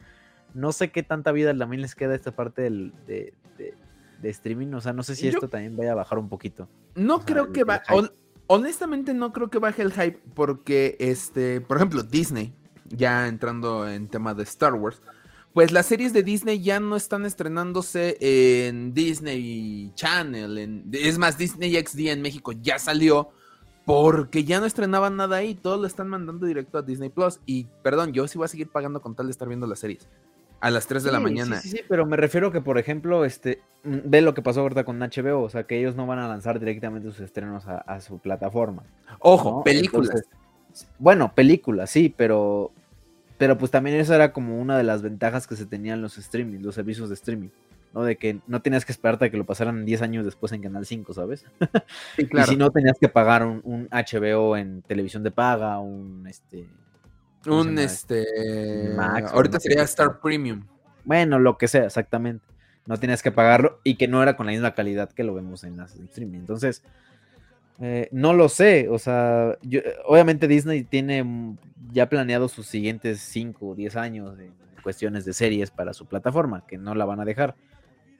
[0.53, 3.74] no sé qué tanta vida también les queda esta parte del, de, de-
[4.22, 4.74] de streaming.
[4.74, 6.68] O sea, no sé si Yo- esto también vaya a bajar un poquito.
[6.95, 7.82] No O sea, creo el- que va.
[7.89, 8.11] hon-
[8.47, 10.20] honestamente, no creo que baje el hype.
[10.34, 12.53] Porque, este, por ejemplo, Disney,
[12.89, 15.01] ya entrando en tema de Star Wars,
[15.53, 20.57] pues las series de Disney ya no están estrenándose en Disney Channel.
[20.57, 23.30] en- es más, Disney XD en México ya salió.
[23.86, 27.39] Porque ya no estrenaban nada ahí, todo lo están mandando directo a Disney Plus.
[27.45, 30.09] Y perdón, yo sí voy a seguir pagando con tal de estar viendo las series.
[30.60, 31.60] A las 3 de la Sí, mañana.
[31.60, 34.62] Sí, sí, sí, pero me refiero que, por ejemplo, este, mm, ve lo que pasó
[34.62, 37.78] ahorita con HBO, o sea, que ellos no van a lanzar directamente sus estrenos a,
[37.78, 38.84] a su plataforma.
[39.20, 39.64] Ojo, ¿no?
[39.64, 40.10] películas.
[40.10, 40.30] Entonces,
[40.99, 42.72] bueno, películas, sí, pero
[43.38, 46.60] pero pues también eso era como una de las ventajas que se tenían los streaming,
[46.62, 47.49] los servicios de streaming.
[47.93, 48.03] ¿no?
[48.03, 50.86] De que no tenías que esperarte a que lo pasaran 10 años después en Canal
[50.86, 51.45] 5, ¿sabes?
[52.18, 56.68] y si no tenías que pagar un, HBO en televisión de paga, un este
[57.50, 60.66] un este Max, ahorita sería Star Premium.
[61.04, 62.45] Bueno, lo que sea, exactamente.
[62.86, 65.64] No tenías que pagarlo y que no era con la misma calidad que lo vemos
[65.64, 66.39] en las streaming.
[66.39, 66.84] Entonces,
[67.80, 69.58] eh, no lo sé, o sea,
[70.06, 71.56] obviamente Disney tiene
[71.91, 76.66] ya planeado sus siguientes 5 o 10 años en cuestiones de series para su plataforma,
[76.66, 77.56] que no la van a dejar.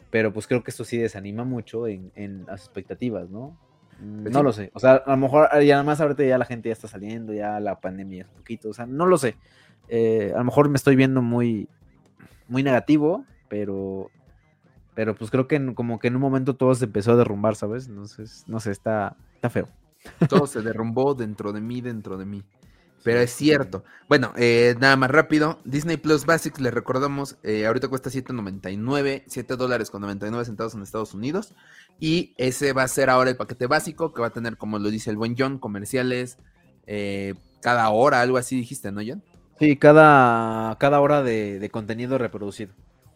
[0.10, 2.12] Pero pues creo que esto sí desanima mucho en,
[2.46, 3.58] las expectativas, ¿no?
[3.98, 4.72] Pues no lo sé.
[4.74, 7.60] O sea, a lo mejor, y además ahorita ya la gente ya está saliendo, ya
[7.60, 9.36] la pandemia es un poquito, o sea, no lo sé.
[9.88, 11.68] Eh, a lo mejor me estoy viendo muy,
[12.48, 14.12] muy negativo, pero,
[14.94, 17.88] pero pues creo que como que en un momento todo se empezó a derrumbar, ¿sabes?
[17.88, 19.68] Entonces, no sé, está, está feo.
[20.30, 22.44] Todo se derrumbó dentro de mí, dentro de mí.
[23.04, 23.84] Pero es cierto.
[24.10, 25.60] Bueno, eh, nada más rápido.
[25.64, 30.82] Disney Plus Basics, les recordamos, eh, ahorita cuesta 7.99, 7 dólares con 99 centavos en
[30.82, 31.54] Estados Unidos.
[32.00, 34.90] Y ese va a ser ahora el paquete básico, que va a tener, como lo
[34.90, 36.38] dice el buen John, comerciales
[36.86, 39.24] eh, cada hora, algo así dijiste, ¿no, John?
[39.60, 42.74] Sí, cada, cada hora de contenido reproducido.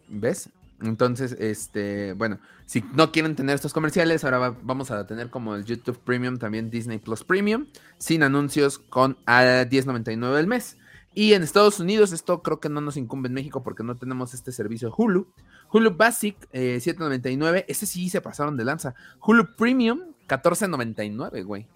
[0.08, 0.50] ¿Ves?
[0.82, 5.64] Entonces, este, bueno, si no quieren tener estos comerciales, ahora vamos a tener como el
[5.64, 7.66] YouTube Premium, también Disney Plus Premium,
[7.98, 10.78] sin anuncios con a 10.99 el mes.
[11.14, 14.32] Y en Estados Unidos, esto creo que no nos incumbe en México porque no tenemos
[14.32, 15.26] este servicio Hulu.
[15.70, 18.94] Hulu Basic, 7.99, eh, ese sí se pasaron de lanza.
[19.20, 21.66] Hulu Premium, 14.99, güey.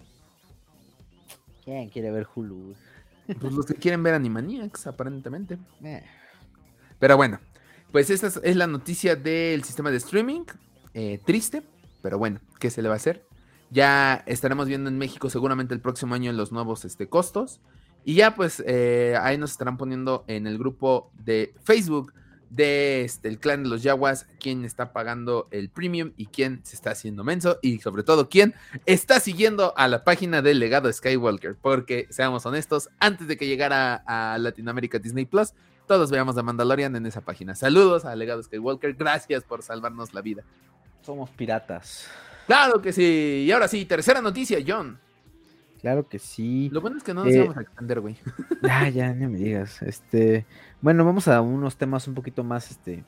[1.63, 2.75] ¿Quién quiere ver Hulu?
[3.39, 5.57] Pues los que quieren ver Animaniacs, aparentemente.
[5.83, 6.03] Eh.
[6.97, 7.39] Pero bueno,
[7.91, 10.41] pues esta es la noticia del sistema de streaming.
[10.93, 11.63] Eh, triste,
[12.01, 13.25] pero bueno, ¿qué se le va a hacer?
[13.69, 17.59] Ya estaremos viendo en México seguramente el próximo año los nuevos este, costos.
[18.03, 22.13] Y ya pues eh, ahí nos estarán poniendo en el grupo de Facebook
[22.49, 26.75] de este, el clan de los Yaguas quién está pagando el premium y quién se
[26.75, 31.55] está haciendo menso y sobre todo quién está siguiendo a la página del legado Skywalker.
[31.61, 35.53] Porque seamos honestos, antes de que llegara a Latinoamérica Disney Plus,
[35.87, 37.55] todos veamos a Mandalorian en esa página.
[37.55, 40.43] Saludos a Legado Skywalker, gracias por salvarnos la vida.
[41.01, 42.07] Somos piratas.
[42.45, 43.45] Claro que sí.
[43.47, 44.99] Y ahora sí, tercera noticia, John.
[45.81, 46.69] Claro que sí.
[46.71, 48.17] Lo bueno es que no nos eh, a extender, güey.
[48.61, 49.81] Ya, ya, no me digas.
[49.81, 50.45] Este,
[50.81, 53.05] bueno, vamos a unos temas un poquito más, este,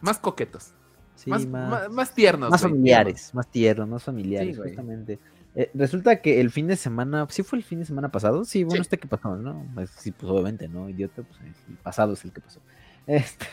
[0.00, 0.72] más coquetos.
[1.16, 2.50] Sí, más, más, tiernos.
[2.50, 5.18] Más familiares, más tiernos, más familiares, justamente.
[5.56, 8.44] Eh, resulta que el fin de semana, ¿sí fue el fin de semana pasado?
[8.44, 9.64] Sí, bueno, este que pasó, ¿no?
[9.74, 10.88] Pues, sí, pues obviamente, ¿no?
[10.88, 12.60] Idiota, pues el pasado es el que pasó.
[13.06, 13.46] Este...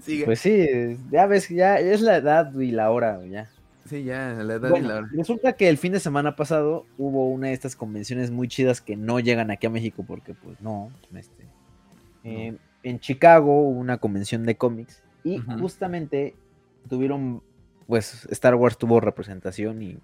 [0.00, 0.24] Sigue.
[0.24, 0.66] Pues sí,
[1.12, 3.48] ya ves, ya es la edad y la hora, ya.
[3.84, 5.08] Sí, ya, la edad y la hora.
[5.12, 8.96] Resulta que el fin de semana pasado hubo una de estas convenciones muy chidas que
[8.96, 11.46] no llegan aquí a México porque, pues, no, este...
[12.24, 16.34] Eh, en Chicago hubo una convención de cómics y justamente
[16.88, 17.42] tuvieron,
[17.86, 19.98] pues, Star Wars tuvo representación y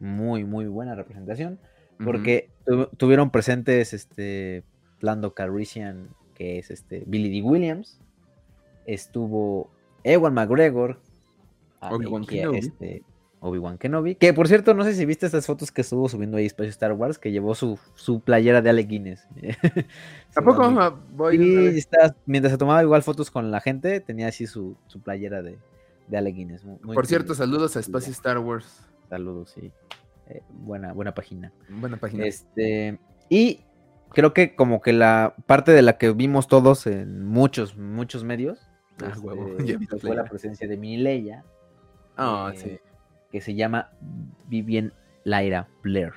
[0.00, 1.58] muy, muy buena representación,
[2.02, 2.50] porque
[2.96, 4.62] tuvieron presentes este
[5.00, 7.46] Lando Calrissian, que es este Billy D.
[7.46, 8.00] Williams,
[8.86, 9.70] estuvo
[10.04, 11.00] Ewan McGregor,
[11.80, 12.58] Obi-Wan Kenobi.
[12.58, 13.02] Este,
[13.40, 16.46] Obi-Wan Kenobi, que por cierto, no sé si viste estas fotos que estuvo subiendo ahí
[16.46, 19.28] Espacio Star Wars, que llevó su, su playera de Alec Guinness.
[20.34, 21.38] Tampoco voy
[22.26, 25.58] mientras se tomaba igual fotos con la gente, tenía así su, su playera de,
[26.08, 26.64] de Alec Guinness.
[26.82, 28.84] por cierto, saludos a Espacio Star Wars.
[29.08, 29.72] Saludos, sí.
[30.28, 31.52] Eh, buena, buena página.
[31.68, 32.26] Buena página.
[32.26, 32.98] Este,
[33.28, 33.60] y
[34.10, 38.58] creo que como que la parte de la que vimos todos en muchos, muchos medios,
[39.02, 39.12] ah,
[39.58, 41.44] este, fue la presencia de Mini Leia.
[42.16, 42.80] Ah, eh,
[43.30, 43.90] que se llama
[44.48, 44.92] Vivian
[45.24, 46.12] Lyra Blair.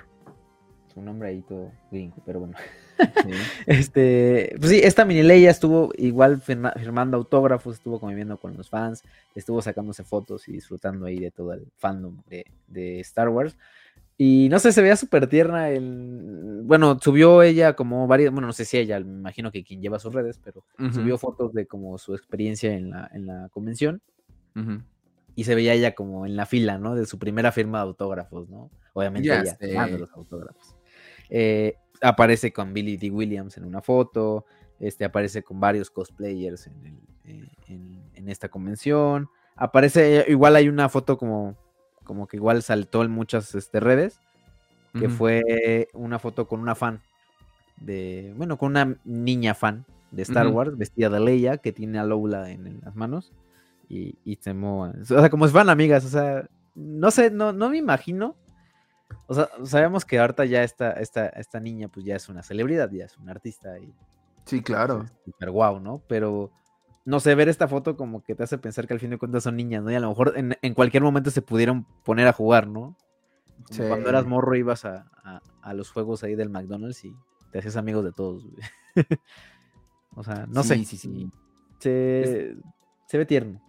[0.94, 2.58] Su nombre ahí todo gringo, pero bueno.
[3.66, 9.04] este, pues sí, esta mini Leia estuvo igual firmando autógrafos, estuvo conviviendo con los fans,
[9.36, 13.56] estuvo sacándose fotos y disfrutando ahí de todo el fandom de, de Star Wars.
[14.24, 15.72] Y no sé, se veía súper tierna.
[15.72, 16.62] El...
[16.64, 19.98] Bueno, subió ella como varias, bueno, no sé si ella, me imagino que quien lleva
[19.98, 24.00] sus redes, pero subió fotos de como su experiencia en la, en la convención.
[25.34, 26.94] Y se veía ella como en la fila, ¿no?
[26.94, 28.70] De su primera firma de autógrafos, ¿no?
[28.94, 30.76] Obviamente ella, de los autógrafos.
[31.32, 33.10] Eh, aparece con Billy D.
[33.10, 34.46] Williams en una foto,
[34.80, 37.48] este, aparece con varios cosplayers en, eh,
[38.14, 39.30] en esta convención.
[39.56, 41.56] Aparece, igual hay una foto como
[42.04, 44.20] como que igual saltó en muchas este, redes,
[45.00, 47.00] que fue una foto con una fan
[47.78, 52.04] de, bueno, con una niña fan de Star Wars, vestida de Leia, que tiene a
[52.04, 53.32] Lola en, las manos,
[53.88, 57.70] y, y se O sea, como si fueran amigas, o sea, no sé, no, no
[57.70, 58.36] me imagino.
[59.28, 62.90] O sea, sabemos que ahorita ya esta, esta, esta niña pues ya es una celebridad,
[62.92, 63.94] ya es una artista y
[64.46, 65.06] Sí, claro.
[65.26, 66.02] Super guau, ¿no?
[66.08, 66.52] Pero
[67.06, 69.44] no sé, ver esta foto como que te hace pensar que al fin de cuentas
[69.44, 69.92] son niñas, ¿no?
[69.92, 72.96] Y a lo mejor en, cualquier momento se pudieron poner a jugar, ¿no?
[73.78, 75.06] Cuando eras morro ibas a,
[75.74, 77.16] los juegos ahí del McDonald's y
[77.52, 78.46] te hacías amigos de todos,
[80.16, 80.84] o sea, no sé.
[80.84, 81.32] Sí, sí.
[81.80, 82.56] Se,
[83.08, 83.62] se ve tierno.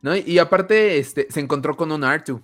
[0.00, 2.40] No, y, aparte, este, se encontró con un Artu.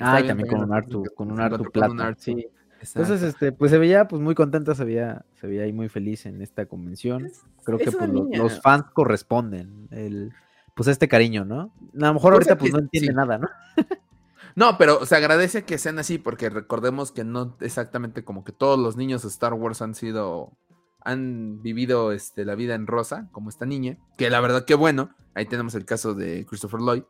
[0.00, 2.14] Ah, y también con un Artu, con un Artu plata.
[2.18, 2.46] Sí.
[2.80, 6.26] Entonces, este, pues se veía pues muy contenta, se veía, se veía ahí muy feliz
[6.26, 7.30] en esta convención.
[7.64, 10.32] Creo que pues, los, fans corresponden el,
[10.74, 11.72] pues este cariño, ¿no?
[11.94, 13.48] A lo mejor ahorita pues no entiende nada, ¿no?
[14.54, 18.78] no, pero se agradece que sean así, porque recordemos que no exactamente como que todos
[18.78, 20.52] los niños de Star Wars han sido,
[21.00, 25.10] han vivido este, la vida en rosa, como esta niña, que la verdad que bueno,
[25.34, 27.04] ahí tenemos el caso de Christopher Lloyd.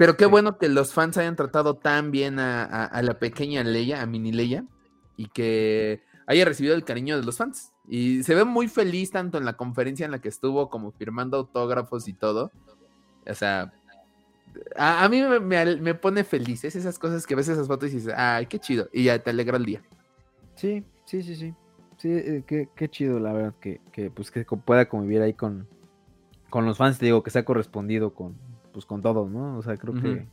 [0.00, 4.06] Pero qué bueno que los fans hayan tratado tan bien a, la pequeña Leia, a
[4.06, 4.64] Mini Leia,
[5.18, 7.74] y que haya recibido el cariño de los fans.
[7.86, 11.36] Y se ve muy feliz tanto en la conferencia en la que estuvo como firmando
[11.36, 12.50] autógrafos y todo.
[13.28, 13.74] O sea,
[14.74, 16.64] a, mí me, pone feliz.
[16.64, 18.88] Es esas cosas que ves esas fotos y dices, ay, qué chido.
[18.94, 19.82] Y ya te alegra el día.
[20.54, 21.54] Sí, sí, sí, sí.
[21.98, 25.68] Sí, eh, qué, chido, la verdad, que, pues que pueda convivir ahí con,
[26.48, 28.34] con los fans, te digo, que se ha correspondido con,
[28.72, 29.58] pues con todos, ¿no?
[29.58, 30.26] O sea, creo que.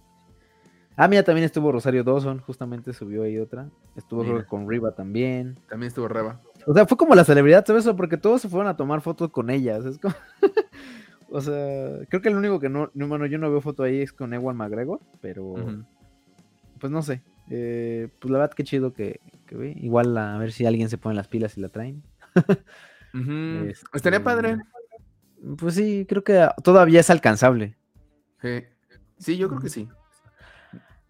[0.95, 3.69] Ah, mira, también estuvo Rosario Dawson, justamente subió ahí otra.
[3.95, 5.59] Estuvo con Riva también.
[5.69, 6.41] También estuvo Riva.
[6.65, 7.87] O sea, fue como la celebridad, ¿sabes?
[7.95, 9.85] Porque todos se fueron a tomar fotos con ellas.
[9.85, 10.15] Es como...
[11.29, 14.11] o sea, creo que el único que no, bueno, yo no veo foto ahí es
[14.11, 15.53] con Ewan McGregor, pero
[16.79, 17.21] pues no sé.
[17.49, 21.15] Eh, pues la verdad que chido que, que igual a ver si alguien se pone
[21.15, 22.03] las pilas y la traen.
[23.93, 24.57] Estaría padre.
[25.57, 27.77] Pues sí, creo que todavía es alcanzable.
[29.17, 29.87] Sí, yo creo que sí.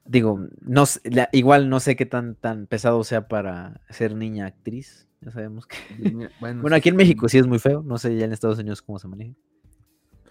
[0.06, 0.86] Digo, no,
[1.34, 5.08] igual no sé qué tan, tan pesado sea para ser niña actriz.
[5.22, 5.78] Ya sabemos que.
[6.40, 7.84] Bueno, aquí en México sí es muy feo.
[7.84, 9.34] No sé ya en Estados Unidos cómo se maneja.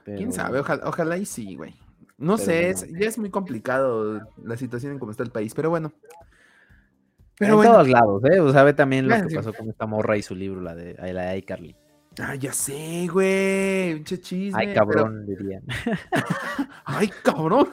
[0.04, 1.74] Quién sabe, ojalá, y sí, güey.
[2.16, 5.92] No sé, ya es muy complicado la situación en cómo está el país, pero bueno.
[7.38, 8.40] Pero en todos lados, ¿eh?
[8.40, 11.22] O sea, también lo que pasó con esta morra y su libro, la de, la
[11.30, 11.76] de iCarly.
[12.18, 13.94] Ah, ya sé, güey.
[13.94, 14.58] Un chisme.
[14.58, 15.62] Ay, cabrón, dirían.
[16.84, 17.68] Ay, cabrón.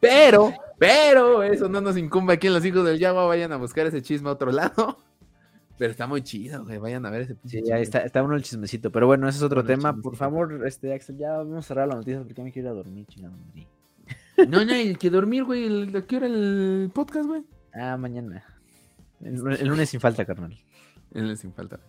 [0.00, 3.26] Pero, pero, eso no nos incumbe aquí en los hijos del Yagua.
[3.26, 4.98] Vayan a buscar ese chisme a otro lado.
[5.78, 6.78] Pero está muy chido, güey.
[6.78, 8.90] Vayan a ver ese Sí, ya está, está uno el chismecito.
[8.90, 9.94] Pero bueno, ese es otro tema.
[9.94, 12.76] Por favor, este, Axel, ya vamos a cerrar la noticia porque me quiero ir a
[12.76, 13.36] dormir, chingado.
[14.48, 15.96] No, no, hay que dormir, güey.
[15.96, 17.44] ¿A qué hora el podcast, güey?
[17.74, 18.44] Ah, mañana.
[19.22, 20.56] El, lunes sin falta, carnal.
[21.36, 21.80] Sin falta.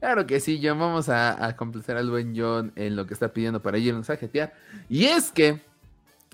[0.00, 0.78] Claro que sí, John.
[0.78, 4.54] Vamos a, complacer al buen John en lo que está pidiendo para irnos a jetear.
[4.88, 5.60] Y es que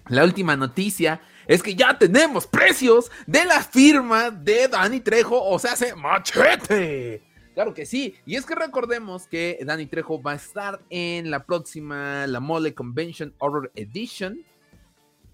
[0.08, 5.58] la última noticia es que ya tenemos precios de la firma de Dani Trejo, o
[5.58, 7.22] sea, hace machete.
[7.54, 8.14] Claro que sí.
[8.24, 12.74] Y es que recordemos que Dani Trejo va a estar en la próxima La Mole
[12.74, 14.42] Convention Horror Edition.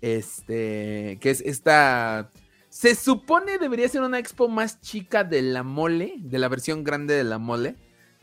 [0.00, 2.30] Este, que es esta.
[2.78, 7.14] Se supone debería ser una expo más chica de la mole, de la versión grande
[7.14, 7.74] de la mole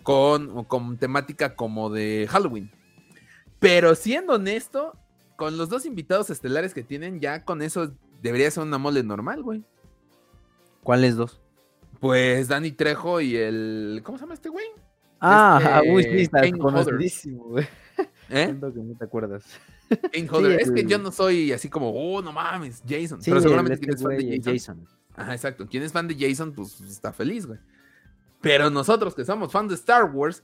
[0.01, 2.71] con, con temática como de Halloween.
[3.59, 4.97] Pero siendo honesto,
[5.35, 7.91] con los dos invitados estelares que tienen, ya con eso
[8.21, 9.61] debería ser una mole normal, güey.
[10.83, 11.41] ¿Cuáles dos?
[11.99, 13.99] Pues Dani Trejo y el.
[14.05, 14.67] ¿Cómo se llama este güey?
[15.19, 17.65] Ah, este, uy, sí, está conocidísimo, güey.
[18.29, 18.45] ¿Eh?
[18.45, 19.43] Siento que no te acuerdas.
[19.89, 23.19] Es que yo no soy así como, oh, no mames, Jason.
[23.23, 24.53] pero seguramente quien es fan de Jason.
[24.53, 24.87] Jason.
[25.15, 25.67] Ajá, exacto.
[25.67, 27.59] Quien es fan de Jason, pues está feliz, güey.
[28.41, 30.43] Pero nosotros que somos fans de Star Wars,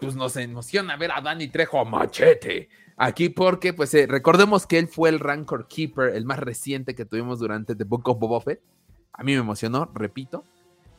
[0.00, 2.68] pues nos emociona ver a Danny Trejo a machete.
[2.96, 7.04] Aquí porque, pues, eh, recordemos que él fue el Rancor Keeper, el más reciente que
[7.04, 8.60] tuvimos durante The Book of Boba Fett.
[9.12, 10.44] A mí me emocionó, repito.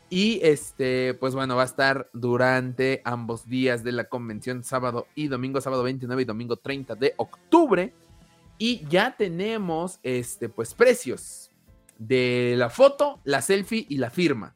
[0.09, 5.27] Y este, pues bueno, va a estar durante ambos días de la convención, sábado y
[5.27, 7.93] domingo, sábado 29 y domingo 30 de octubre.
[8.57, 11.51] Y ya tenemos, este, pues, precios
[11.99, 14.55] de la foto, la selfie y la firma.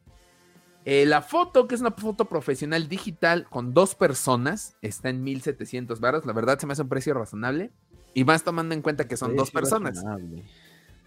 [0.84, 6.00] Eh, la foto, que es una foto profesional digital con dos personas, está en 1700
[6.00, 6.26] baros.
[6.26, 7.70] La verdad se me hace un precio razonable.
[8.12, 10.04] Y más tomando en cuenta que son dos personas.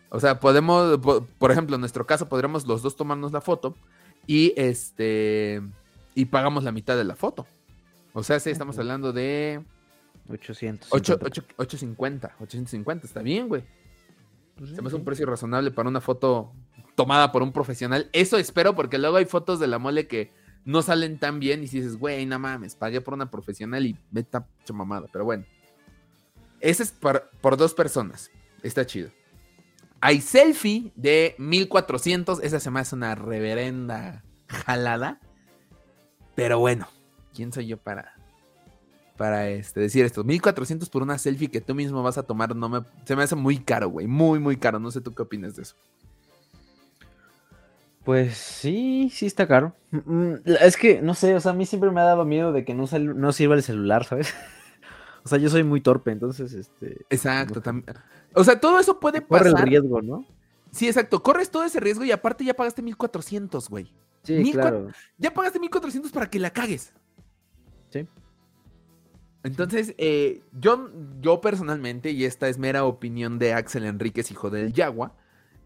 [0.10, 1.00] O sea, podemos,
[1.38, 3.76] por ejemplo, en nuestro caso, podríamos los dos tomarnos la foto
[4.28, 5.62] y este
[6.14, 7.48] y pagamos la mitad de la foto.
[8.14, 9.64] O sea, sí, estamos hablando de
[10.30, 10.92] 800.
[10.92, 13.64] 850, 850, está bien, güey.
[14.58, 16.52] Pues se me hace un precio razonable para una foto
[16.96, 18.10] tomada por un profesional.
[18.12, 20.32] Eso espero porque luego hay fotos de la mole que
[20.66, 23.96] no salen tan bien y si dices, güey, no mames, pagué por una profesional y
[24.12, 25.08] me está mamada.
[25.14, 25.46] Pero bueno,
[26.60, 28.32] ese es por, por dos personas.
[28.64, 29.12] Está chido.
[30.02, 32.42] Hay selfie de 1400.
[32.44, 35.20] Esa se me hace una reverenda jalada.
[36.36, 36.88] Pero bueno,
[37.34, 38.14] ¿quién soy yo para,
[39.18, 40.24] para este, decir esto?
[40.24, 43.36] 1400 por una selfie que tú mismo vas a tomar, no me, se me hace
[43.36, 44.08] muy caro, güey.
[44.08, 44.80] Muy, muy caro.
[44.80, 45.76] No sé tú qué opinas de eso.
[48.08, 49.76] Pues sí, sí está caro.
[49.92, 52.54] Mm, mm, es que, no sé, o sea, a mí siempre me ha dado miedo
[52.54, 54.34] de que no, no sirva el celular, ¿sabes?
[55.26, 57.06] o sea, yo soy muy torpe, entonces, este...
[57.10, 57.98] Exacto, también.
[58.34, 59.52] O sea, todo eso puede pasar.
[59.52, 60.26] Corre el riesgo, ¿no?
[60.72, 61.24] Sí, exacto.
[61.24, 63.94] Corres todo ese riesgo y aparte ya pagaste 1400, güey.
[64.24, 64.90] Sí, claro.
[65.18, 66.94] Ya pagaste 1400 para que la cagues.
[67.90, 68.08] Sí.
[69.44, 74.74] Entonces, eh, yo, yo personalmente, y esta es mera opinión de Axel Enríquez, hijo del
[74.74, 75.16] Yagua,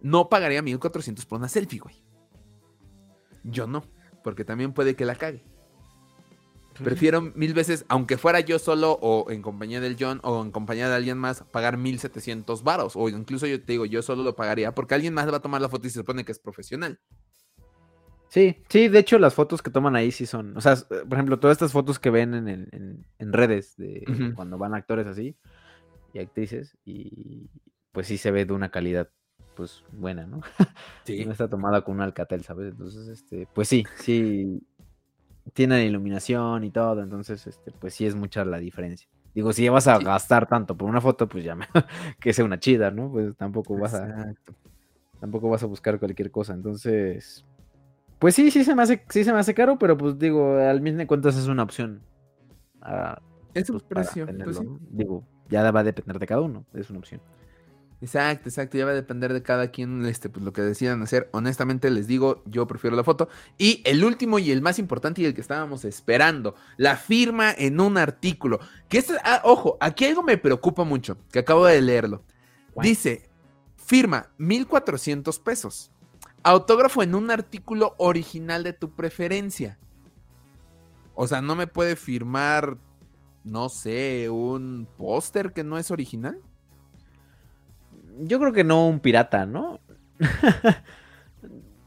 [0.02, 1.96] no pagaría 1400 por una selfie, güey.
[3.44, 3.84] Yo no,
[4.24, 5.44] porque también puede que la cague.
[6.84, 10.90] Prefiero mil veces, aunque fuera yo solo o en compañía del John o en compañía
[10.90, 12.94] de alguien más, pagar 1700 varos.
[12.96, 15.62] O incluso yo te digo, yo solo lo pagaría porque alguien más va a tomar
[15.62, 17.00] la foto y se supone que es profesional.
[18.30, 21.38] Sí, sí, de hecho las fotos que toman ahí sí son, o sea, por ejemplo,
[21.38, 24.06] todas estas fotos que ven en, redes de
[24.36, 25.36] cuando van actores así
[26.14, 27.50] y actrices y
[27.92, 29.10] pues sí se ve de una calidad
[29.56, 30.42] pues buena, ¿no?
[31.04, 31.26] Sí.
[31.26, 32.72] no está tomada con un alcatel, ¿sabes?
[32.72, 34.62] Entonces, este, pues sí, sí,
[35.54, 39.08] tiene iluminación y todo, entonces, este, pues sí es mucha la diferencia.
[39.34, 41.58] Digo, si vas a gastar tanto por una foto, pues ya
[42.20, 43.12] que sea una chida, ¿no?
[43.12, 44.34] Pues tampoco vas a
[45.20, 46.54] tampoco vas a buscar cualquier cosa.
[46.54, 47.46] Entonces,
[48.20, 50.82] pues sí, sí se me hace, sí se me hace caro, pero pues digo, al
[50.82, 52.02] mismo de cuentas es una opción.
[53.54, 54.28] es un pues, precio.
[54.44, 57.22] Pues digo, ya va a depender de cada uno, es una opción.
[58.02, 58.78] Exacto, exacto.
[58.78, 61.30] Ya va a depender de cada quien este, pues, lo que decidan hacer.
[61.34, 63.30] Honestamente, les digo, yo prefiero la foto.
[63.60, 67.80] Y el último y el más importante y el que estábamos esperando, la firma en
[67.80, 68.60] un artículo.
[68.90, 72.24] Que es, ah, ojo, aquí algo me preocupa mucho, que acabo de leerlo.
[72.82, 73.30] Dice,
[73.78, 75.92] firma 1400 pesos.
[76.42, 79.78] Autógrafo en un artículo original de tu preferencia.
[81.14, 82.78] O sea, no me puede firmar,
[83.44, 86.42] no sé, un póster que no es original
[88.20, 89.80] yo creo que no un pirata, ¿no?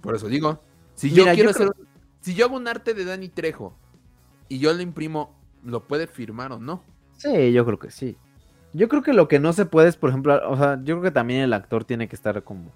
[0.01, 0.61] Por eso digo,
[0.95, 1.71] si yo quiero hacer,
[2.21, 3.77] si yo hago un arte de Dani Trejo
[4.49, 6.83] y yo lo imprimo, ¿lo puede firmar o no?
[7.17, 8.17] Sí, yo creo que sí.
[8.73, 11.03] Yo creo que lo que no se puede es, por ejemplo, o sea, yo creo
[11.03, 12.73] que también el actor tiene que estar como,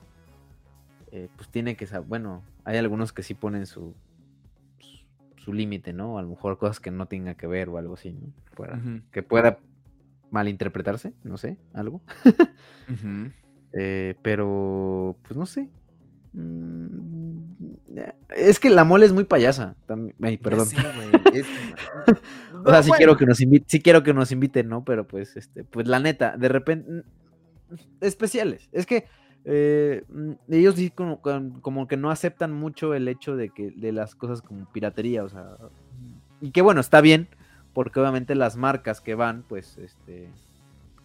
[1.11, 3.95] eh, pues tiene que saber, bueno, hay algunos que sí ponen su,
[5.39, 6.19] su límite, ¿no?
[6.19, 8.33] A lo mejor cosas que no tengan que ver o algo así, ¿no?
[9.11, 9.59] Que pueda
[10.31, 12.03] malinterpretarse, no sé, algo.
[13.73, 15.69] Eh, pero, pues no sé.
[16.33, 17.39] Mm,
[18.37, 19.77] es que la mole es muy payasa.
[20.23, 20.69] Ay, perdón.
[22.65, 24.85] o sea, sí quiero que nos inviten, sí quiero que nos inviten, ¿no?
[24.85, 27.03] Pero pues, este, pues la neta, de repente,
[28.01, 28.69] especiales.
[28.73, 29.07] Es que
[29.45, 33.93] eh, mm, ellos sí como, como, que no aceptan mucho el hecho de que de
[33.93, 35.57] las cosas como piratería, o sea,
[36.41, 37.29] y que bueno, está bien,
[37.79, 40.29] porque obviamente las marcas que van, pues, este,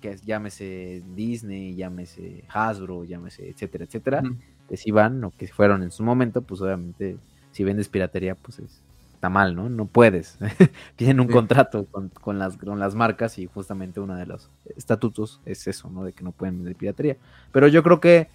[0.01, 4.23] que llámese Disney, llámese Hasbro, llámese, etcétera, etcétera,
[4.67, 7.17] que si van o que fueron en su momento, pues obviamente
[7.51, 9.69] si vendes piratería, pues está mal, ¿no?
[9.69, 10.39] No puedes.
[10.95, 15.67] Tienen un contrato con, las, con las marcas y justamente uno de los estatutos es
[15.67, 16.03] eso, ¿no?
[16.03, 17.17] De que no pueden vender piratería.
[17.51, 18.29] Pero yo creo que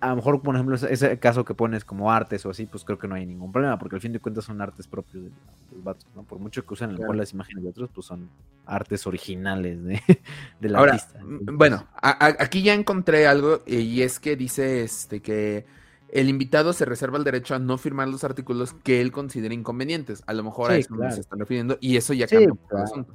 [0.00, 2.98] a lo mejor, por ejemplo, ese caso que pones como artes o así, pues creo
[2.98, 5.30] que no hay ningún problema, porque al fin de cuentas son artes propios de,
[5.72, 6.22] los vatos, ¿no?
[6.22, 8.28] Por mucho que usen las imágenes de otros, pues son
[8.66, 10.00] artes originales de,
[10.60, 11.20] del artista.
[11.24, 15.66] Bueno, aquí ya encontré algo y es que dice este que
[16.10, 20.22] el invitado se reserva el derecho a no firmar los artículos que él considere inconvenientes.
[20.26, 23.14] A lo mejor a eso se están refiriendo y eso ya cambia el asunto.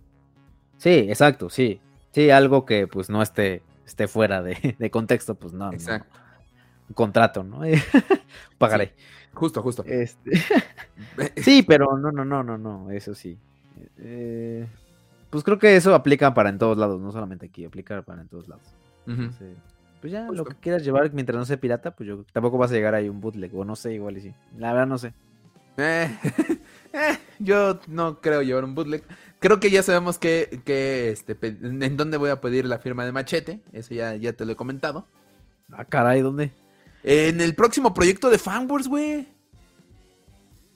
[0.78, 1.80] Sí, exacto, sí.
[2.12, 5.72] Sí, algo que pues no esté, esté fuera de, contexto, pues no.
[5.72, 6.23] Exacto
[6.94, 7.62] contrato, ¿no?
[8.58, 8.94] Pagaré.
[9.34, 9.84] justo, justo.
[9.86, 10.32] Este...
[11.42, 13.38] sí, pero no, no, no, no, no, eso sí.
[13.98, 14.68] Eh,
[15.30, 18.28] pues creo que eso aplica para en todos lados, no solamente aquí, aplica para en
[18.28, 18.64] todos lados.
[20.00, 22.76] pues ya, lo que quieras llevar mientras no sea pirata, pues yo tampoco vas a
[22.76, 24.34] llegar ahí un bootleg, o no sé, igual y sí.
[24.58, 25.14] La verdad no sé.
[25.78, 26.16] Eh,
[26.94, 29.04] eh, yo no creo llevar un bootleg.
[29.40, 33.12] Creo que ya sabemos que, que este, en dónde voy a pedir la firma de
[33.12, 33.62] machete.
[33.72, 35.08] Eso ya, ya te lo he comentado.
[35.72, 36.52] Ah, caray, ¿dónde?
[37.04, 39.28] En el próximo proyecto de Fanwars, güey.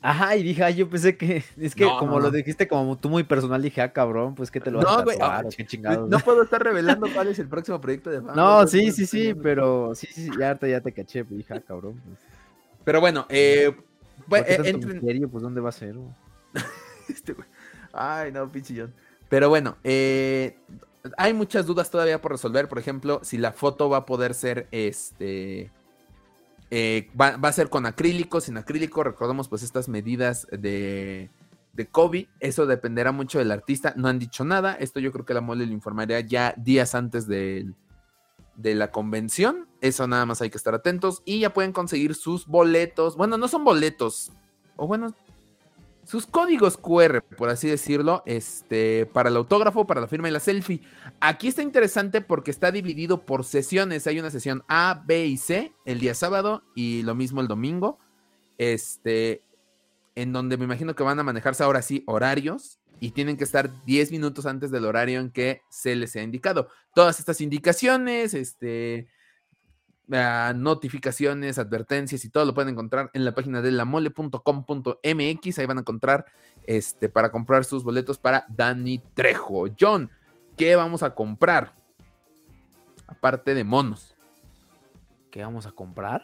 [0.01, 1.43] Ajá, y dije, yo pensé que.
[1.57, 4.69] Es que como lo dijiste como tú muy personal, dije, ah, cabrón, pues que te
[4.69, 6.09] lo vas no, a güey, ah, qué chingados.
[6.09, 8.37] No puedo estar revelando cuál es el próximo proyecto de Fanwars.
[8.37, 12.01] No, sí, sí, sí, pero sí, sí, ya, ya te caché, dije, ah, cabrón.
[12.05, 12.19] Pues.
[12.83, 13.75] Pero bueno, eh.
[14.27, 14.99] Pues, eh, entre...
[14.99, 15.29] serio?
[15.29, 15.95] Pues, ¿dónde va a ser?
[17.09, 17.47] este, güey.
[17.91, 18.93] Ay, no, pinchillón.
[19.29, 20.57] Pero bueno, eh,
[21.17, 22.69] hay muchas dudas todavía por resolver.
[22.69, 25.71] Por ejemplo, si la foto va a poder ser este
[26.69, 29.03] eh, va, a ser con acrílico, sin acrílico.
[29.03, 31.29] Recordemos pues estas medidas de,
[31.73, 32.29] de Kobe.
[32.39, 33.93] Eso dependerá mucho del artista.
[33.95, 34.73] No han dicho nada.
[34.73, 37.71] Esto yo creo que la mole le informaría ya días antes de,
[38.55, 39.67] de la convención.
[39.81, 41.21] Eso nada más hay que estar atentos.
[41.25, 43.15] Y ya pueden conseguir sus boletos.
[43.15, 44.31] Bueno, no son boletos.
[44.75, 45.15] O bueno,
[46.07, 50.39] sus códigos QR, por así decirlo, este, para el autógrafo, para la firma y la
[50.39, 50.81] selfie.
[51.19, 54.07] Aquí está interesante porque está dividido por sesiones.
[54.07, 57.99] Hay una sesión A, B y C el día sábado y lo mismo el domingo.
[58.57, 59.43] Este,
[60.15, 63.69] en donde me imagino que van a manejarse ahora sí horarios y tienen que estar
[63.83, 66.69] 10 minutos antes del horario en que se les ha indicado.
[66.95, 69.09] Todas estas indicaciones, este,
[70.07, 75.59] notificaciones, advertencias y todo lo pueden encontrar en la página de lamole.com.mx.
[75.59, 76.25] Ahí van a encontrar
[76.65, 79.65] este, para comprar sus boletos para Dani Trejo.
[79.79, 80.09] John,
[80.55, 81.73] ¿qué vamos a comprar?
[83.07, 84.15] Aparte de monos.
[85.31, 86.23] ¿Qué vamos a comprar?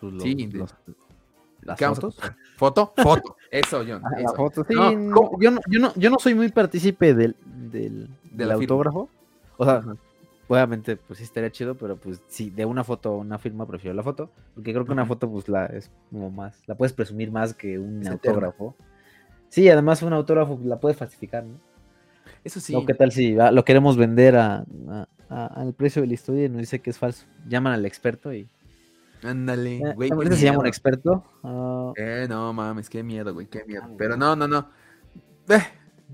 [0.00, 0.36] Pues sí,
[1.76, 2.18] ¿Qué fotos?
[2.56, 2.94] ¿Foto?
[3.02, 3.36] Foto.
[3.50, 4.02] Eso, John.
[4.04, 4.74] Ah, foto, sí.
[4.74, 9.08] yo, no, yo, no, yo no soy muy partícipe del, del, del autógrafo.
[9.56, 9.82] O sea,
[10.48, 13.94] obviamente, pues sí estaría chido, pero pues sí, de una foto a una firma prefiero
[13.94, 17.30] la foto, porque creo que una foto, pues la es como más, la puedes presumir
[17.30, 18.74] más que un autógrafo.
[19.48, 21.58] Sí, además un autógrafo la puedes falsificar, ¿no?
[22.44, 22.74] Eso sí.
[22.74, 24.64] O qué tal si lo queremos vender a,
[25.28, 27.26] al precio de la historia y nos dice que es falso.
[27.46, 28.48] Llaman al experto y.
[29.22, 30.10] Ándale, eh, güey.
[30.30, 31.24] se llama un experto?
[31.42, 31.92] Ah.
[31.96, 33.82] eh, no mames, qué miedo, güey, qué miedo.
[33.98, 34.70] Pero no, no, no.
[35.48, 35.60] Eh,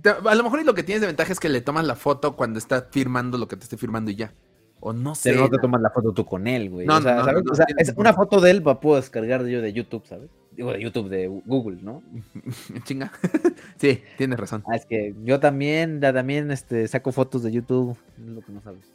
[0.03, 2.59] a lo mejor lo que tienes de ventaja es que le tomas la foto cuando
[2.59, 4.35] está firmando lo que te esté firmando y ya.
[4.81, 5.31] O no sé.
[5.31, 6.87] Pero no te tomas la foto tú con él, güey.
[6.87, 7.43] No, o sea, ¿sabes?
[7.51, 10.29] o sea, es una foto de él la puedo descargar yo de YouTube, ¿sabes?
[10.53, 12.03] Digo, de YouTube, de Google, ¿no?
[12.85, 13.11] Chinga.
[13.79, 14.63] sí, tienes razón.
[14.67, 18.61] Ah, es que yo también, también este, saco fotos de YouTube, es lo que no
[18.61, 18.93] sabes.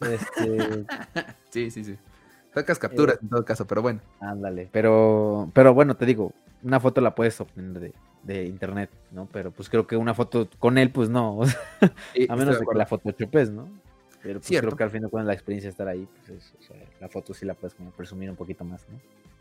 [0.00, 0.84] Este...
[1.50, 1.96] sí, sí, sí.
[2.58, 4.00] Sacas capturas eh, en todo caso, pero bueno.
[4.20, 6.32] Ándale, pero, pero bueno, te digo,
[6.64, 7.92] una foto la puedes obtener de,
[8.24, 9.28] de internet, ¿no?
[9.32, 11.40] Pero pues creo que una foto con él, pues no.
[12.28, 13.68] a menos de, que la foto chupes, ¿no?
[14.22, 16.52] Pero pues creo que al fin de cuentas la experiencia de estar ahí, pues
[17.00, 18.98] la foto sí la puedes como presumir un poquito más, ¿no?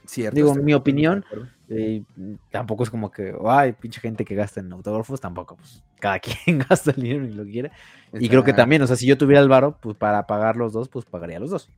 [0.08, 0.36] Cierto.
[0.36, 1.26] Digo, en mi opinión,
[1.68, 2.02] eh,
[2.50, 6.60] tampoco es como que, ay, pinche gente que gasta en autógrafos, tampoco, pues cada quien
[6.68, 7.72] gasta el dinero y lo quiere.
[8.14, 10.72] Y creo que también, o sea, si yo tuviera el varo, pues para pagar los
[10.72, 11.70] dos, pues pagaría los dos.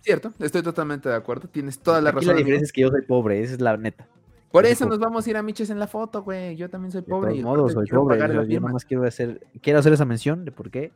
[0.00, 2.28] Cierto, estoy totalmente de acuerdo, tienes toda la razón.
[2.28, 4.08] La diferencia es que yo soy pobre, esa es la neta.
[4.50, 6.56] Por eso nos vamos a ir a Miches en la foto, güey.
[6.56, 7.34] Yo también soy pobre.
[7.34, 8.18] De todos modos, soy pobre.
[8.18, 10.92] Yo, yo nomás quiero hacer, quiero hacer esa mención de por qué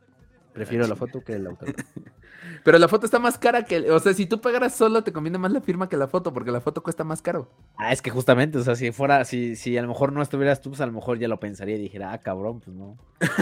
[0.53, 1.83] prefiero la foto que el autógrafo.
[2.63, 5.37] Pero la foto está más cara que, o sea, si tú pagaras solo te conviene
[5.37, 7.49] más la firma que la foto, porque la foto cuesta más caro.
[7.77, 10.61] Ah, es que justamente, o sea, si fuera, si, si a lo mejor no estuvieras
[10.61, 12.97] tú, pues a lo mejor ya lo pensaría y dijera, ah, cabrón, pues no.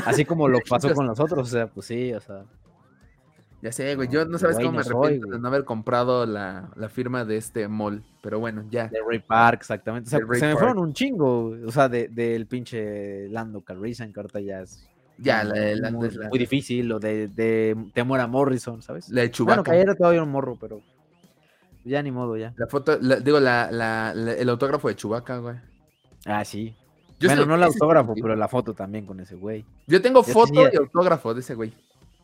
[0.05, 2.45] Así como lo pasó con los otros, o sea, pues sí, o sea.
[3.61, 4.07] Ya sé, güey.
[4.07, 8.03] Yo no sabes cómo me arrepiento de no haber comprado la, firma de este mall.
[8.21, 8.87] Pero bueno, ya.
[8.87, 10.07] De Ray Park, exactamente.
[10.07, 11.57] O sea, se me fueron un chingo.
[11.65, 14.88] O sea, del de, pinche Lando Calrissian, que ahorita ya es.
[15.21, 16.91] Ya, la, muy, muy, difícil.
[16.91, 19.09] O de, de Temora Morrison, ¿sabes?
[19.09, 19.61] La de Chewbacca.
[19.61, 20.81] Bueno, que era todavía un morro, pero.
[21.83, 22.53] Ya ni modo, ya.
[22.57, 25.55] La foto, digo, la, el autógrafo de Chewbacca, güey.
[26.25, 26.75] Ah, sí.
[27.21, 29.65] bueno, no el autógrafo, pero la foto también con ese güey.
[29.87, 31.73] Yo tengo foto y autógrafo de ese güey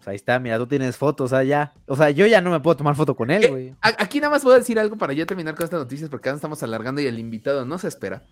[0.09, 1.73] ahí está, mira, tú tienes fotos, o sea, ya.
[1.87, 3.75] O sea, yo ya no me puedo tomar foto con él, eh, güey.
[3.81, 6.37] Aquí nada más voy a decir algo para ya terminar con estas noticias, porque ahora
[6.37, 8.23] estamos alargando y el invitado no se espera.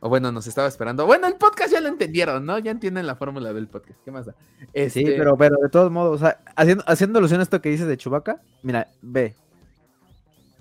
[0.00, 1.06] O bueno, nos estaba esperando.
[1.06, 2.58] Bueno, el podcast ya lo entendieron, ¿no?
[2.58, 3.98] Ya entienden la fórmula del podcast.
[4.04, 4.34] ¿Qué más da?
[4.60, 7.70] Sí, este pero, pero de todos modos, o sea, haciendo, haciendo alusión a esto que
[7.70, 9.34] dices de Chubaca, mira, ve.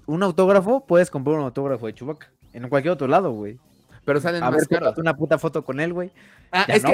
[0.07, 2.31] Un autógrafo, puedes comprar un autógrafo de Chubaca.
[2.53, 3.59] En cualquier otro lado, güey.
[4.07, 6.11] Pero salen a más ver, una puta foto con él, güey.
[6.51, 6.93] Ah, es que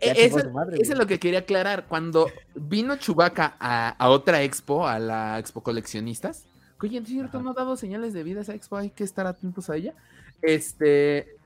[0.00, 0.40] e, eso,
[0.74, 1.86] es lo que quería aclarar.
[1.88, 6.44] Cuando vino Chubaca a, otra expo, a la expo coleccionistas,
[6.78, 9.26] que oye, es cierto, no ha dado señales de vida esa expo, hay que estar
[9.26, 9.94] atentos a ella.
[10.42, 11.39] Este,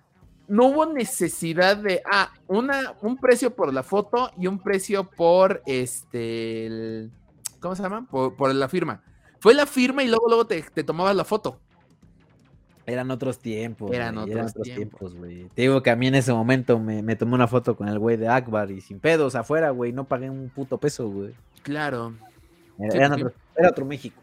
[0.48, 5.62] no hubo necesidad de, ah, una, un precio por la foto y un precio por,
[5.66, 7.08] este,
[7.60, 8.06] ¿cómo se llama?
[8.08, 9.02] Por, la firma.
[9.40, 11.60] Fue la firma y luego, luego te, te tomabas la foto.
[12.86, 13.90] Eran otros tiempos.
[13.92, 15.48] Eran, otros, tiempos, güey.
[15.54, 18.16] Te digo que a mí en ese momento me, tomé una foto con el güey
[18.16, 19.92] de Akbar y sin pedos afuera, güey.
[19.92, 21.34] No pagué un puto peso, güey.
[21.62, 22.14] Claro.
[22.78, 23.16] Era,
[23.70, 24.20] otro, México.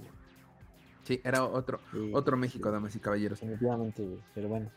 [1.04, 1.80] Sí, era otro,
[2.14, 3.40] otro México, damas y caballeros.
[3.40, 4.20] Definitivamente, güey.
[4.36, 4.70] Pero bueno.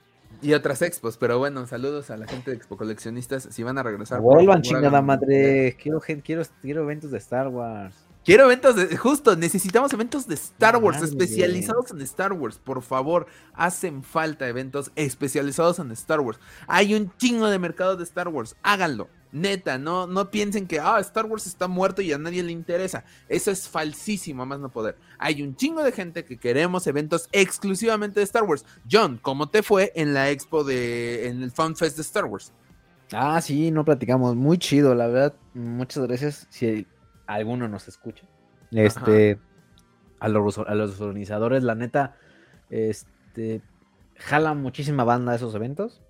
[0.42, 3.48] Y otras expos, pero bueno, saludos a la gente de Expo Coleccionistas.
[3.50, 4.20] Si van a regresar.
[4.20, 5.76] Vuelvan, chingada madre.
[5.80, 7.94] Quiero, quiero, quiero eventos de Star Wars.
[8.24, 12.58] Quiero eventos de, justo, necesitamos eventos de Star Wars, especializados en Star Wars.
[12.58, 16.40] Por favor, hacen falta eventos especializados en Star Wars.
[16.66, 19.10] Hay un chingo de mercado de Star Wars, háganlo.
[19.34, 23.04] Neta, no, no piensen que ah, Star Wars está muerto y a nadie le interesa.
[23.28, 24.96] Eso es falsísimo, más no poder.
[25.18, 28.64] Hay un chingo de gente que queremos eventos exclusivamente de Star Wars.
[28.88, 32.52] John, ¿cómo te fue en la expo de, en el Fan Fest de Star Wars?
[33.12, 34.36] Ah, sí, no platicamos.
[34.36, 35.34] Muy chido, la verdad.
[35.52, 36.46] Muchas gracias.
[36.50, 36.86] Si
[37.26, 38.24] alguno nos escucha.
[38.70, 39.40] Este,
[40.20, 42.14] a los, a los organizadores, la neta,
[42.70, 43.62] este,
[44.14, 46.02] jala muchísima banda esos eventos.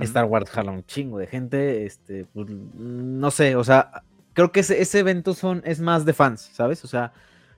[0.00, 1.84] Star Wars jala un chingo de gente.
[1.86, 6.12] Este, pues, no sé, o sea, creo que ese, ese, evento son, es más de
[6.12, 6.84] fans, ¿sabes?
[6.84, 7.12] O sea,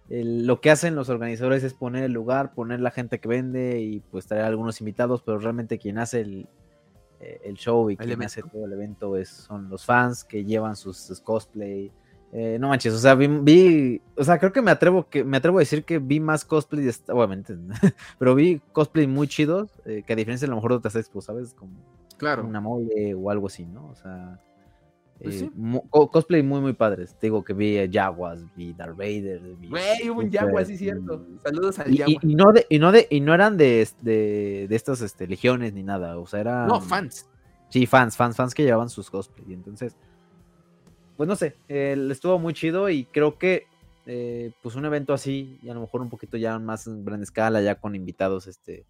[0.08, 4.00] lo que hacen los organizadores es poner el lugar, poner la gente que vende y
[4.10, 6.48] pues traer algunos invitados, pero realmente quien hace el,
[7.20, 10.76] eh, el show y quien hace todo el evento es, son los fans que llevan
[10.76, 11.90] sus, cosplay.
[12.32, 15.58] Eh, no manches, o sea, vi, o sea, creo que me atrevo que me atrevo
[15.58, 17.56] a decir que vi más cosplay, obviamente,
[18.18, 21.24] pero vi cosplay muy chidos, eh, que a diferencia de lo mejor de otras expos,
[21.24, 21.54] ¿sabes?
[21.54, 21.72] Como
[22.16, 22.44] claro.
[22.44, 23.88] una mole o algo así, ¿no?
[23.88, 24.40] O sea,
[25.22, 25.50] pues eh,
[25.90, 27.14] cosplay muy, muy padres.
[27.18, 29.40] Te digo que vi a Jaguars, vi Darth Vader.
[29.68, 31.24] Güey, hubo un Jaguar, sí, cierto.
[31.42, 34.76] Saludos al y, Y, no de, y, no de, y no eran de, de, de
[34.76, 36.18] estas este, legiones ni nada.
[36.18, 36.68] O sea, eran.
[36.68, 37.28] No, fans.
[37.68, 39.46] Sí, fans, fans, fans que llevaban sus cosplay.
[39.48, 39.96] Y entonces,
[41.16, 43.66] pues no sé, estuvo muy chido y creo que,
[44.04, 47.22] eh, pues un evento así, y a lo mejor un poquito ya más en gran
[47.22, 48.84] escala, ya con invitados, este,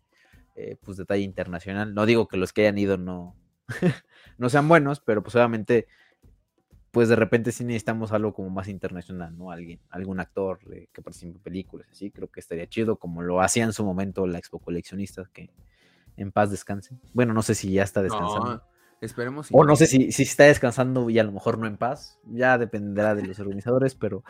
[0.57, 1.94] eh, pues de talla internacional.
[1.94, 3.36] No digo que los que hayan ido no,
[4.38, 5.86] no sean buenos, pero pues obviamente
[6.96, 9.50] pues de repente sí necesitamos algo como más internacional, ¿no?
[9.50, 13.64] Alguien, algún actor que participe en películas, así, creo que estaría chido, como lo hacía
[13.64, 15.50] en su momento la Expo Coleccionista, que
[16.16, 16.96] en paz descanse.
[17.12, 18.62] Bueno, no sé si ya está descansando.
[19.02, 19.48] esperemos.
[19.52, 22.57] O no sé si, si está descansando y a lo mejor no en paz, ya
[22.57, 24.24] dependerá de los organizadores, pero,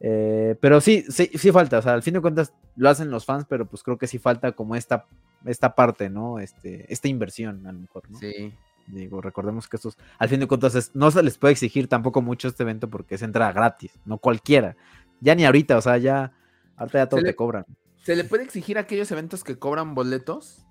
[0.00, 3.26] eh, pero sí, sí, sí falta, o sea, al fin de cuentas lo hacen los
[3.26, 5.06] fans, pero pues creo que sí falta como esta,
[5.44, 6.38] esta parte, ¿no?
[6.38, 8.18] Este, esta inversión a lo mejor, ¿no?
[8.18, 8.52] Sí.
[8.86, 12.48] Digo, recordemos que estos, al fin de cuentas, no se les puede exigir tampoco mucho
[12.48, 14.74] este evento porque es entrada gratis, no cualquiera.
[15.20, 16.32] Ya ni ahorita, o sea, ya,
[16.76, 17.66] ahorita ya todo te cobran.
[18.02, 20.66] ¿Se le puede exigir a aquellos eventos que cobran boletos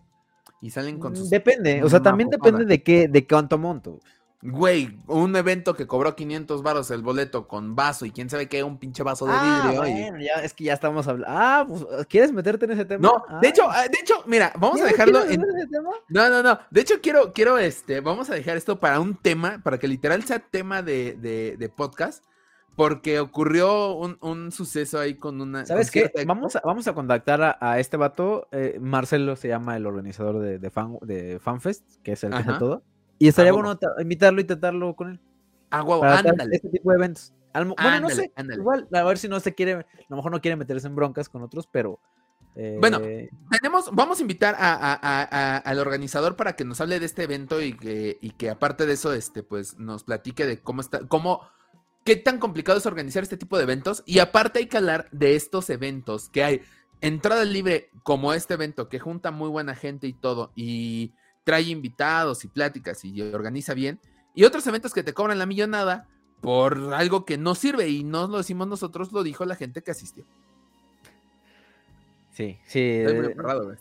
[0.60, 1.30] y salen con mm, sus...
[1.30, 4.00] Depende, o sea, también depende de qué, de cuánto monto.
[4.42, 8.64] Güey, un evento que cobró 500 varos el boleto con vaso y quién sabe qué,
[8.64, 9.82] un pinche vaso de ah, vidrio.
[9.82, 11.38] Bueno, ya, es que ya estamos hablando.
[11.38, 13.02] Ah, pues, ¿quieres meterte en ese tema?
[13.02, 13.50] No, de ah.
[13.50, 15.44] hecho, ah, de hecho, mira, vamos a dejarlo en...
[15.44, 15.90] Ese tema?
[16.08, 16.58] No, no, no.
[16.72, 20.24] De hecho, quiero, quiero, este, vamos a dejar esto para un tema, para que literal
[20.24, 22.24] sea tema de, de, podcast,
[22.78, 25.66] porque ocurrió un, suceso ahí con una...
[25.66, 26.10] ¿Sabes qué?
[26.26, 30.60] Vamos a, vamos a contactar a, este vato, eh, Marcelo se llama el organizador de,
[30.60, 32.84] de, fan, de FanFest, que es el que hace todo.
[33.20, 35.20] Y estaría bueno invitarlo y tratarlo con él.
[35.70, 36.55] Ah, guau, ándale.
[36.55, 37.34] Este tipo de eventos.
[37.53, 40.55] bueno, no sé, igual, a ver si no se quiere, a lo mejor no quiere
[40.55, 41.99] meterse en broncas con otros, pero...
[42.80, 47.61] Bueno, eh, tenemos, vamos a invitar al organizador para que nos hable de este evento
[47.61, 51.47] y que, y que aparte de eso, este, pues nos platique de cómo está, cómo,
[52.03, 54.03] qué tan complicado es organizar este tipo de eventos.
[54.05, 56.61] Y aparte hay que hablar de estos eventos que hay
[56.99, 60.51] entrada libre como este evento que junta muy buena gente y todo.
[60.55, 61.13] Y
[61.50, 64.00] trae invitados y pláticas y organiza bien.
[64.36, 66.08] Y otros eventos que te cobran la millonada
[66.41, 69.89] por algo que no sirve y no lo decimos nosotros, lo dijo la gente que
[69.89, 70.26] asistió.
[72.34, 72.80] Sí, sí.
[73.00, 73.76] Estoy muy eh, emperrado,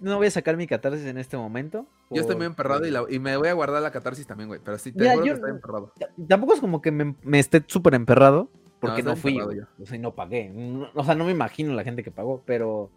[0.00, 1.86] no voy a sacar mi catarsis en este momento.
[2.10, 4.60] Yo estoy muy emperrado y, me voy a guardar la catarsis también, güey.
[4.62, 5.94] Pero sí, te que estoy emperrado.
[6.28, 9.38] Tampoco es como que me, esté súper emperrado, porque no, fui.
[9.38, 9.64] Yo.
[9.82, 10.52] O sea, no pagué.
[10.94, 12.90] o sea, no me imagino la gente que pagó, pero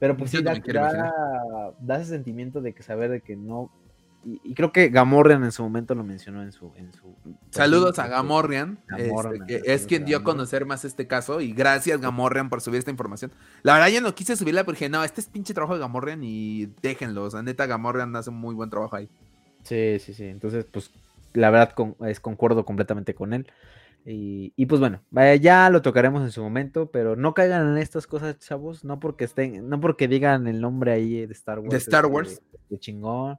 [0.00, 3.70] pero pues sí, da, ese sentimiento de que saber de que no.
[4.24, 6.72] Y, creo que Gamorrean en su momento lo mencionó en su.
[6.76, 7.14] En su
[7.50, 11.42] Saludos a Gamorrean, este, que es quien dio a conocer más este caso.
[11.42, 13.30] Y gracias, Gamorrean, por subir esta información.
[13.62, 16.66] La verdad, yo no quise subirla porque no, este es pinche trabajo de Gamorrean y
[16.80, 17.24] déjenlo.
[17.24, 19.10] O sea, neta, Gamorrean hace un muy buen trabajo ahí.
[19.64, 20.24] Sí, sí, sí.
[20.24, 20.90] Entonces, pues,
[21.34, 21.74] la verdad,
[22.06, 23.46] es, concuerdo completamente con él.
[24.04, 25.02] Y, pues bueno,
[25.40, 29.24] ya lo tocaremos en su momento, pero no caigan en estas cosas, chavos, no porque
[29.24, 31.70] estén, no porque digan el nombre ahí de Star Wars.
[31.70, 32.40] De Star Wars.
[32.68, 33.38] De, chingón.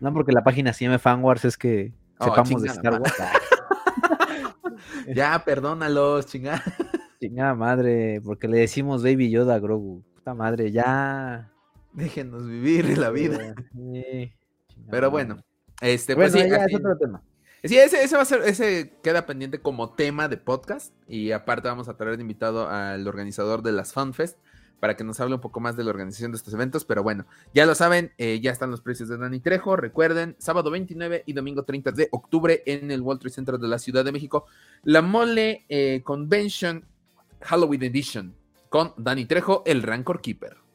[0.00, 3.14] No porque la página llame Fanwars es que oh, sepamos de Star Wars.
[5.14, 6.62] ya, perdónalos, chingada.
[7.20, 10.04] Chingada madre, porque le decimos Baby Yoda a Grogu.
[10.14, 11.50] Puta madre, ya.
[11.92, 13.54] Déjenos vivir la vida.
[14.90, 15.42] pero bueno,
[15.80, 17.22] este, pues ya es otro tema.
[17.64, 20.92] Sí, ese, va a ser, ese queda pendiente como tema de podcast.
[21.08, 24.38] Y aparte vamos a traer invitado al organizador de las FunFest
[24.80, 26.84] para que nos hable un poco más de la organización de estos eventos.
[26.84, 29.76] Pero bueno, ya lo saben, eh, ya están los precios de Dani Trejo.
[29.76, 33.78] Recuerden, sábado 29 y domingo 30 de octubre en el World Trade Center de la
[33.78, 34.46] Ciudad de México,
[34.82, 36.84] la Mole eh, Convention
[37.40, 38.34] Halloween Edition
[38.68, 40.65] con Dani Trejo, el Rancor Keeper.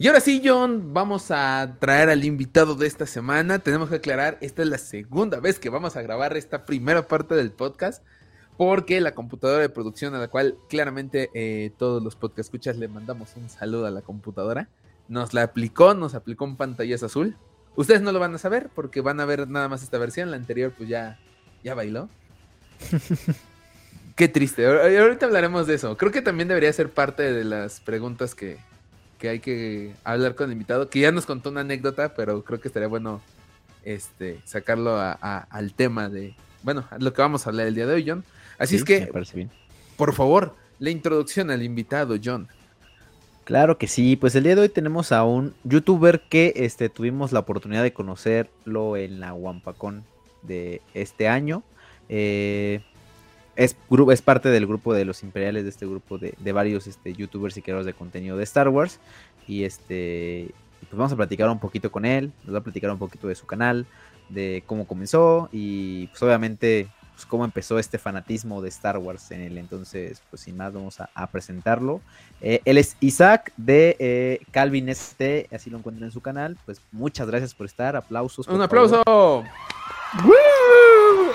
[0.00, 3.58] Y ahora sí, John, vamos a traer al invitado de esta semana.
[3.58, 7.34] Tenemos que aclarar, esta es la segunda vez que vamos a grabar esta primera parte
[7.34, 8.04] del podcast,
[8.56, 12.86] porque la computadora de producción a la cual claramente eh, todos los podcast escuchas le
[12.86, 14.68] mandamos un saludo a la computadora,
[15.08, 17.36] nos la aplicó, nos aplicó un pantallazo azul
[17.78, 20.32] Ustedes no lo van a saber porque van a ver nada más esta versión.
[20.32, 21.16] La anterior, pues ya,
[21.62, 22.08] ya bailó.
[24.16, 24.66] Qué triste.
[24.66, 25.96] Ahorita hablaremos de eso.
[25.96, 28.58] Creo que también debería ser parte de las preguntas que,
[29.18, 32.60] que hay que hablar con el invitado, que ya nos contó una anécdota, pero creo
[32.60, 33.20] que estaría bueno
[33.84, 38.04] este, sacarlo al tema de, bueno, lo que vamos a hablar el día de hoy,
[38.06, 38.24] John.
[38.58, 39.10] Así es que,
[39.96, 42.48] por favor, la introducción al invitado, John.
[43.44, 47.32] Claro que sí, pues el día de hoy tenemos a un youtuber que este, tuvimos
[47.32, 50.04] la oportunidad de conocerlo en la Wampacón
[50.42, 51.62] de este año.
[52.10, 52.82] Eh,
[53.58, 53.76] es,
[54.12, 57.62] es, parte del grupo de los imperiales, de este grupo de, varios este, youtubers y
[57.62, 59.00] creadores de contenido de Star Wars.
[59.48, 62.98] Y este, pues vamos a platicar un poquito con él, nos va a platicar un
[62.98, 63.84] poquito de su canal,
[64.28, 69.40] de cómo comenzó y pues obviamente pues, cómo empezó este fanatismo de Star Wars en
[69.40, 69.58] él.
[69.58, 72.00] Entonces, pues sin más, vamos a, presentarlo.
[72.40, 76.56] Eh, él es Isaac de eh, Calvin ST, así lo encuentran en su canal.
[76.64, 78.46] Pues muchas gracias por estar, aplausos.
[78.46, 79.02] Un aplauso.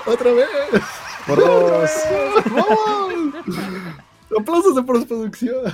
[0.06, 0.48] ¡Otra vez!
[1.26, 1.90] Por dos.
[4.38, 5.72] Aplausos de postproducción.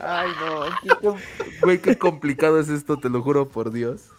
[0.00, 1.16] Ay, no.
[1.62, 4.10] Güey, qué complicado es esto, te lo juro por Dios.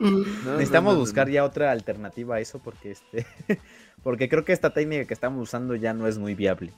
[0.00, 3.26] Necesitamos buscar ya otra alternativa a eso porque este
[4.02, 6.72] porque creo que esta técnica que estamos usando ya no es muy viable,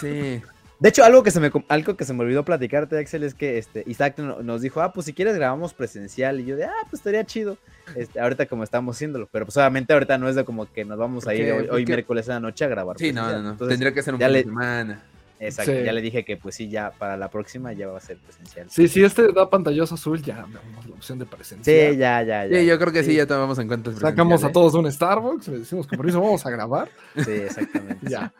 [0.00, 0.42] Sí.
[0.78, 3.56] De hecho, algo que se me algo que se me olvidó platicarte, Axel, es que
[3.58, 6.40] este Isaac nos dijo, ah, pues si quieres grabamos presencial.
[6.40, 7.56] Y yo de, ah, pues estaría chido.
[7.94, 9.28] Este, ahorita como estamos haciéndolo.
[9.32, 12.26] Pero pues obviamente ahorita no es de como que nos vamos a ir hoy, miércoles
[12.26, 12.98] de la noche a grabar.
[12.98, 13.56] Sí, no, no, no.
[13.56, 15.02] Tendría que ser un fin de semana.
[15.38, 18.16] Exacto, ya le dije que pues sí, ya para la próxima ya va a ser
[18.16, 18.68] presencial.
[18.70, 21.92] Sí, si este da pantallazo azul, ya damos la opción de presencial.
[21.92, 22.58] Sí, ya, ya, ya.
[22.58, 23.92] Sí, yo creo que sí, ya tomamos en cuenta.
[23.92, 26.88] Sacamos a todos un Starbucks, le decimos que por eso vamos a grabar.
[27.16, 27.98] Sí, exactamente.
[28.08, 28.32] ya.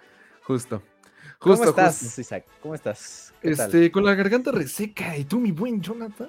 [0.43, 0.82] Justo.
[1.47, 2.44] Justo, ¿Cómo estás, Isaac?
[2.61, 3.32] ¿Cómo estás?
[3.40, 5.16] Este, con la garganta reseca.
[5.16, 6.28] ¿Y tú, mi buen Jonathan?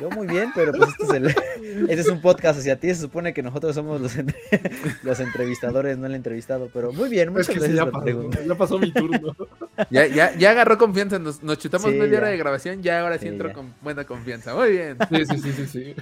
[0.00, 1.26] Yo muy bien, pero pues este es, el,
[1.90, 2.88] este es un podcast hacia ti.
[2.88, 4.16] Se supone que nosotros somos los,
[5.02, 6.70] los entrevistadores, no el entrevistado.
[6.72, 9.36] Pero muy bien, muchas gracias ya, pasó, ya, pasó, mi turno.
[9.90, 11.18] Ya, ya, ya agarró confianza.
[11.18, 12.82] Nos, nos chutamos media hora de grabación.
[12.82, 14.54] Ya ahora sí, entro con buena confianza.
[14.54, 14.96] Muy bien.
[15.10, 15.94] Sí, sí, sí, sí, sí.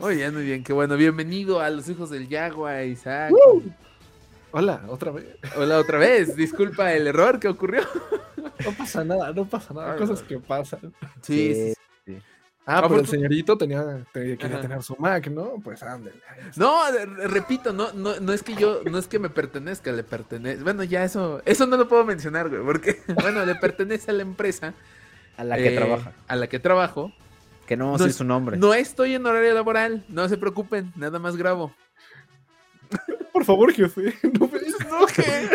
[0.00, 0.64] Muy bien, muy bien.
[0.64, 0.96] Qué bueno.
[0.96, 3.32] Bienvenido a los hijos del Yagua, Isaac.
[4.52, 5.26] Hola, otra vez.
[5.56, 6.36] Hola, otra vez.
[6.36, 7.82] Disculpa el error que ocurrió.
[8.64, 9.96] No pasa nada, no pasa nada.
[9.96, 10.92] Cosas que pasan.
[11.22, 11.54] sí.
[11.54, 11.74] sí.
[12.66, 15.54] Ah, pero el señorito tenía, quería tener su Mac, ¿no?
[15.64, 16.16] Pues ándale.
[16.56, 16.82] No,
[17.26, 20.62] repito, no, no, no es que yo, no es que me pertenezca, le pertenece.
[20.62, 24.22] Bueno, ya eso, eso no lo puedo mencionar, güey, porque, bueno, le pertenece a la
[24.22, 24.74] empresa.
[25.36, 26.12] A la que eh, trabaja.
[26.28, 27.12] A la que trabajo.
[27.66, 28.56] Que no vamos a su nombre.
[28.56, 31.74] No estoy en horario laboral, no se preocupen, nada más grabo.
[33.40, 34.60] Por favor, jefe, no me,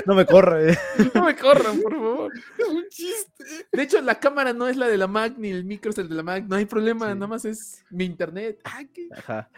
[0.08, 0.76] no, me corre.
[1.14, 2.32] No me corran, por favor.
[2.58, 3.68] Es un chiste.
[3.72, 6.10] De hecho, la cámara no es la de la Mac, ni el micro es el
[6.10, 6.46] de la Mac.
[6.48, 8.60] No hay problema, nada más es mi internet.
[9.16, 9.52] Ajá.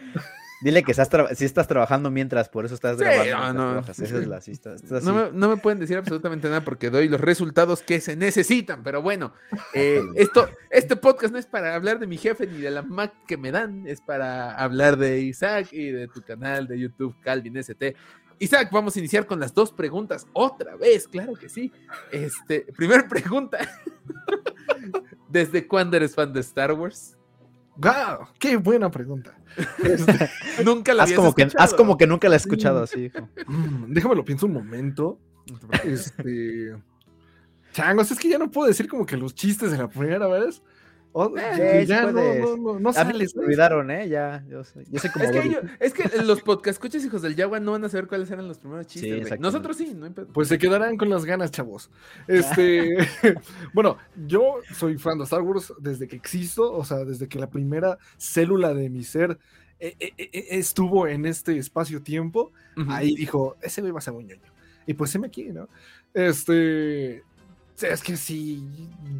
[0.61, 3.63] Dile que estás si estás trabajando mientras, por eso estás grabando.
[3.63, 3.79] No, no.
[3.81, 7.83] Esa es la, no, me, no, me, pueden decir absolutamente nada porque doy los resultados
[7.83, 8.81] que se necesitan.
[8.81, 9.33] Pero bueno,
[9.73, 13.13] eh, esto, este podcast no es para hablar de mi jefe ni de la Mac
[13.27, 17.57] que me dan, es para hablar de Isaac y de tu canal de YouTube Calvin
[17.57, 17.95] ST.
[18.39, 20.27] Isaac, vamos a iniciar con las dos preguntas.
[20.33, 21.71] Otra vez, claro que sí.
[22.11, 23.57] Este, primera pregunta.
[25.29, 27.16] ¿Desde cuándo eres fan de Star Wars?
[27.77, 28.27] ¡Wow!
[28.39, 29.33] ¡Qué buena pregunta!
[29.83, 30.29] Este,
[30.63, 33.27] nunca la haz como que Haz como que nunca la he escuchado así, hijo.
[33.47, 35.19] Mm, déjame lo pienso un momento.
[35.83, 36.75] Este.
[37.73, 40.61] Changos, es que ya no puedo decir como que los chistes de la primera vez.
[41.13, 44.07] Oh, eh, ya no, no, no, no sales, me olvidaron, ¿eh?
[44.07, 45.25] Ya, yo sé, yo sé cómo.
[45.25, 48.29] Es que, es que los podcast escuchas hijos del Yagua no van a saber cuáles
[48.29, 49.39] eran los primeros chistes.
[49.39, 51.89] Nosotros sí, no Pues se quedarán con las ganas, chavos.
[52.27, 52.97] Este,
[53.73, 53.97] bueno,
[54.27, 57.97] yo soy fan de Star Wars desde que existo, o sea, desde que la primera
[58.17, 59.39] célula de mi ser
[59.79, 62.51] eh, eh, estuvo en este espacio-tiempo.
[62.89, 64.53] Ahí dijo, ese güey va a ser un ñoño.
[64.85, 65.67] Y pues se me aquí, ¿no?
[66.13, 67.23] Este,
[67.81, 68.63] es que sí,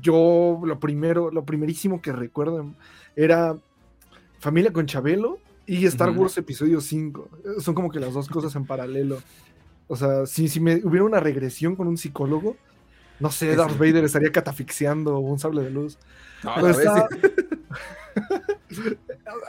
[0.02, 2.74] yo lo primero, lo primerísimo que recuerdo
[3.16, 3.56] era
[4.40, 7.30] Familia con Chabelo y Star Wars Episodio 5.
[7.60, 9.22] Son como que las dos cosas en paralelo.
[9.88, 12.56] O sea, si, si me hubiera una regresión con un psicólogo,
[13.20, 15.98] no sé, Darth Vader estaría catafixiando un sable de luz.
[16.44, 16.62] a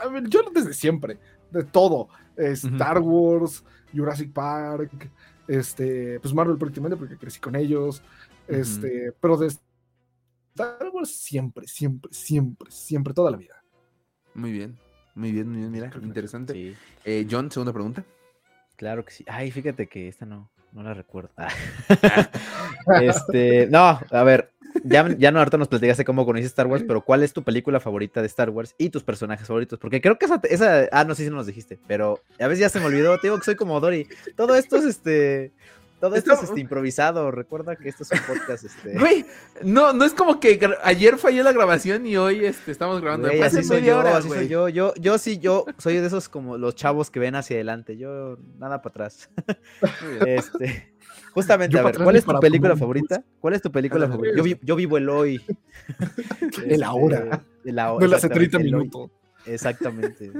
[0.09, 1.17] ver, yo desde siempre,
[1.51, 2.09] de todo.
[2.37, 3.63] Star Wars,
[3.93, 5.09] Jurassic Park,
[5.47, 8.01] este, pues Marvel prácticamente porque crecí con ellos.
[8.49, 13.63] Este, pero de Star Wars siempre, siempre, siempre, siempre, toda la vida.
[14.33, 14.77] Muy bien,
[15.15, 16.75] muy bien, muy bien, mira, interesante.
[17.05, 18.03] Eh, John, segunda pregunta.
[18.75, 19.25] Claro que sí.
[19.27, 21.31] Ay, fíjate que esta no, no la recuerdo.
[23.01, 24.51] este, no, a ver,
[24.83, 27.79] ya, ya no, ahorita nos platicaste cómo conociste Star Wars, pero ¿cuál es tu película
[27.79, 29.79] favorita de Star Wars y tus personajes favoritos?
[29.79, 32.59] Porque creo que esa, esa ah, no sé si no nos dijiste, pero a veces
[32.59, 34.07] ya se me olvidó, te digo que soy como Dory.
[34.35, 35.51] Todo esto es este,
[35.99, 37.29] todo esto, es este, improvisado.
[37.31, 38.63] Recuerda que esto es un podcast.
[38.63, 38.97] Este...
[38.97, 39.25] Güey,
[39.63, 43.27] no, no es como que ayer falló la grabación y hoy este, estamos grabando.
[43.27, 44.69] Güey, así soy yo, así soy yo.
[44.69, 47.97] Yo, yo sí, yo soy de esos como los chavos que ven hacia adelante.
[47.97, 49.29] Yo nada para atrás.
[50.25, 50.93] este,
[51.33, 53.23] justamente, a ver, ¿cuál es tu película favorita?
[53.41, 54.41] ¿Cuál es tu película favorita?
[54.61, 55.41] Yo, vivo el hoy.
[56.65, 57.43] el ahora.
[57.65, 58.07] El ahora.
[58.07, 59.11] De hace 30 minutos.
[59.45, 60.31] Exactamente.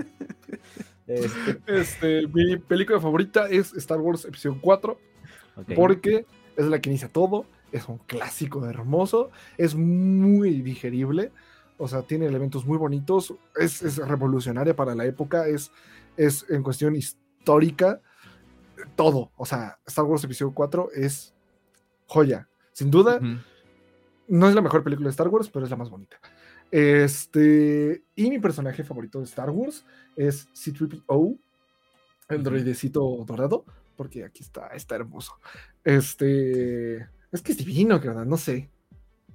[1.05, 1.59] Este.
[1.67, 5.09] este, mi película favorita es Star Wars Episodio 4
[5.75, 6.25] porque
[6.57, 11.31] es la que inicia todo, es un clásico hermoso, es muy digerible,
[11.77, 15.71] o sea, tiene elementos muy bonitos, es, revolucionaria para la época, es,
[16.17, 18.01] es en cuestión histórica,
[18.95, 21.33] todo, o sea, Star Wars Episodio 4 es
[22.07, 23.19] joya, sin duda.
[24.27, 26.17] No es la mejor película de Star Wars, pero es la más bonita.
[26.71, 31.37] Este, y mi personaje favorito de Star Wars es C-3PO,
[32.29, 33.65] el droidecito dorado
[33.99, 35.33] porque aquí está, está hermoso.
[35.83, 36.99] Este,
[37.33, 38.23] es que es divino, ¿verdad?
[38.23, 38.69] No sé.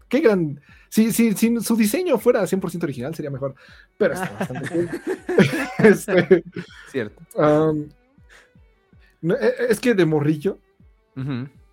[0.08, 0.58] Qué gran.
[0.88, 3.54] Si, si, si su diseño fuera 100% original sería mejor,
[3.98, 4.88] pero está bastante cool.
[5.80, 6.44] este,
[6.90, 7.22] Cierto.
[9.22, 10.58] E, e, es que de morrillo,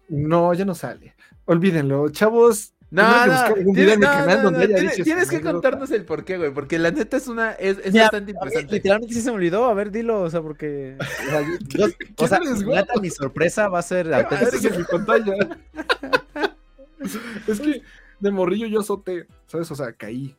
[0.09, 1.15] no, ya no sale.
[1.45, 2.73] Olvídenlo, chavos.
[2.91, 3.55] No, no,
[5.01, 8.31] tienes, que contarnos el por qué, güey, porque la neta es una, es, es bastante
[8.31, 8.73] interesante.
[8.73, 10.97] Literalmente sí se me olvidó, a ver, dilo, o sea, porque,
[12.17, 12.41] o sea,
[13.01, 15.33] mi sorpresa va a ser ah, en mi pantalla.
[17.47, 17.81] es que
[18.19, 19.71] de morrillo yo azoté, ¿sabes?
[19.71, 20.35] O sea, caí.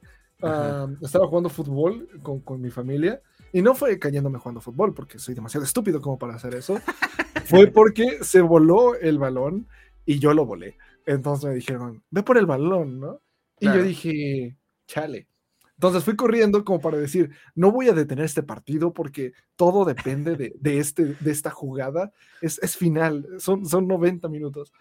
[1.01, 3.23] estaba jugando fútbol con, con mi familia
[3.53, 6.79] y no fue cayéndome jugando fútbol porque soy demasiado estúpido como para hacer eso.
[7.47, 9.69] fue porque se voló el balón
[10.05, 10.77] y yo lo volé.
[11.07, 13.21] Entonces me dijeron, ve por el balón, ¿no?
[13.59, 14.57] Y yo dije,
[14.87, 15.29] chale.
[15.75, 20.37] Entonces fui corriendo como para decir, no voy a detener este partido porque todo depende
[20.37, 22.13] de, de este, de esta jugada.
[22.41, 24.73] Es, es final, son, son 90 minutos.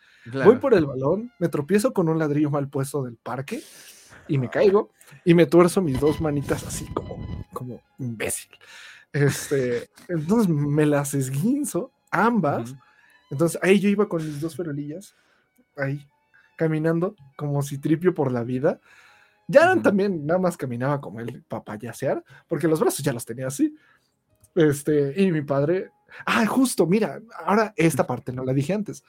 [0.45, 3.63] Voy por el balón, me tropiezo con un ladrillo mal puesto del parque
[4.27, 4.91] y me caigo
[5.25, 8.51] y me tuerzo mis dos manitas así como, como imbécil.
[9.11, 12.75] Este, entonces me las esguinzo, ambas.
[13.29, 15.15] Entonces ahí yo iba con mis dos ferolillas,
[15.77, 16.07] ahí
[16.57, 18.79] caminando como si tripio por la vida.
[19.47, 23.75] Ya también nada más caminaba como el papayasear, porque los brazos ya los tenía así.
[24.55, 25.89] Este, y mi padre,
[26.25, 29.03] ah, justo, mira, ahora esta parte no la dije antes.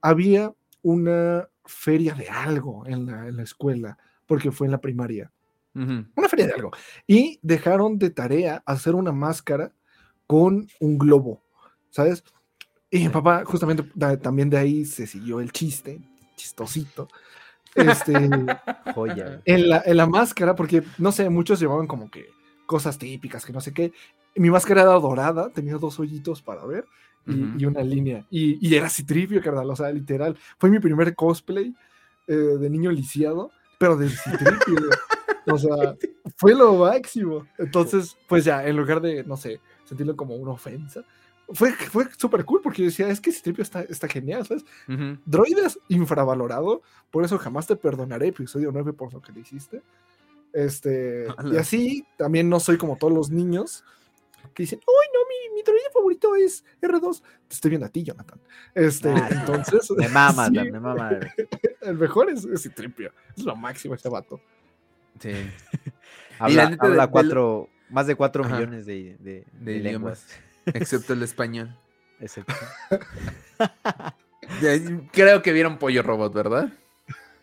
[0.00, 0.52] Había
[0.82, 5.30] una feria de algo en la, en la escuela, porque fue en la primaria.
[5.74, 6.70] Una feria de algo.
[7.06, 9.72] Y dejaron de tarea hacer una máscara
[10.26, 11.42] con un globo,
[11.90, 12.24] ¿sabes?
[12.92, 13.84] Y mi papá, justamente
[14.18, 15.98] también de ahí se siguió el chiste,
[16.36, 17.08] chistosito.
[17.74, 18.12] Este,
[18.94, 19.40] Joya.
[19.46, 22.26] En la, en la máscara, porque no sé, muchos llevaban como que
[22.66, 23.94] cosas típicas, que no sé qué.
[24.36, 26.84] Mi máscara era dorada, tenía dos hoyitos para ver
[27.26, 28.26] y, una línea.
[28.30, 30.36] Y, y era citripio, carnal, o sea, literal.
[30.58, 31.74] Fue mi primer cosplay
[32.26, 34.90] eh, de niño lisiado, pero de citripio.
[35.46, 35.96] o sea,
[36.36, 37.46] fue lo máximo.
[37.56, 41.04] Entonces, pues ya, en lugar de, no sé, sentirlo como una ofensa,
[41.52, 44.64] fue, fue súper cool porque decía, es que Citripio está, está genial, ¿sabes?
[45.24, 49.82] Droides infravalorado, por eso jamás te perdonaré episodio 9 por lo que le hiciste.
[50.52, 53.84] Este, y así también no soy como todos los niños
[54.54, 57.22] que dicen, ¡ay, no, mi, mi droide favorito es R2!
[57.48, 58.40] Te estoy viendo a ti, Jonathan.
[58.74, 59.90] Este, ah, entonces.
[59.96, 61.10] me mama, me mama.
[61.80, 63.12] El mejor es, Citripio.
[63.36, 64.40] Es lo máximo ese vato.
[65.20, 65.30] Sí.
[66.38, 70.26] habla, habla cuatro, más de 4 millones de, de, de lenguas.
[70.66, 71.76] Excepto el español.
[72.20, 72.54] Excepto.
[75.12, 76.72] Creo que vieron Pollo Robot, ¿verdad?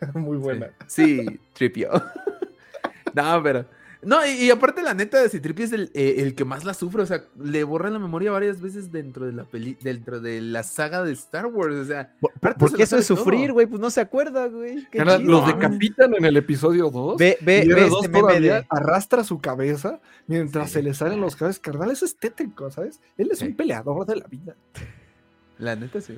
[0.13, 0.71] Muy buena.
[0.87, 1.91] Sí, Tripio.
[3.13, 3.65] no, pero
[4.01, 7.01] no, y, aparte la neta de Citripio es el, eh, el, que más la sufre,
[7.01, 10.63] o sea, le borra la memoria varias veces dentro de la peli, dentro de la
[10.63, 12.13] saga de Star Wars, o sea,
[12.57, 14.87] porque eso es sufrir, güey, pues no se acuerda, güey.
[15.21, 17.17] los decapitan en el episodio 2.
[17.17, 21.59] Ve, ve, y ve este arrastra su cabeza mientras se le salen los cabezas.
[21.59, 23.01] Carnal, eso es tétrico, ¿sabes?
[23.17, 24.55] Él es un peleador de la vida.
[25.57, 26.17] La neta sí.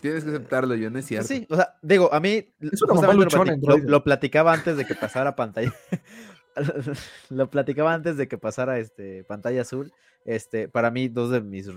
[0.00, 1.28] Tienes que aceptarlo, yo no es cierto.
[1.28, 5.72] Sí, o sea, digo, a mí lo, lo, platicaba antes de que pasara pantalla.
[7.30, 9.92] lo platicaba antes de que pasara este pantalla azul.
[10.24, 11.68] Este, para mí, dos de mis,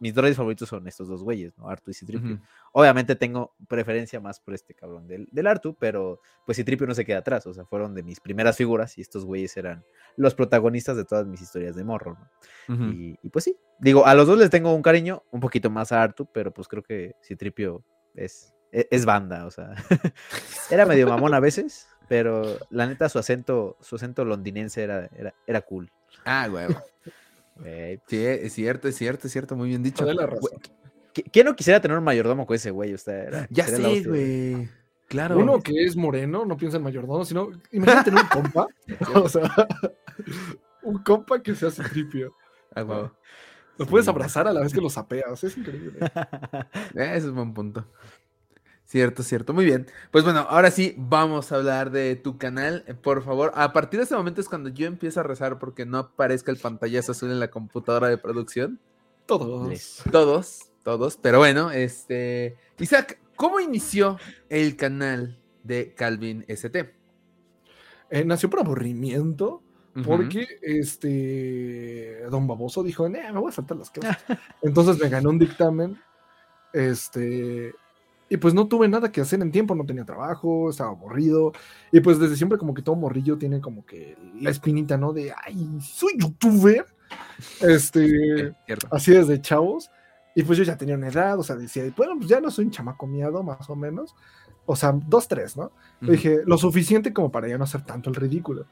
[0.00, 1.68] mis droides favoritos son estos dos güeyes, ¿no?
[1.68, 2.40] Artu y Citripio.
[2.72, 7.04] Obviamente tengo preferencia más por este cabrón del, del Artu, pero pues Citripio no se
[7.04, 9.84] queda atrás, o sea, fueron de mis primeras figuras y estos güeyes eran
[10.16, 12.16] los protagonistas de todas mis historias de morro,
[12.66, 12.92] ¿no?
[12.92, 15.92] y, y, pues sí, digo, a los dos les tengo un cariño, un poquito más
[15.92, 17.84] a Artu, pero pues creo que Citripio
[18.14, 19.74] es e, es, banda, o sea.
[20.70, 25.34] era medio mamón a veces, pero la neta su acento, su acento londinense era, era,
[25.46, 25.90] era cool.
[26.24, 26.66] Ah, güey.
[28.06, 30.06] Sí, es cierto, es cierto, es cierto, muy bien dicho.
[31.32, 32.92] ¿Quién no quisiera tener un mayordomo con ese güey?
[32.92, 34.68] O sea, ya sé, güey.
[35.08, 35.38] Claro.
[35.38, 38.66] Uno que es moreno, no piensa en mayordomo, sino imagínate tener un compa.
[39.14, 39.50] o sea,
[40.82, 42.34] un compa que se hace tripio.
[42.74, 43.10] Ah, wow.
[43.78, 45.98] Lo puedes abrazar a la vez que lo sapeas, es increíble.
[46.94, 47.86] Ese es un buen punto.
[48.86, 49.52] Cierto, cierto.
[49.52, 49.86] Muy bien.
[50.12, 52.84] Pues bueno, ahora sí vamos a hablar de tu canal.
[53.02, 55.98] Por favor, a partir de ese momento es cuando yo empiezo a rezar porque no
[55.98, 58.78] aparezca el pantallazo azul en la computadora de producción.
[59.26, 60.02] Todos.
[60.12, 61.18] Todos, todos.
[61.20, 62.56] Pero bueno, este.
[62.78, 64.18] Isaac, ¿cómo inició
[64.48, 66.94] el canal de Calvin ST?
[68.10, 69.62] Eh, nació por aburrimiento.
[70.04, 74.18] Porque este Don Baboso dijo, me voy a saltar las cosas.
[74.62, 75.98] Entonces me ganó un dictamen.
[76.74, 77.72] Este,
[78.28, 81.52] y pues no tuve nada que hacer en tiempo, no tenía trabajo, estaba aburrido.
[81.92, 85.12] Y pues desde siempre como que todo morrillo tiene como que la espinita, ¿no?
[85.12, 86.86] De, ay, soy youtuber.
[87.60, 88.52] Este,
[88.90, 89.90] así desde chavos.
[90.34, 92.66] Y pues yo ya tenía una edad, o sea, decía, bueno, pues ya no soy
[92.66, 94.14] un chamaco miado, más o menos.
[94.66, 95.70] O sea, dos, tres, ¿no?
[96.00, 98.66] Dije, lo suficiente como para ya no hacer tanto el ridículo.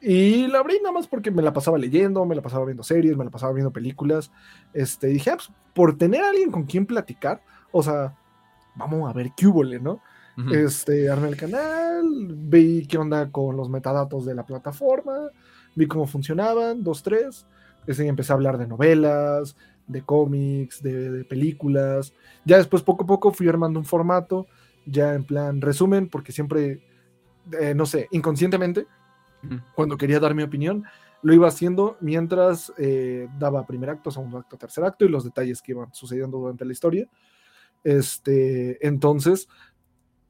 [0.00, 3.16] Y la abrí nada más porque me la pasaba leyendo, me la pasaba viendo series,
[3.16, 4.32] me la pasaba viendo películas.
[4.74, 8.14] Este, dije, ah, pues, por tener a alguien con quien platicar, o sea,
[8.76, 10.00] vamos a ver qué hubo, ¿no?
[10.52, 15.30] Este, armé el canal, vi qué onda con los metadatos de la plataforma,
[15.74, 17.46] vi cómo funcionaban, dos, tres.
[17.86, 22.12] Este, empecé a hablar de novelas, de cómics, de, películas.
[22.44, 24.46] Ya después, poco a poco, fui armando un formato,
[24.84, 26.82] ya en plan resumen, porque siempre,
[27.58, 28.86] eh, no sé, inconscientemente,
[29.74, 30.84] cuando quería dar mi opinión,
[31.22, 35.62] lo iba haciendo mientras eh, daba primer acto, segundo acto, tercer acto y los detalles
[35.62, 37.08] que iban sucediendo durante la historia.
[37.86, 39.46] Este, entonces,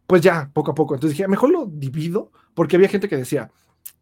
[0.07, 0.95] pues ya, poco a poco.
[0.95, 3.51] Entonces dije, mejor lo divido, porque había gente que decía,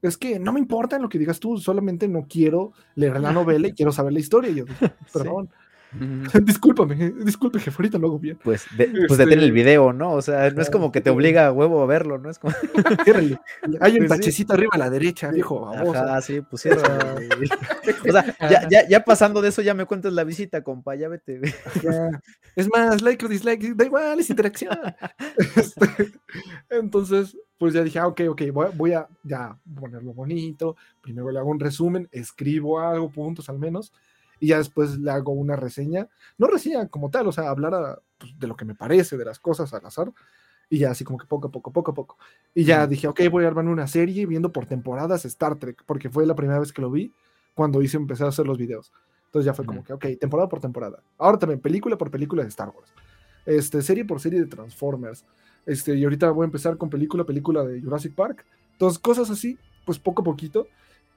[0.02, 3.68] es que no me importa lo que digas tú, solamente no quiero leer la novela
[3.68, 4.50] y quiero saber la historia.
[4.50, 4.64] Y yo
[5.12, 5.50] perdón.
[6.42, 8.38] Discúlpame, disculpe, jefe, ahorita lo hago bien.
[8.42, 10.12] Pues, de, pues el este, video, ¿no?
[10.12, 12.30] O sea, no es como que te obliga a huevo a verlo, ¿no?
[12.30, 12.54] Es como.
[13.80, 15.70] Hay un pues arriba a la derecha, viejo.
[15.94, 16.82] Ah, sí, pusieron.
[16.82, 21.08] o sea, ya, ya, ya, pasando de eso, ya me cuentas la visita, compa, ya
[21.08, 21.40] vete.
[22.56, 24.76] Es más, like o dislike, da igual, es interacción.
[25.56, 26.12] Este,
[26.70, 30.76] entonces, pues ya dije, ah, ok, ok, voy, voy a ya ponerlo bonito.
[31.00, 33.92] Primero le hago un resumen, escribo algo, puntos al menos
[34.44, 36.06] y ya después le hago una reseña,
[36.36, 39.38] no reseña como tal, o sea, hablar pues, de lo que me parece, de las
[39.38, 40.12] cosas al azar,
[40.68, 42.18] y ya así como que poco a poco, poco a poco.
[42.54, 46.10] Y ya dije, ok, voy a armar una serie viendo por temporadas Star Trek, porque
[46.10, 47.10] fue la primera vez que lo vi
[47.54, 48.92] cuando hice, empecé a hacer los videos.
[49.24, 51.02] Entonces ya fue como que, ok, temporada por temporada.
[51.16, 52.92] Ahora también, película por película de Star Wars.
[53.46, 55.24] Este, serie por serie de Transformers.
[55.64, 58.44] Este, y ahorita voy a empezar con película, película de Jurassic Park.
[58.72, 60.68] Entonces, cosas así, pues poco a poquito.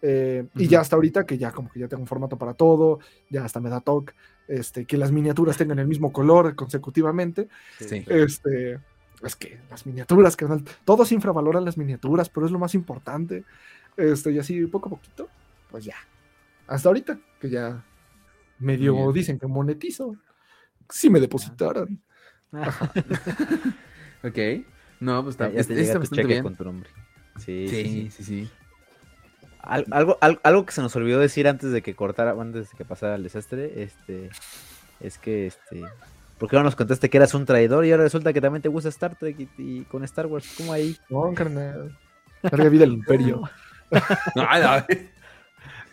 [0.02, 3.00] Eh, y ya hasta ahorita que ya como que ya tengo un formato para todo,
[3.30, 4.14] ya hasta me da talk,
[4.48, 7.48] este, que las miniaturas tengan el mismo color consecutivamente.
[7.80, 8.80] Este,
[9.24, 10.46] es que las miniaturas, que
[10.86, 13.44] todos infravaloran las miniaturas, pero es lo más importante.
[13.96, 15.28] Este, y así poco a poquito,
[15.72, 15.96] pues ya.
[16.68, 17.84] Hasta ahorita que ya
[18.60, 20.16] medio dicen que monetizo.
[20.90, 22.02] Si me depositaran.
[24.24, 24.38] ok.
[25.00, 25.58] No, pues está, ya,
[26.00, 26.44] bastante bien.
[26.44, 26.90] Con tu nombre.
[27.38, 28.10] sí, sí.
[28.12, 28.24] sí.
[28.24, 28.50] sí
[29.62, 33.16] algo, algo, que se nos olvidó decir antes de que cortara, antes de que pasara
[33.16, 34.30] el desastre, este,
[35.00, 35.84] es que este,
[36.38, 38.70] ¿por qué no nos contaste que eras un traidor y ahora resulta que también te
[38.70, 40.54] gusta Star Trek y, con Star Wars?
[40.58, 40.98] ¿Cómo ahí?
[41.10, 41.98] No, carnal.
[42.42, 43.42] Larga vida el imperio.
[44.36, 44.86] no, no,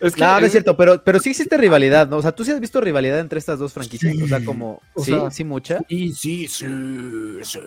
[0.00, 2.18] es que, no, no es cierto, pero, pero sí existe rivalidad, ¿no?
[2.18, 5.14] O sea, tú sí has visto rivalidad entre estas dos franquicias, o sea, como, sí,
[5.30, 5.78] sí, mucha.
[5.88, 6.66] Sí, sí, sí,
[7.42, 7.60] sí.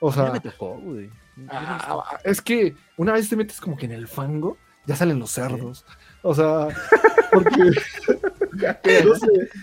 [0.00, 1.10] O sea, me tocó, güey.
[1.48, 4.56] Ah, es que una vez te metes como que en el fango
[4.88, 5.84] ya salen los cerdos.
[6.22, 6.68] O sea,
[7.32, 7.70] porque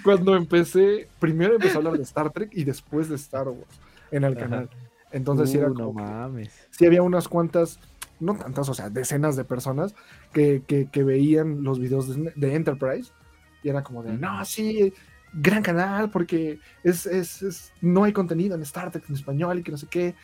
[0.04, 3.80] cuando empecé, primero empecé a hablar de Star Trek y después de Star Wars
[4.12, 4.70] en el canal.
[5.12, 6.52] Entonces sí era uh, como no mames.
[6.70, 7.80] sí había unas cuantas,
[8.20, 9.96] no tantas, o sea, decenas de personas
[10.32, 13.12] que, que, veían los videos de, Enterprise
[13.64, 14.94] y era como de, no, sí,
[15.34, 19.64] gran canal porque es, es, es, no hay contenido en Star Trek en español y
[19.64, 20.16] que no sé qué.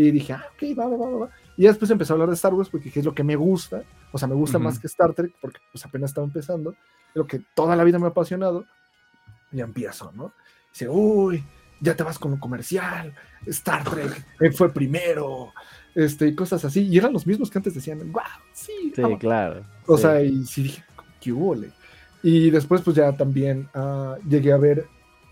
[0.00, 1.30] Y dije, ah, ok, va, va, va, va.
[1.56, 3.82] Y después empecé a hablar de Star Wars porque es lo que me gusta.
[4.12, 6.76] O sea, me gusta más que Star Trek porque pues apenas estaba empezando.
[7.14, 8.64] Lo que toda la vida me ha apasionado.
[9.50, 10.32] Y empiezo, ¿no?
[10.72, 11.42] Dice, uy,
[11.80, 13.12] ya te vas con lo comercial.
[13.44, 14.24] Star Trek
[14.56, 15.52] fue primero.
[15.96, 16.86] Este, y cosas así.
[16.86, 18.22] Y eran los mismos que antes decían, wow,
[18.52, 18.92] sí.
[18.94, 19.64] Sí, claro.
[19.88, 20.84] O sea, y sí dije,
[21.20, 21.56] qué hubo,
[22.22, 24.86] Y después, pues ya también uh, llegué a ver,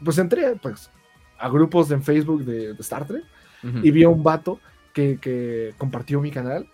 [0.04, 0.90] pues entré, pues,
[1.38, 3.22] a grupos en Facebook de, de Star Trek
[3.62, 4.60] y vi a un vato
[4.92, 6.68] que, que compartió mi canal,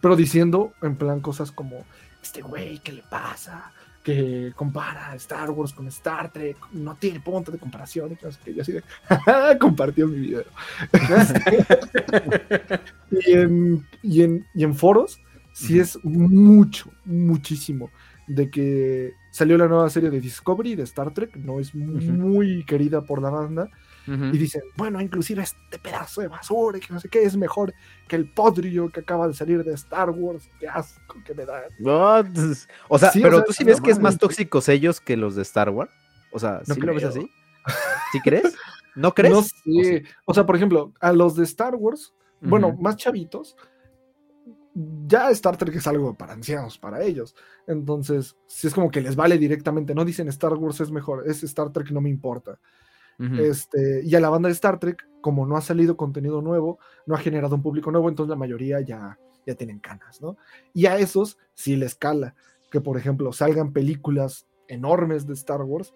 [0.00, 1.84] pero diciendo en plan cosas como,
[2.22, 3.72] este güey, ¿qué le pasa?
[4.04, 8.72] que compara Star Wars con Star Trek, no tiene punto de comparación y yo así
[8.72, 8.82] de,
[9.58, 10.44] compartió mi video.
[13.10, 15.18] y, en, y, en, y, en, foros,
[15.54, 17.90] sí es mucho, muchísimo
[18.26, 23.00] de que salió la nueva serie de Discovery de Star Trek, no es muy querida
[23.00, 23.70] por la banda,
[24.06, 27.72] y dicen, bueno, inclusive este pedazo de basura, que no sé qué, es mejor
[28.06, 30.48] que el podrio que acaba de salir de Star Wars.
[30.60, 31.62] Qué asco que me da.
[31.78, 35.42] Pues, o sea, pero tú sí ves que es más tóxicos ellos que los de
[35.42, 35.90] Star Wars.
[36.32, 37.30] O sea, ¿sí lo ves así?
[38.12, 38.54] ¿Sí crees?
[38.94, 39.32] ¿No crees?
[39.32, 40.04] No sé.
[40.26, 43.56] O sea, por ejemplo, a los de Star Wars, bueno, más chavitos,
[45.06, 47.34] ya Star Trek es algo para ancianos, para ellos.
[47.66, 51.42] Entonces, si es como que les vale directamente, no dicen Star Wars es mejor, es
[51.42, 52.58] Star Trek no me importa
[53.18, 57.14] este, y a la banda de Star Trek, como no ha salido contenido nuevo, no
[57.14, 60.36] ha generado un público nuevo, entonces la mayoría ya, ya tienen canas, ¿no?
[60.72, 62.34] Y a esos sí les cala
[62.70, 65.94] que, por ejemplo, salgan películas enormes de Star Wars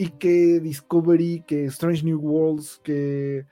[0.00, 3.44] y que Discovery, que Strange New Worlds, que,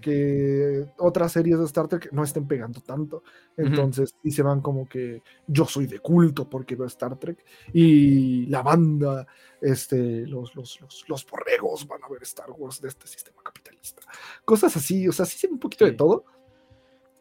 [0.00, 3.22] que otras series de Star Trek no estén pegando tanto.
[3.54, 7.44] Entonces, y se van como que yo soy de culto porque veo Star Trek
[7.74, 9.26] y la banda,
[9.60, 14.00] este, los, los, los, los borregos van a ver Star Wars de este sistema capitalista.
[14.46, 16.24] Cosas así, o sea, sí se un poquito de todo.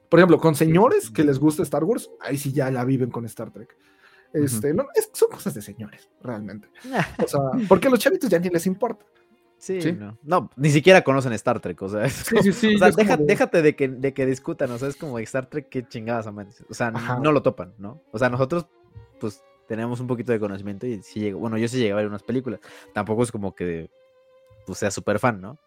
[0.08, 3.26] Por ejemplo, con señores que les gusta Star Wars, ahí sí ya la viven con
[3.26, 3.76] Star Trek.
[4.34, 6.70] Este, no, son cosas de señores, realmente.
[7.24, 9.06] o sea, porque a los chavitos ya ni les importa.
[9.58, 10.18] Sí, No.
[10.24, 10.50] no.
[10.56, 12.08] ni siquiera conocen Star Trek, o sea,
[13.20, 16.74] déjate de que, de que discutan, o sea, es como Star Trek, qué chingadas O
[16.74, 18.02] sea, no lo topan, ¿no?
[18.12, 18.68] O sea, nosotros,
[19.20, 22.08] pues, tenemos un poquito de conocimiento y si llego, bueno, yo sí llegué a ver
[22.08, 22.62] unas películas.
[22.94, 23.90] Tampoco es como que,
[24.66, 25.60] pues, sea súper fan, ¿no?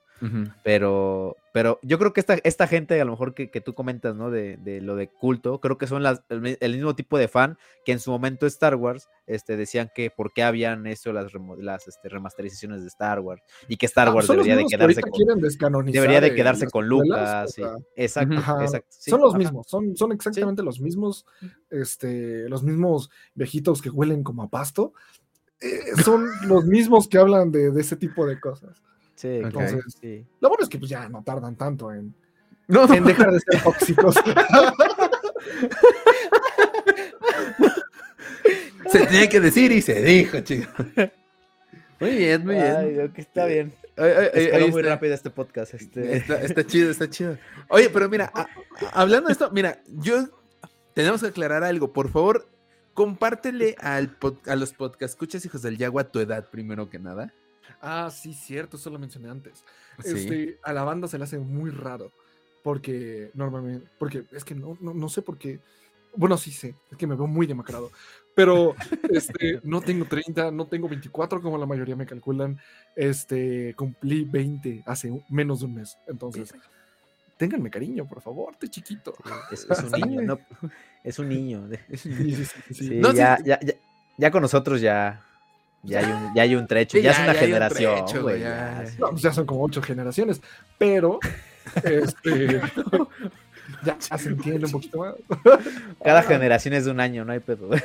[0.62, 4.14] Pero, pero yo creo que esta, esta gente, a lo mejor que, que tú comentas,
[4.14, 4.30] ¿no?
[4.30, 7.92] De, de, lo de culto, creo que son las, el, mismo tipo de fan que
[7.92, 12.08] en su momento Star Wars este, decían que por qué habían eso las, las este,
[12.08, 16.34] remasterizaciones de Star Wars y que Star ah, Wars debería, de quedarse con, debería de
[16.34, 17.56] quedarse con Lucas.
[17.96, 21.26] exacto, exacto son los mismos, son, son exactamente los mismos,
[21.70, 24.92] este, los mismos viejitos que huelen como a pasto.
[25.60, 28.82] Eh, son los mismos que hablan de, de ese tipo de cosas.
[29.22, 30.26] Sí, Entonces, sí.
[30.40, 32.12] Lo bueno es que pues ya no tardan tanto en,
[32.66, 34.16] en dejar de ser tóxicos.
[38.90, 40.74] se tenía que decir y se dijo, chicos.
[42.00, 42.76] Muy bien, muy bien.
[42.76, 43.72] Ay, está bien.
[43.96, 45.74] Ay, muy rápido este podcast.
[45.74, 46.16] Este.
[46.16, 47.38] Está, chido, está chido.
[47.68, 48.32] Oye, pero mira,
[48.92, 50.30] hablando de esto, mira, yo
[50.94, 51.92] tenemos que aclarar algo.
[51.92, 52.48] Por favor,
[52.92, 54.16] compártele al
[54.48, 57.32] a los podcast escuchas hijos del Yagua tu edad primero que nada.
[57.82, 59.64] Ah, sí, cierto, eso lo mencioné antes.
[60.04, 62.12] Este, a la banda se le hace muy raro.
[62.62, 65.58] Porque normalmente, porque es que no, no, sé por qué.
[66.14, 67.90] Bueno, sí sé, es que me veo muy demacrado.
[68.36, 68.76] Pero
[69.10, 72.56] este, no tengo 30, no tengo 24 como la mayoría me calculan.
[72.94, 75.98] Este, cumplí 20 hace menos de un mes.
[76.06, 76.54] Entonces,
[77.36, 79.12] ténganme cariño, por favor, te chiquito.
[79.50, 80.38] Es, un niño, no,
[81.02, 81.68] es un niño.
[82.70, 83.58] Sí, ya, ya,
[84.18, 85.20] ya con nosotros ya
[85.82, 88.06] ya hay un, ya hay un trecho, ya, es una generación.
[88.38, 90.40] ya, No, pues ya son como ocho generaciones,
[90.78, 91.18] pero
[91.82, 92.60] este,
[93.84, 95.14] ya, se entiende un poquito más.
[96.02, 97.70] Cada generación es de un año, no hay pedo.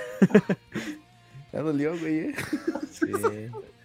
[1.54, 2.18] Ya dolió, güey.
[2.20, 2.36] ¿eh?
[2.92, 3.10] Sí.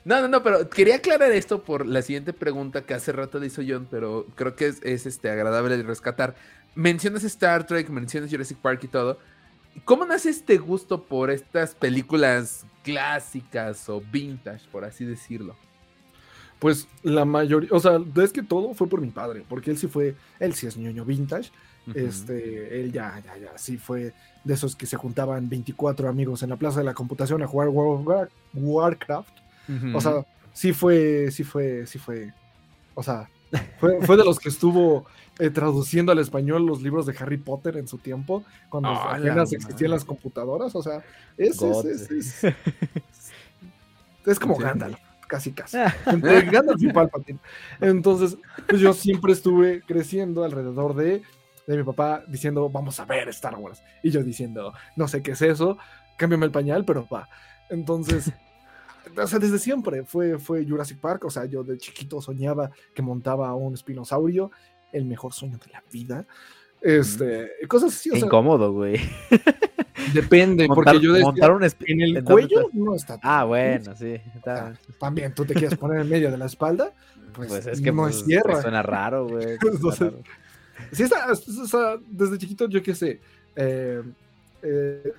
[0.05, 3.47] No, no, no, pero quería aclarar esto por la siguiente pregunta que hace rato le
[3.47, 6.35] hizo John, pero creo que es, es este, agradable de rescatar.
[6.75, 9.19] Mencionas Star Trek, mencionas Jurassic Park y todo.
[9.85, 15.57] ¿Cómo nace este gusto por estas películas clásicas o vintage, por así decirlo?
[16.59, 19.89] Pues la mayoría, o sea, es que todo fue por mi padre, porque él sí
[19.89, 21.51] fue, él sí es ñoño vintage.
[21.94, 24.12] Este, él ya, ya, ya, sí fue
[24.44, 27.69] de esos que se juntaban 24 amigos en la plaza de la computación a jugar
[28.55, 29.32] Warcraft.
[29.93, 32.32] O sea, sí fue, sí fue, sí fue.
[32.94, 33.28] O sea,
[33.79, 35.07] fue, fue de los que estuvo
[35.39, 39.91] eh, traduciendo al español los libros de Harry Potter en su tiempo, cuando apenas existían
[39.91, 40.74] las computadoras.
[40.74, 41.03] O sea,
[41.39, 42.45] es, es,
[44.27, 45.79] es, como Gandalf, casi casi.
[46.07, 47.39] Entre Gandalf y Palpatine.
[47.81, 48.37] Entonces,
[48.69, 51.23] pues yo siempre estuve creciendo alrededor de,
[51.66, 53.83] de mi papá diciendo, vamos a ver Star Wars.
[54.03, 55.79] Y yo diciendo, no sé qué es eso,
[56.19, 57.27] cámbiame el pañal, pero va.
[57.70, 58.31] Entonces,
[59.17, 63.03] o sea, desde siempre fue, fue Jurassic Park, o sea, yo de chiquito soñaba que
[63.03, 64.51] montaba un espinosaurio
[64.93, 66.27] el mejor sueño de la vida.
[66.81, 68.11] Este, cosas así.
[68.13, 69.01] Incómodo, güey.
[70.13, 73.19] Depende, porque yo decía, en el cuello no está.
[73.23, 74.21] Ah, bueno, sí.
[74.99, 76.93] también tú te quieres poner en medio de la espalda,
[77.35, 78.61] pues, pues es que no pues, es tierra.
[78.61, 79.57] suena raro, güey.
[80.91, 83.21] Sí, está, o sea, desde chiquito, yo qué sé.
[83.55, 84.03] Eh,
[84.63, 85.13] eh,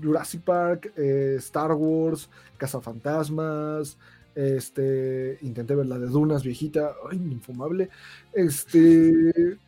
[0.00, 3.98] Jurassic Park, eh, Star Wars, Cazafantasmas.
[4.34, 7.90] Este, intenté ver la de Dunas viejita, ay, infumable.
[8.32, 9.58] Este,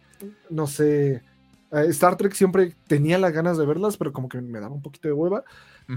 [0.50, 1.22] no sé.
[1.70, 5.08] Star Trek siempre tenía las ganas de verlas, pero como que me daba un poquito
[5.08, 5.44] de hueva.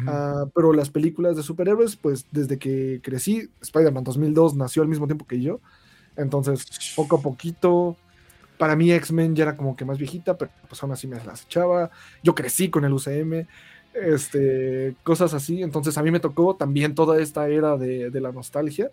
[0.07, 5.05] Ah, pero las películas de superhéroes, pues desde que crecí, Spider-Man 2002 nació al mismo
[5.05, 5.61] tiempo que yo.
[6.15, 7.95] Entonces, poco a poquito,
[8.57, 11.43] para mí X-Men ya era como que más viejita, pero pues aún así me las
[11.43, 11.91] echaba.
[12.23, 13.47] Yo crecí con el UCM,
[14.01, 15.61] este, cosas así.
[15.63, 18.89] Entonces a mí me tocó también toda esta era de, la nostalgia,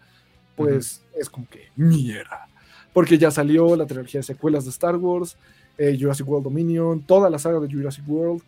[0.56, 2.48] pues es como que mi era.
[2.92, 5.36] Porque ya salió la trilogía de secuelas de Star Wars,
[5.78, 8.42] eh, Jurassic World Dominion, toda la saga de Jurassic World,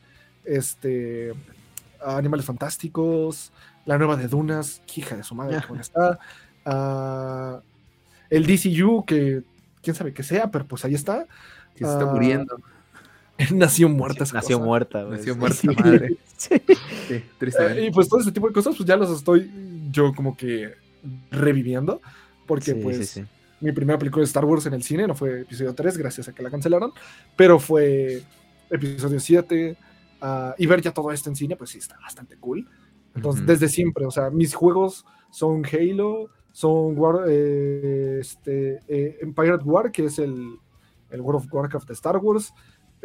[0.44, 1.32] este,
[2.04, 3.52] Animales Fantásticos,
[3.84, 6.18] la nueva de Dunas, hija de su madre, ¿cómo está?
[6.64, 7.60] Uh,
[8.30, 9.42] el DCU, que
[9.82, 11.26] quién sabe qué sea, pero pues ahí está.
[11.74, 12.56] Que se está ah, muriendo.
[13.54, 14.24] Nació muerta.
[14.32, 15.04] Nació muerta.
[15.04, 16.16] Nació muerta, madre.
[16.36, 16.54] Sí.
[17.08, 19.50] Eh, y pues todo ese tipo de cosas, pues ya los estoy
[19.90, 20.74] yo como que
[21.30, 22.02] reviviendo.
[22.46, 23.20] Porque pues
[23.60, 26.34] mi primera película de Star Wars en el cine no fue episodio 3, gracias a
[26.34, 26.92] que la cancelaron,
[27.36, 28.22] pero fue
[28.70, 29.76] episodio 7.
[30.20, 32.68] Ah, y ver ya todo esto en cine, pues sí, está bastante cool.
[33.14, 39.56] Entonces, desde siempre, o sea, mis juegos son Halo, son War, eh, este, eh, Empire
[39.56, 40.58] War, que es el,
[41.10, 42.52] el, World of Warcraft de Star Wars,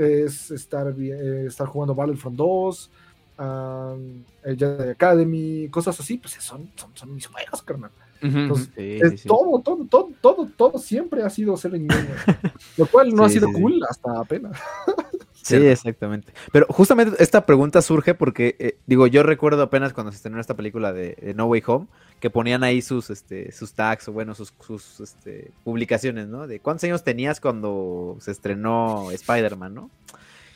[0.02, 2.92] es estar, eh, estar jugando Battlefront 2,
[3.40, 7.92] um, Jedi Academy, cosas así, pues son, son, son mis juegos, carnal.
[8.22, 11.88] Entonces, todo, todo, todo, todo, todo siempre ha sido ser niño,
[12.78, 14.60] lo cual no ha sido cool hasta apenas.
[15.42, 16.34] Sí, exactamente.
[16.52, 20.56] Pero justamente esta pregunta surge porque, eh, digo, yo recuerdo apenas cuando se estrenó esta
[20.56, 21.88] película de, No Way Home,
[22.20, 26.48] que ponían ahí sus, este, sus tags o bueno, sus, sus este, publicaciones, ¿no?
[26.48, 29.90] De cuántos años tenías cuando se estrenó Spider-Man, ¿no?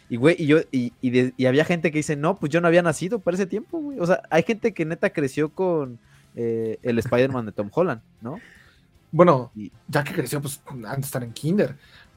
[0.08, 2.84] Y, güey, y yo, y, y, había gente que dice, no, pues yo no había
[2.84, 4.00] nacido para ese tiempo, güey.
[4.00, 5.98] O sea, hay gente que neta creció con
[6.36, 8.40] eh, el Spider-Man de Tom Holland, ¿no?
[9.12, 9.52] Bueno,
[9.88, 11.76] ya que creció, pues antes de estar en Kinder.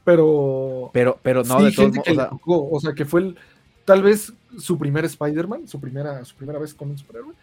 [0.09, 0.89] Pero.
[0.91, 3.37] Pero, pero no, de gente que o, sea, o sea, que fue el,
[3.85, 7.35] tal vez su primer Spider-Man, su primera, su primera vez con un superhéroe.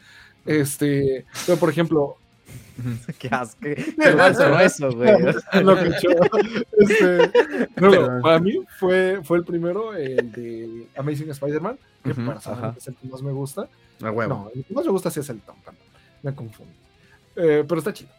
[0.44, 2.16] Este, pero por ejemplo.
[3.20, 3.60] Qué asco.
[3.60, 3.94] Qué
[4.64, 5.12] eso, güey.
[5.62, 5.94] Lo que
[6.78, 7.30] este,
[7.76, 12.96] no, para mí fue, fue el primero, el de Amazing Spider-Man, que para es el
[12.96, 13.68] que más me gusta.
[14.02, 15.54] Ah, no, el que más me gusta sí es el Tom
[16.24, 16.72] Me confundo.
[17.36, 18.10] Eh, pero está chido.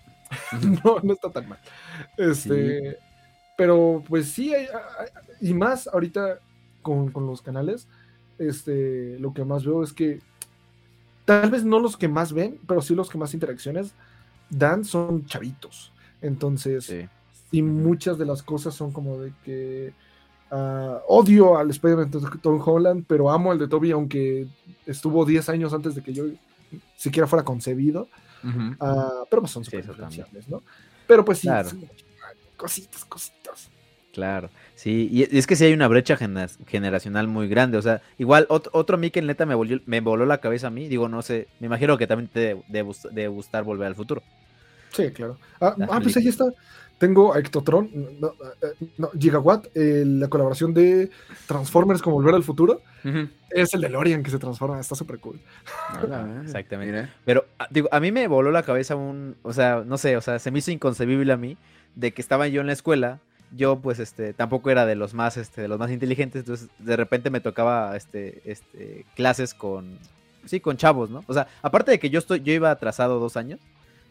[0.86, 1.60] no, no está tan mal.
[2.18, 2.98] Este.
[3.58, 4.54] Pero pues sí,
[5.42, 6.40] y más ahorita
[6.82, 7.88] con, los canales,
[8.38, 10.22] este, lo que más veo es que
[11.26, 13.94] tal vez no los que más ven, pero sí los que más interacciones
[14.50, 15.92] dan son chavitos.
[16.22, 16.94] Entonces,
[17.52, 19.94] y muchas de las cosas son como de que
[20.52, 24.48] ah, odio al Spider-Man de Tom Holland, pero amo al de Toby, aunque
[24.86, 26.26] estuvo 10 años antes de que yo
[26.96, 28.08] siquiera fuera concebido.
[28.80, 29.86] Ah, pero pues son súper
[30.48, 30.62] ¿no?
[31.08, 31.50] Pero pues sí,
[32.58, 33.70] cositas, cositas.
[34.14, 38.48] Claro, sí, y es que sí hay una brecha generacional muy grande, o sea, igual
[38.50, 41.48] otro, mí que neta me, volvió, me voló la cabeza a mí, digo, no sé,
[41.60, 44.24] me imagino que también te debe gustar volver al futuro.
[44.92, 45.38] Sí, claro.
[45.62, 46.46] Ah, ah pues ahí está.
[46.98, 48.34] Tengo a Ectotron, no,
[48.98, 51.12] no, Gigawatt, la colaboración de
[51.46, 52.82] Transformers con Volver al Futuro.
[53.52, 55.40] Es el de Lorian que se transforma, está súper cool.
[55.90, 57.10] Ah, exactamente.
[57.24, 60.22] Pero, ah, digo, a mí me voló la cabeza un, o sea, no sé, o
[60.22, 61.58] sea, se me hizo inconcebible a mí
[61.96, 63.20] de que estaba yo en la escuela,
[63.56, 66.98] yo pues este tampoco era de los más este de los más inteligentes, entonces de
[66.98, 69.98] repente me tocaba este este clases con
[70.46, 71.24] sí, con chavos, ¿no?
[71.28, 73.60] O sea, aparte de que yo estoy yo iba atrasado dos años,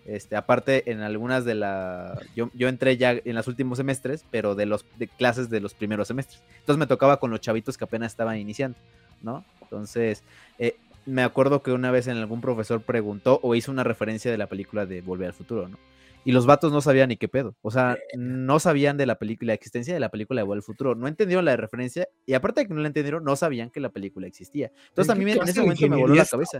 [0.06, 4.54] este aparte en algunas de la yo, yo entré ya en los últimos semestres, pero
[4.54, 6.42] de los de clases de los primeros semestres.
[6.60, 8.78] Entonces me tocaba con los chavitos que apenas estaban iniciando,
[9.22, 9.44] ¿no?
[9.62, 10.22] Entonces,
[10.58, 10.76] eh,
[11.06, 14.48] me acuerdo que una vez en algún profesor preguntó o hizo una referencia de la
[14.48, 15.78] película de Volver al Futuro, ¿no?
[16.26, 17.54] Y los vatos no sabían ni qué pedo.
[17.62, 20.64] O sea, no sabían de la película, la existencia de la película de Vuelve al
[20.64, 20.96] Futuro.
[20.96, 22.08] No entendieron la referencia.
[22.26, 24.72] Y aparte de que no la entendieron, no sabían que la película existía.
[24.88, 26.58] Entonces a mí en ese momento me voló la cabeza.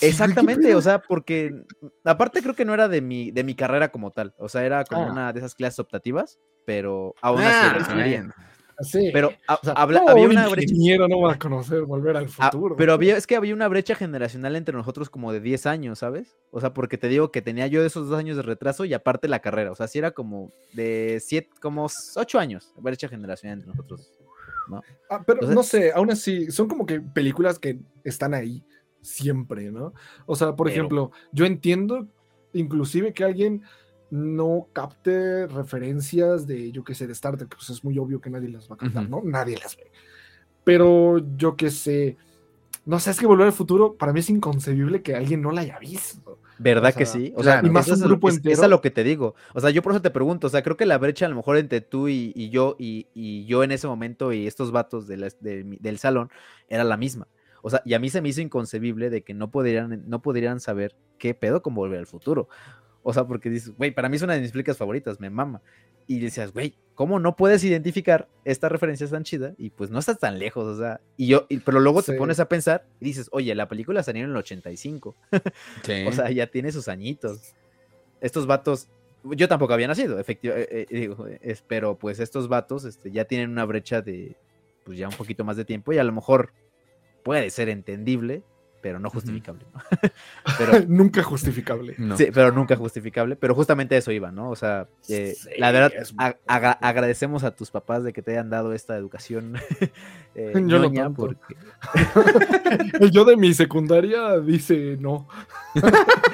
[0.00, 1.54] Exactamente, o sea, porque
[2.04, 4.34] aparte creo que no era de mi, de mi carrera como tal.
[4.38, 5.12] O sea, era como ah.
[5.12, 8.16] una de esas clases optativas, pero aún así
[8.96, 9.30] ah, pero
[10.08, 10.74] había una brecha.
[11.08, 12.76] no va a conocer volver al ah, futuro.
[12.76, 16.36] pero había, es que había una brecha generacional entre nosotros como de 10 años, ¿sabes?
[16.50, 19.28] O sea, porque te digo que tenía yo esos dos años de retraso y aparte
[19.28, 19.70] la carrera.
[19.70, 24.12] O sea, sí era como de 7, como 8 años, brecha generacional entre nosotros.
[24.68, 24.82] ¿no?
[25.10, 28.64] Ah, pero no sé, aún así, son como que películas que están ahí
[29.04, 29.92] siempre, ¿no?
[30.26, 32.08] O sea, por ejemplo, yo entiendo
[32.52, 33.62] inclusive que alguien
[34.10, 38.30] no capte referencias de, yo que sé, de Star Trek, pues es muy obvio que
[38.30, 39.22] nadie las va a captar, ¿no?
[39.24, 39.90] Nadie las ve.
[40.62, 42.16] Pero yo que sé,
[42.86, 45.62] no sé, es que Volver al Futuro, para mí es inconcebible que alguien no la
[45.62, 46.38] haya visto.
[46.58, 47.32] ¿Verdad que sí?
[47.36, 48.52] O sea, y más un grupo es, entero.
[48.52, 49.34] Es a lo que te digo.
[49.54, 51.34] O sea, yo por eso te pregunto, o sea, creo que la brecha a lo
[51.34, 56.30] mejor entre tú y, yo y, yo en ese momento y estos vatos del salón
[56.68, 57.26] era la misma.
[57.66, 60.60] O sea, y a mí se me hizo inconcebible de que no podrían, no podrían
[60.60, 62.46] saber qué pedo con Volver al Futuro.
[63.02, 65.62] O sea, porque dices, güey, para mí es una de mis películas favoritas, me mama.
[66.06, 69.54] Y decías, güey, ¿cómo no puedes identificar esta referencia tan chida?
[69.56, 71.00] Y pues no estás tan lejos, o sea.
[71.16, 74.30] Y yo, pero luego te pones a pensar y dices, oye, la película salió en
[74.30, 75.16] el 85.
[76.06, 77.54] o sea, ya tiene sus añitos.
[78.20, 78.88] Estos vatos,
[79.22, 81.08] yo tampoco había nacido, efectivamente, eh,
[81.40, 84.36] eh, pero pues estos vatos este, ya tienen una brecha de,
[84.84, 86.52] pues ya un poquito más de tiempo y a lo mejor
[87.24, 88.44] puede ser entendible
[88.84, 89.64] pero no justificable.
[90.58, 91.96] pero, nunca justificable.
[92.18, 93.34] Sí, pero nunca justificable.
[93.34, 94.50] Pero justamente eso iba, ¿no?
[94.50, 95.90] O sea, eh, la verdad,
[96.82, 99.56] agradecemos a tus papás de que te hayan dado esta educación.
[100.34, 101.56] eh, yo no porque...
[103.10, 105.28] yo de mi secundaria dice no.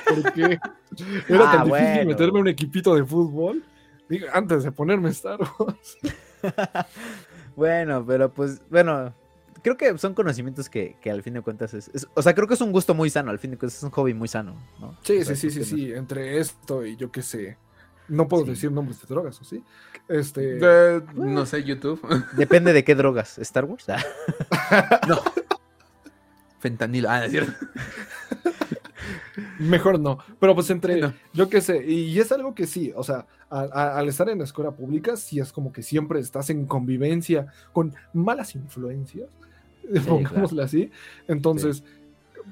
[0.09, 0.59] porque
[1.29, 3.63] era tan ah, difícil meterme un equipito de fútbol
[4.33, 5.99] antes de ponerme Star Wars.
[7.55, 9.15] bueno, pero pues, bueno,
[9.63, 12.61] creo que son conocimientos que, al fin de cuentas es, O sea, creo que es
[12.61, 14.97] un gusto muy sano, al fin de cuentas es un hobby muy sano, ¿no?
[15.03, 15.93] Sí, sí, sí, sí, sí.
[15.93, 17.57] Entre esto y yo qué sé.
[18.09, 19.63] No puedo decir nombres de drogas, ¿o sí?
[20.09, 20.59] Este.
[21.15, 22.01] no sé, YouTube.
[22.37, 23.39] Depende de qué drogas.
[23.39, 23.87] ¿Star Wars?
[23.89, 25.01] Ah.
[25.09, 25.21] no.
[26.59, 27.09] Fentanilo.
[27.09, 27.53] Ah, es cierto.
[29.61, 30.19] Mejor no.
[30.39, 34.29] Pero pues entre, yo qué sé, y, es algo que sí, o sea, al estar
[34.29, 39.29] en la escuela pública, sí es como que siempre estás en convivencia con malas influencias
[40.09, 40.91] pongámosle así.
[41.29, 41.85] Entonces,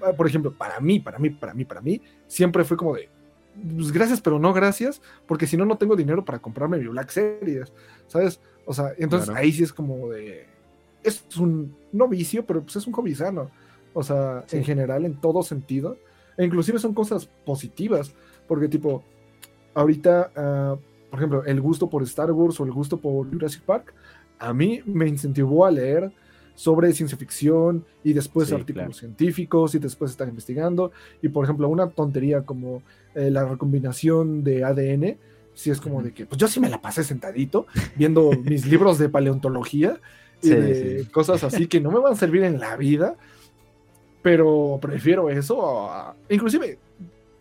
[0.02, 3.09] ah, por ejemplo, para mí, para mí, para mí, para mí, siempre fue como de,
[3.76, 7.10] pues gracias, pero no gracias, porque si no, no tengo dinero para comprarme mi Black
[7.10, 7.72] Series,
[8.06, 8.40] ¿sabes?
[8.66, 10.46] O sea, entonces ahí sí es como de,
[11.02, 13.50] es un, no vicio, pero pues es un hobby sano.
[13.94, 15.96] O sea, en general, en todo sentido.
[16.36, 18.14] E inclusive son cosas positivas,
[18.46, 19.02] porque tipo,
[19.74, 20.76] ahorita, ah,
[21.10, 23.94] por ejemplo, el gusto por Star Wars o el gusto por Jurassic Park,
[24.38, 26.12] a mí me incentivó a leer
[26.59, 30.90] sobre ciencia ficción y después artículos científicos y después estar investigando.
[31.22, 32.82] Y por ejemplo, una tontería como
[33.14, 35.18] eh, la recombinación de ADN,
[35.55, 38.98] si es como de que, pues yo sí me la pasé sentadito viendo mis libros
[38.98, 40.01] de paleontología
[40.43, 43.14] y de cosas así que no me van a servir en la vida,
[44.20, 45.89] pero prefiero eso.
[46.28, 46.76] inclusive,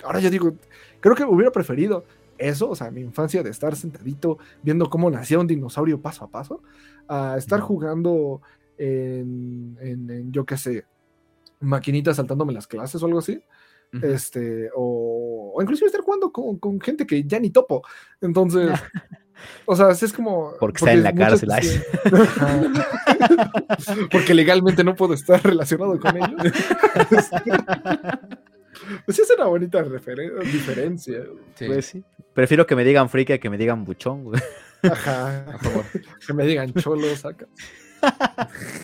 [0.04, 0.54] ahora yo digo,
[1.00, 2.06] creo que hubiera preferido
[2.38, 6.28] eso, o sea, mi infancia de estar sentadito viendo cómo nacía un dinosaurio paso a
[6.28, 6.62] paso,
[7.08, 8.42] a estar jugando
[8.78, 10.86] en, yo qué sé,
[11.60, 13.42] maquinitas saltándome las clases o algo así.
[14.02, 17.84] Este, o, o, inclusive estar jugando con, con, gente que ya ni topo.
[18.20, 18.70] Entonces,
[19.66, 20.54] o sea, es como.
[20.60, 21.50] Porque, está en la cárcel.
[24.12, 26.54] porque legalmente no puedo estar relacionado con ellos.
[29.06, 29.82] pues es una bonita
[30.44, 31.24] diferencia.
[31.58, 32.04] Pues sí.
[32.34, 34.32] Prefiero que me digan friki que me digan buchón,
[34.84, 35.86] Ajá, a favor.
[36.26, 37.48] Que me digan cholo, saca.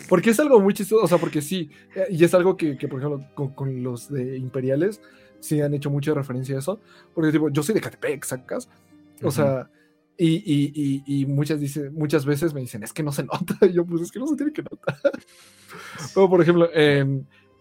[0.10, 3.00] Porque es algo muy chistoso, o sea, porque sí, eh, y es algo que, por
[3.00, 5.02] ejemplo, con, los de imperiales
[5.40, 6.80] sí han hecho mucha referencia a eso,
[7.14, 8.70] porque tipo, yo soy de Catepec, ¿sacas?
[9.22, 9.70] O sea,
[10.18, 13.86] y, y, muchas, dice, muchas veces me dicen, es que no se nota, y yo
[13.86, 14.98] pues es que no se tiene que notar.
[16.16, 16.70] o por ejemplo,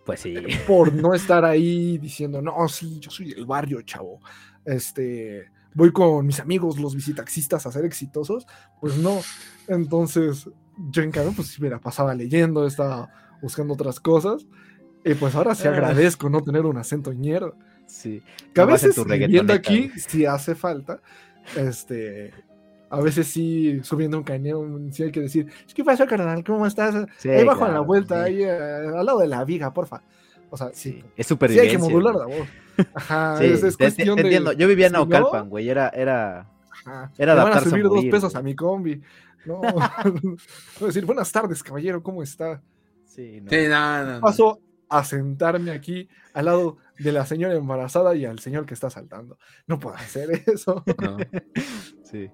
[0.04, 0.34] pues sí.
[0.66, 4.20] Por no estar ahí diciendo, no, sí, yo soy del barrio, chavo.
[4.64, 8.46] Este, voy con mis amigos, los visitaxistas, a ser exitosos.
[8.80, 9.20] Pues no.
[9.68, 10.48] Entonces,
[10.90, 14.46] yo en cambio, pues me la pasaba leyendo, estaba buscando otras cosas.
[15.04, 15.72] Y pues ahora sí ah.
[15.72, 17.56] agradezco no tener un acento ñero.
[17.86, 18.22] Sí.
[18.54, 21.00] Que a veces viendo aquí, si hace falta,
[21.56, 22.32] este,
[22.88, 26.44] a veces sí, subiendo un cañón, sí hay que decir, ¿qué pasó, carnal?
[26.44, 26.94] ¿Cómo estás?
[27.24, 30.02] ahí bajo en la vuelta, ahí eh, al lado de la viga, porfa.
[30.50, 31.02] O sea, sí.
[31.16, 32.46] Es súper Sí, hay que modular la voz.
[32.94, 34.22] Ajá, es, cuestión de...
[34.22, 34.52] Entiendo.
[34.52, 35.88] Yo vivía en Naucalpan, güey, era...
[35.88, 36.51] era...
[37.18, 39.00] Era van a subir dos pesos a mi combi.
[39.44, 39.60] No,
[40.80, 42.62] decir, buenas tardes, caballero, ¿cómo está?
[43.04, 43.50] Sí, no.
[43.50, 48.38] Sí, no, no, Paso a sentarme aquí al lado de la señora embarazada y al
[48.38, 49.38] señor que está saltando.
[49.66, 50.84] No puedo hacer eso.
[51.00, 51.16] No.
[52.02, 52.30] Sí.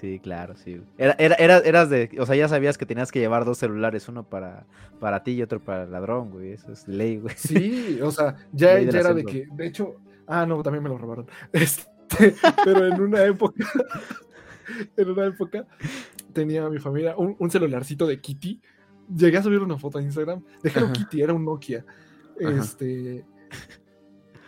[0.00, 0.80] Sí, claro, sí.
[0.96, 4.26] Era, era, eras de, o sea, ya sabías que tenías que llevar dos celulares, uno
[4.26, 4.64] para,
[4.98, 6.52] para ti y otro para el ladrón, güey.
[6.52, 7.34] Eso es ley, güey.
[7.36, 9.96] Sí, o sea, ya, ya era de que, de hecho,
[10.26, 11.26] ah, no, también me lo robaron.
[11.52, 11.89] Este,
[12.64, 13.64] pero en una época,
[14.96, 15.66] en una época
[16.32, 18.60] tenía mi familia un, celularcito de Kitty.
[19.14, 20.42] Llegué a subir una foto a Instagram.
[20.62, 21.84] Déjalo Kitty, era un Nokia.
[22.38, 23.24] Este.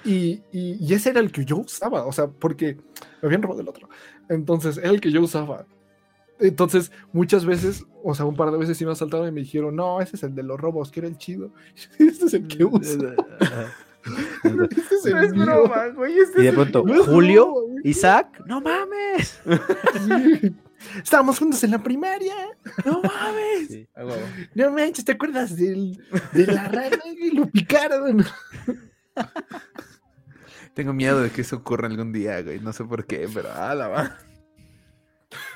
[0.05, 2.07] Y, y, ese era el que yo usaba.
[2.07, 2.77] O sea, porque
[3.21, 3.89] me habían robado el otro.
[4.29, 5.67] Entonces, era el que yo usaba.
[6.41, 9.77] Entonces, muchas veces, o sea, un par de veces sí me asaltaron y me dijeron,
[9.77, 11.53] no, ese es el de los robos, que era el chido.
[11.99, 12.99] Este es el que uso.
[14.71, 16.19] Este es el broma, güey.
[16.19, 17.55] Este y de pronto, Julio,
[17.85, 19.41] Isaac, no mames.
[21.03, 22.35] Estábamos juntos en la primaria.
[22.85, 23.89] No mames.
[24.55, 26.03] no manches, ¿te acuerdas del,
[26.33, 28.25] de la rana y lo picaron?
[30.75, 32.59] Tengo miedo de que eso ocurra algún día, güey.
[32.59, 34.19] No sé por qué, pero ah, la va.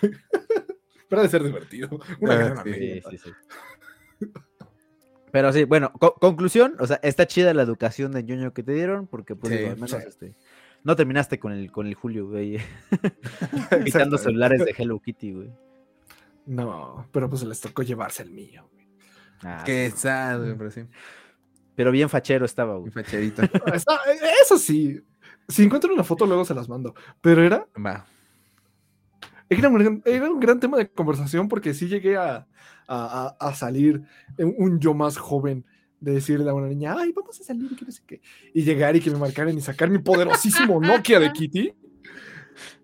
[1.09, 1.89] pero ha de ser divertido.
[2.21, 3.31] Una ah, gran sí, sí, sí.
[5.37, 9.07] Pero sí, bueno, conclusión, o sea, está chida la educación de ñoño que te dieron,
[9.07, 10.35] porque pues al menos este,
[10.83, 12.57] no terminaste con el, con el Julio, güey.
[13.85, 15.51] Quitando celulares de Hello Kitty, güey.
[16.47, 18.89] No, pero pues les tocó llevarse el mío, güey.
[19.43, 20.87] Ah, Qué sad, güey, pero sí.
[21.75, 22.91] Pero bien fachero estaba, güey.
[22.91, 23.43] Facherito.
[24.43, 25.03] Eso sí.
[25.49, 26.95] Si encuentro una foto, luego se las mando.
[27.21, 27.69] Pero era.
[27.77, 28.07] Va.
[29.51, 32.47] Era un, era un gran tema de conversación porque sí llegué a,
[32.89, 34.03] a, salir
[34.39, 35.65] un yo más joven
[36.01, 38.21] de decirle a una niña, ay, vamos a salir y que no sé qué.
[38.53, 41.73] Y llegar y que me marcaran y sacar mi poderosísimo Nokia de Kitty.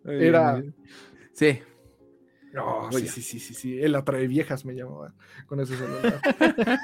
[0.04, 0.62] Era.
[1.32, 1.60] Sí.
[2.90, 3.80] sí, sí, sí, sí, sí.
[3.80, 5.14] Él atrae viejas, me llamaba
[5.46, 6.20] con ese celular.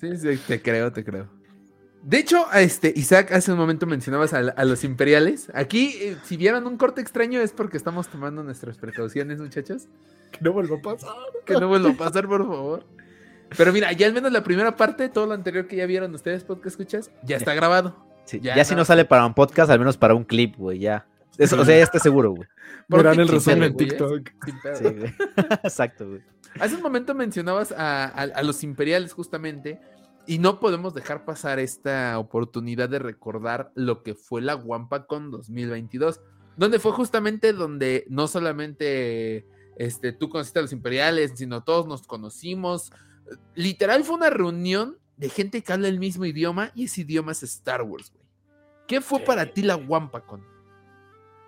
[0.00, 1.28] sí, sí, te creo, te creo.
[2.02, 5.50] De hecho, este, Isaac, hace un momento mencionabas a, los imperiales.
[5.54, 9.88] Aquí, eh, si vieron un corte extraño, es porque estamos tomando nuestras precauciones, muchachos.
[10.34, 11.16] Que no vuelva a pasar.
[11.44, 12.84] Que no vuelva a pasar, por favor.
[13.56, 16.44] Pero mira, ya al menos la primera parte, todo lo anterior que ya vieron ustedes,
[16.44, 17.96] podcast escuchas, ya está grabado.
[18.40, 21.06] ya, si no sale para un podcast, al menos para un clip, güey, ya.
[21.38, 22.48] Eso, o sea, ya está seguro, güey.
[22.88, 24.28] Verán el resumen en TikTok.
[24.74, 25.14] Sí, güey.
[25.62, 26.22] Exacto, güey.
[26.60, 29.80] Hace un momento mencionabas a los imperiales, justamente.
[30.26, 36.20] Y no podemos dejar pasar esta oportunidad de recordar lo que fue la WampaCon 2022,
[36.56, 42.06] donde fue justamente donde no solamente este, tú conociste a los imperiales, sino todos nos
[42.06, 42.92] conocimos.
[43.54, 47.42] Literal fue una reunión de gente que habla el mismo idioma y ese idioma es
[47.42, 48.24] Star Wars, güey.
[48.86, 50.44] ¿Qué fue para ti la WampaCon?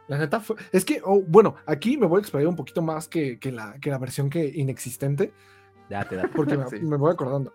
[0.08, 0.56] La neta fue.
[0.72, 3.90] Es que, oh, bueno, aquí me voy a explayar un poquito más que, la, que
[3.90, 5.34] la versión que inexistente.
[5.90, 6.28] Date, date.
[6.34, 7.52] Porque me, voy acordando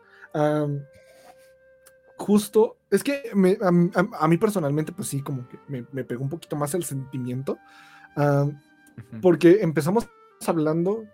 [2.21, 6.73] justo, es que a, mí personalmente, pues sí, como que me, pegó un poquito más
[6.75, 7.57] el sentimiento,
[9.21, 10.07] porque empezamos
[10.49, 11.05] hablando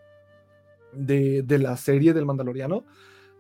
[0.94, 2.86] de, la serie del Mandaloriano,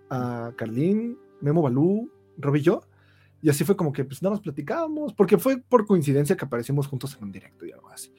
[0.09, 2.81] a Carlín, Memo Balú, Rob y yo,
[3.41, 6.87] y así fue como que pues nada más platicábamos, porque fue por coincidencia que aparecimos
[6.87, 8.13] juntos en un directo y algo así.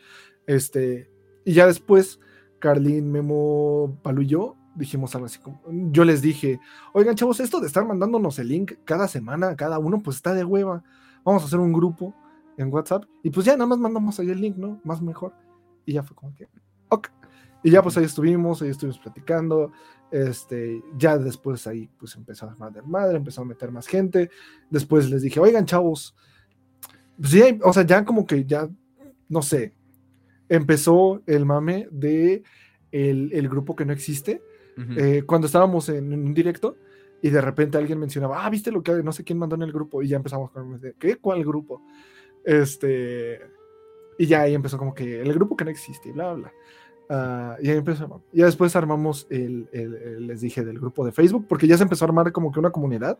[0.47, 1.11] Este,
[1.45, 2.21] y ya después,
[2.59, 6.61] Carlín, Memo, Balú y yo dijimos algo así como, yo les dije,
[6.93, 10.45] oigan chavos, esto de estar mandándonos el link cada semana, cada uno, pues está de
[10.45, 10.85] hueva.
[11.25, 12.15] Vamos a hacer un grupo
[12.57, 14.81] en WhatsApp y pues ya nada más mandamos ahí el link, ¿no?
[14.85, 15.35] Más mejor.
[15.85, 16.49] Y ya fue como que,
[16.89, 17.09] ok.
[17.63, 19.73] Y ya pues ahí estuvimos, ahí estuvimos platicando.
[20.11, 24.31] Este, ya después ahí pues empezó a armar madre, empezó a meter más gente.
[24.71, 26.15] Después les dije, oigan chavos,
[27.19, 28.69] pues ya, o sea, ya como que ya,
[29.29, 29.75] no sé,
[30.49, 32.43] empezó el mame de
[32.91, 34.43] el, el grupo que no existe
[34.97, 36.77] eh, cuando estábamos en, un directo
[37.21, 39.73] y de repente alguien mencionaba, ah, viste lo que no sé quién mandó en el
[39.73, 41.17] grupo y ya empezamos con, ¿qué?
[41.17, 41.83] ¿Cuál grupo?
[42.45, 43.41] Este,
[44.19, 46.53] y ya ahí empezó como que el grupo que no existe bla, bla.
[47.11, 49.67] Uh, y ahí empezó, ya después armamos el,
[50.21, 52.71] les dije, del grupo de Facebook, porque ya se empezó a armar como que una
[52.71, 53.19] comunidad,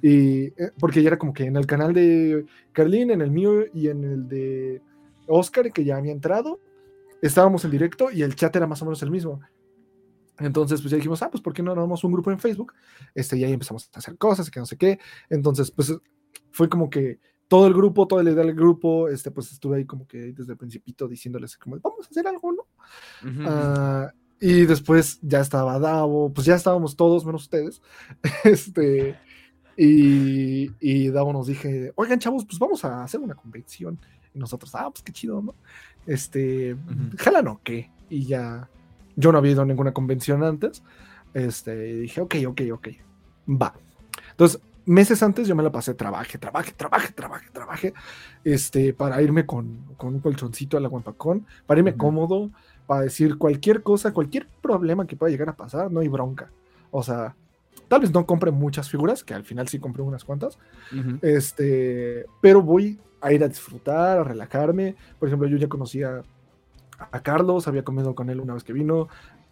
[0.00, 3.64] y eh, porque ya era como que en el canal de Carlín, en el mío
[3.74, 4.82] y en el de
[5.26, 6.60] Oscar, que ya había entrado,
[7.20, 9.40] estábamos en directo y el chat era más o menos el mismo.
[10.38, 12.72] Entonces, pues ya dijimos, ah, pues ¿por qué no armamos un grupo en Facebook?
[13.14, 14.98] Este, y ahí empezamos a hacer cosas, que no sé qué.
[15.28, 15.94] Entonces, pues
[16.50, 19.84] fue como que todo el grupo, toda la idea del grupo, este, pues estuve ahí
[19.84, 22.66] como que desde el principito diciéndoles como, vamos a hacer algo, ¿no?
[23.46, 27.82] Ah, y después ya estaba Davo, pues ya estábamos todos menos ustedes.
[28.44, 29.18] Este,
[29.76, 33.98] y, y Davo nos dije, oigan, chavos, pues vamos a hacer una convención.
[34.34, 35.54] Y nosotros, ah, pues qué chido, ¿no?
[36.06, 36.76] Este,
[37.18, 37.90] jala no, ¿qué?
[38.08, 38.68] Y ya
[39.16, 40.82] yo no había ido a ninguna convención antes.
[41.34, 42.88] Este, y dije, ok, ok, ok,
[43.48, 43.74] va.
[44.30, 47.94] Entonces, meses antes yo me la pasé, trabaje, trabaje, trabaje, trabaje, trabaje,
[48.44, 52.50] este, para irme con, con un colchoncito a la Guampacón, para irme cómodo,
[52.90, 56.50] para decir cualquier cosa, cualquier problema que pueda llegar a pasar, no hay bronca.
[56.90, 57.36] O sea,
[57.86, 60.58] tal vez no compre muchas figuras, que al final sí compré unas cuantas,
[61.22, 64.96] este, pero voy a ir a disfrutar, a relajarme.
[65.20, 66.24] Por ejemplo, yo ya conocía
[66.98, 69.06] a Carlos, había comido con él una vez que vino,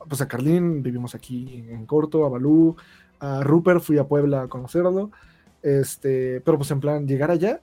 [0.08, 2.74] pues a Carlín, vivimos aquí en corto, a Balú,
[3.20, 5.12] a Rupert, fui a Puebla a conocerlo,
[5.62, 7.60] este, pero pues en plan llegar allá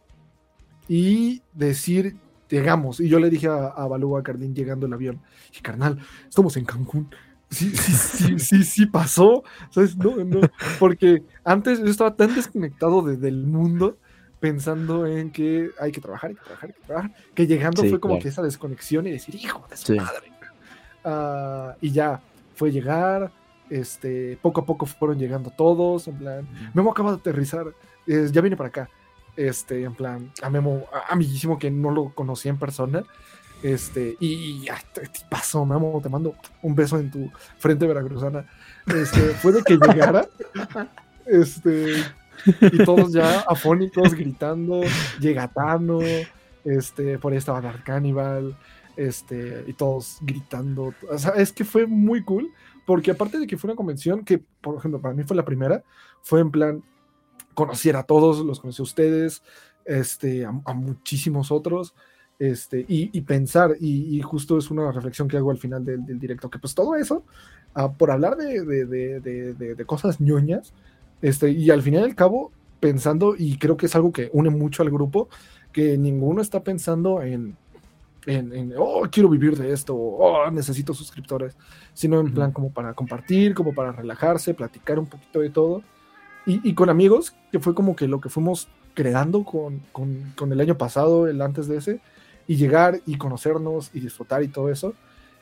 [0.87, 2.15] y decir
[2.49, 2.99] llegamos.
[2.99, 5.21] Y yo le dije a, a Balú, a Carlín, llegando el avión,
[5.57, 7.09] y carnal, estamos en Cancún.
[7.49, 9.43] Sí, sí, sí, sí, sí pasó.
[9.69, 9.95] ¿Sabes?
[9.97, 10.41] No, no.
[10.79, 13.97] Porque antes yo estaba tan desconectado del mundo
[14.39, 17.99] pensando en que hay que trabajar, hay que trabajar, hay que trabajar, que llegando fue
[17.99, 20.31] como que esa desconexión y decir, hijo de su madre.
[21.03, 22.21] Ah, y ya
[22.55, 23.31] fue llegar,
[23.69, 27.67] este, poco a poco fueron llegando todos, en plan, Memo acaba de aterrizar,
[28.05, 28.89] ya viene para acá,
[29.35, 33.03] este, en plan, a Memo, amiguísimo que no lo conocía en persona,
[33.63, 38.45] este, y, ya te, pasó, Memo, te mando un beso en tu frente veracruzana,
[38.87, 40.27] este, fue de que llegara,
[41.25, 41.93] este,
[42.61, 44.81] y todos ya afónicos gritando,
[45.19, 45.99] llega Tano,
[46.63, 48.55] este, por ahí estaba Dark Cannibal,
[48.97, 52.51] este, y todos gritando, o sea, es que fue muy cool,
[52.85, 55.83] porque aparte de que fue una convención que, por ejemplo, para mí fue la primera,
[56.21, 56.83] fue en plan,
[57.55, 59.41] conociera a todos, los conocí a ustedes,
[59.85, 61.95] este, a, muchísimos otros,
[62.37, 66.59] este, y, pensar, y, justo es una reflexión que hago al final del, directo, que
[66.59, 67.23] pues todo eso,
[67.73, 70.73] ah, por hablar de, de, cosas ñoñas,
[71.21, 74.49] este, y al final y al cabo, pensando, y creo que es algo que une
[74.49, 75.29] mucho al grupo,
[75.71, 77.57] que ninguno está pensando en,
[78.25, 81.55] en, oh, quiero vivir de esto, oh, necesito suscriptores,
[81.93, 85.83] sino en plan como para compartir, como para relajarse, platicar un poquito de todo.
[86.47, 90.61] Y, con amigos, que fue como que lo que fuimos creando con, con, con, el
[90.61, 92.01] año pasado, el antes de ese,
[92.47, 94.93] y llegar y conocernos y disfrutar y todo eso.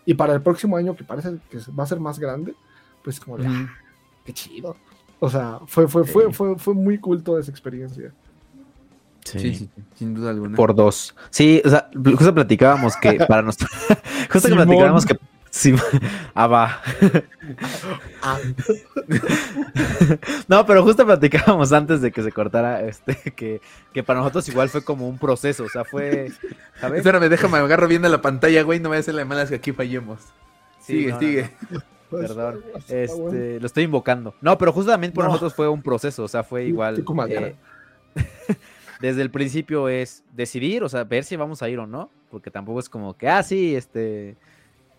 [0.06, 2.56] Y para el próximo año, que parece que va a ser más grande,
[3.04, 3.74] pues como de, ah,
[4.24, 4.78] qué chido.
[5.20, 8.14] O sea, fue, fue, fue, fue, fue muy cool toda esa experiencia.
[9.26, 9.70] Sí.
[9.96, 10.56] sin duda alguna.
[10.56, 11.16] Por dos.
[11.30, 13.72] Sí, o sea, justo platicábamos que para nosotros.
[14.32, 15.18] justo que platicábamos que.
[15.54, 15.72] Sí,
[16.34, 16.82] ah, va.
[18.24, 18.40] Ah.
[20.48, 23.62] no, pero justo platicábamos antes de que se cortara, este, que,
[23.94, 26.32] que para nosotros igual fue como un proceso, o sea, fue,
[26.82, 26.98] ¿sabes?
[26.98, 29.58] Espérame, déjame, agarro bien la pantalla, güey, no me voy a hacer las malas que
[29.58, 30.22] aquí fallemos.
[30.82, 31.52] sigue, sigue.
[32.10, 34.34] Perdón, este, lo estoy invocando.
[34.42, 37.06] No, pero justamente por nosotros fue un proceso, o sea, fue igual.
[37.30, 37.56] Eh,
[39.00, 42.50] desde el principio es decidir, o sea, ver si vamos a ir o no, porque
[42.50, 44.36] tampoco es como que, ah, sí, este,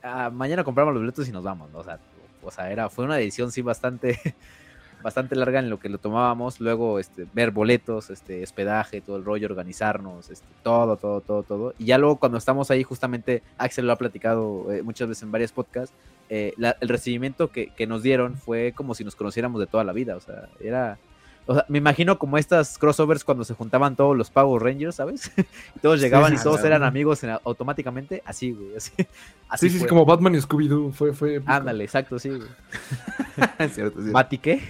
[0.05, 1.79] ah, mañana compramos los boletos y nos vamos, ¿no?
[1.79, 1.99] O sea,
[2.43, 4.21] o sea era, fue una decisión sí bastante,
[5.03, 9.25] bastante larga en lo que lo tomábamos, luego, este, ver boletos, este, hospedaje, todo el
[9.25, 13.87] rollo, organizarnos, este, todo, todo, todo, todo, y ya luego cuando estamos ahí, justamente, Axel
[13.87, 15.95] lo ha platicado eh, muchas veces en varios podcasts,
[16.31, 19.93] eh, el recibimiento que, que nos dieron fue como si nos conociéramos de toda la
[19.93, 20.99] vida, o sea, era
[21.47, 25.31] o sea, me imagino como estas crossovers cuando se juntaban todos los Power Rangers, ¿sabes?
[25.77, 28.77] y todos llegaban y todos eran amigos automáticamente, así, güey.
[28.77, 28.91] Así,
[29.71, 30.93] sí, sí, como Batman y Scooby-Doo.
[30.93, 32.49] Fue, fue Ándale, exacto, sí, güey.
[33.71, 34.63] cierto, ¿Mati qué?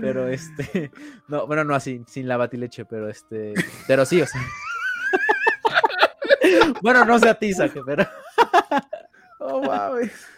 [0.00, 0.90] pero este.
[1.26, 3.54] No, bueno, no así, sin la batileche, pero este.
[3.88, 4.40] Pero sí, o sea.
[6.80, 8.06] bueno, no se atiza, pero.
[9.40, 10.37] oh, mames.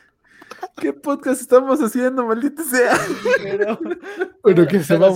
[0.76, 2.96] ¿Qué podcast estamos haciendo, maldito sea?
[4.42, 5.12] Pero, que se va a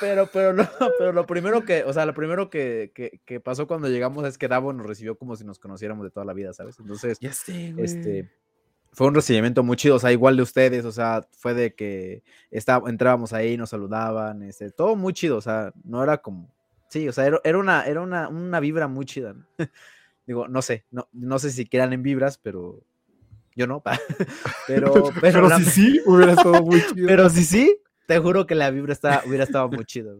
[0.00, 0.68] pero, pero, no,
[0.98, 2.92] pero lo primero que, o sea, lo primero que,
[3.24, 6.26] que, pasó cuando llegamos es que Davo nos recibió como si nos conociéramos de toda
[6.26, 6.78] la vida, ¿sabes?
[6.78, 8.30] Entonces, este,
[8.92, 12.22] fue un recibimiento muy chido, o sea, igual de ustedes, o sea, fue de que
[12.50, 16.52] está, entrábamos ahí, nos saludaban, este, todo muy chido, o sea, no era como,
[16.88, 19.34] sí, o sea, era, era una, era una, una vibra muy chida.
[20.26, 22.82] Digo, no sé, no, no sé si quedan en vibras, pero
[23.58, 23.82] yo no,
[24.68, 27.06] pero, pero, si sí, hubiera estado muy chido.
[27.06, 27.76] Pero si sí,
[28.06, 30.16] te juro que la vibra está, hubiera estado muy chido,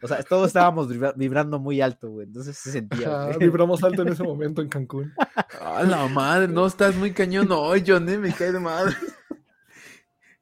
[0.00, 2.28] O sea, todos estábamos vibrando muy alto, güey.
[2.28, 3.26] Entonces se sentía.
[3.38, 5.12] vibramos alto en ese momento en Cancún.
[5.60, 8.94] A la madre, no estás muy cañón hoy, Johnny, me cae de madre.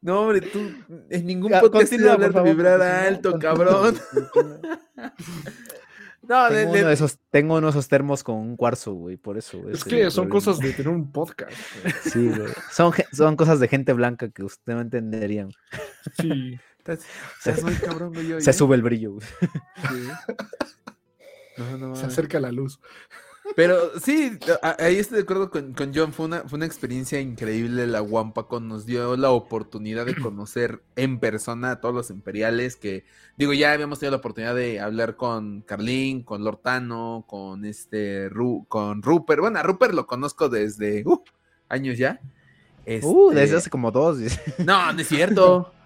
[0.01, 0.61] No, hombre, tú
[1.11, 3.99] en ningún podcast tienes hablar de vibrar alto, cabrón.
[6.29, 9.39] No, tengo, uno de esos, tengo uno de esos termos con un cuarzo, güey, por
[9.39, 9.67] eso.
[9.71, 11.53] Es que son cosas de tener un podcast.
[12.03, 12.49] Sí, güey.
[12.71, 15.51] Son, son cosas de gente blanca que usted no entenderían.
[16.21, 16.61] Sí.
[17.41, 19.27] se, muy cabrón, güey, se sube el brillo, güey.
[21.57, 21.65] Sí.
[21.95, 22.79] se acerca la luz.
[23.57, 24.39] Pero sí,
[24.79, 26.13] ahí estoy de acuerdo con, con John.
[26.13, 27.87] Fue una, fue una experiencia increíble.
[27.87, 32.77] La Wampacon nos dio la oportunidad de conocer en persona a todos los imperiales.
[32.77, 33.05] Que,
[33.37, 38.31] digo, ya habíamos tenido la oportunidad de hablar con Carlín, con Lortano, con este
[38.69, 39.41] con Rupert.
[39.41, 41.23] Bueno, a Rupert lo conozco desde uh,
[41.69, 42.21] años ya.
[43.03, 44.19] Uh, desde este hace como dos.
[44.59, 45.73] No, no es cierto.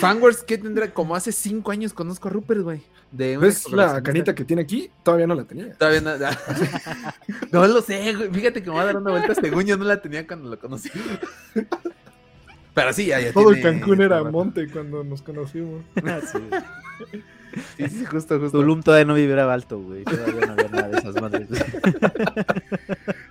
[0.00, 0.92] Fanworks, ¿qué tendrá?
[0.92, 2.82] Como hace cinco años conozco a Rupert, güey.
[3.12, 4.90] ¿Ves la canita que tiene aquí?
[5.02, 5.72] Todavía no la tenía.
[5.74, 6.12] Todavía no.
[7.52, 8.30] no lo sé, güey.
[8.30, 10.58] Fíjate que me va a dar una vuelta según yo no la tenía cuando lo
[10.58, 10.90] conocí.
[12.74, 15.82] Pero sí, ya, ya Todo el Cancún era monte cuando nos conocimos.
[17.76, 18.60] Sí, sí, justo, justo.
[18.60, 20.04] Tulum todavía no vibraba alto, güey.
[20.04, 21.48] Todavía no había nada de esas madres.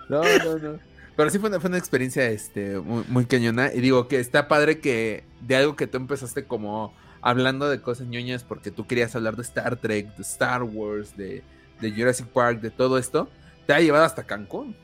[0.10, 0.80] no, no, no.
[1.20, 3.74] Pero sí fue una, fue una experiencia este, muy, muy, cañona.
[3.74, 8.08] Y digo que está padre que de algo que tú empezaste como hablando de cosas
[8.08, 11.44] ñoñas porque tú querías hablar de Star Trek, de Star Wars, de,
[11.82, 13.30] de Jurassic Park, de todo esto,
[13.68, 14.78] te ha llevado hasta Cancún.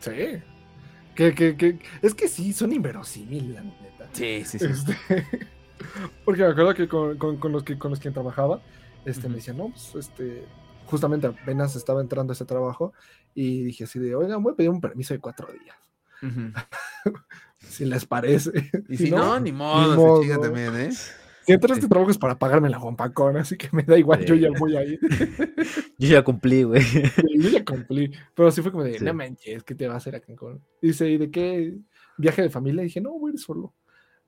[0.00, 0.42] Sí.
[1.14, 4.08] Que, que, que, es que sí, son inverosímiles, la neta.
[4.14, 4.64] Sí, sí, sí.
[4.64, 4.96] Este,
[6.24, 8.60] porque me acuerdo que con, con, los que con los que trabajaba,
[9.04, 10.46] este, me decían, no, pues, este,
[10.86, 12.92] justamente apenas estaba entrando a ese trabajo
[13.34, 15.76] y dije así de, oigan, voy a pedir un permiso de cuatro días.
[17.58, 18.50] si les parece.
[18.88, 20.90] Y si, no, ni modo, ni también, ¿eh?
[21.44, 22.96] Si entras este trabajo es para pagarme la Juan
[23.36, 24.96] así que me da igual, yo ya voy ahí.
[25.98, 26.82] yo ya cumplí, güey.
[27.34, 28.12] yo ya cumplí.
[28.32, 30.62] Pero sí fue como de, no manches, ¿qué te va a hacer a Cancún?
[30.80, 31.74] Dice, ¿y de qué
[32.16, 32.82] viaje de familia?
[32.82, 33.74] Y dije, no, voy a ir solo.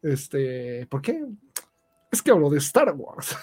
[0.02, 1.24] Este, ¿por qué?
[2.10, 3.36] Es que hablo de Star Wars.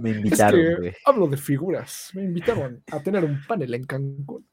[0.00, 2.10] Me invitaron, es hablo de figuras.
[2.14, 4.46] Me invitaron a tener un panel en Cancún.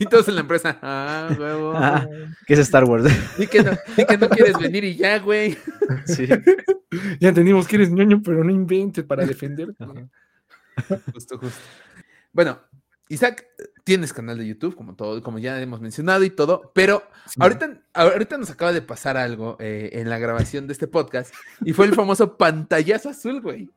[0.00, 0.78] y todos en la empresa.
[0.82, 1.72] Ah, huevo.
[1.74, 2.06] Ah,
[2.46, 3.04] ¿Qué es Star Wars?
[3.38, 5.56] Y que, no, que no quieres venir y ya, güey.
[6.06, 6.26] Sí.
[7.20, 9.74] Ya entendimos que eres ñoño, pero no inventes para defender.
[11.12, 11.60] Justo, justo.
[12.32, 12.60] Bueno,
[13.08, 13.46] Isaac,
[13.84, 17.02] tienes canal de YouTube, como todo, como ya hemos mencionado y todo, pero
[17.38, 21.34] ahorita, ahorita nos acaba de pasar algo eh, en la grabación de este podcast
[21.64, 23.70] y fue el famoso pantallazo azul, güey.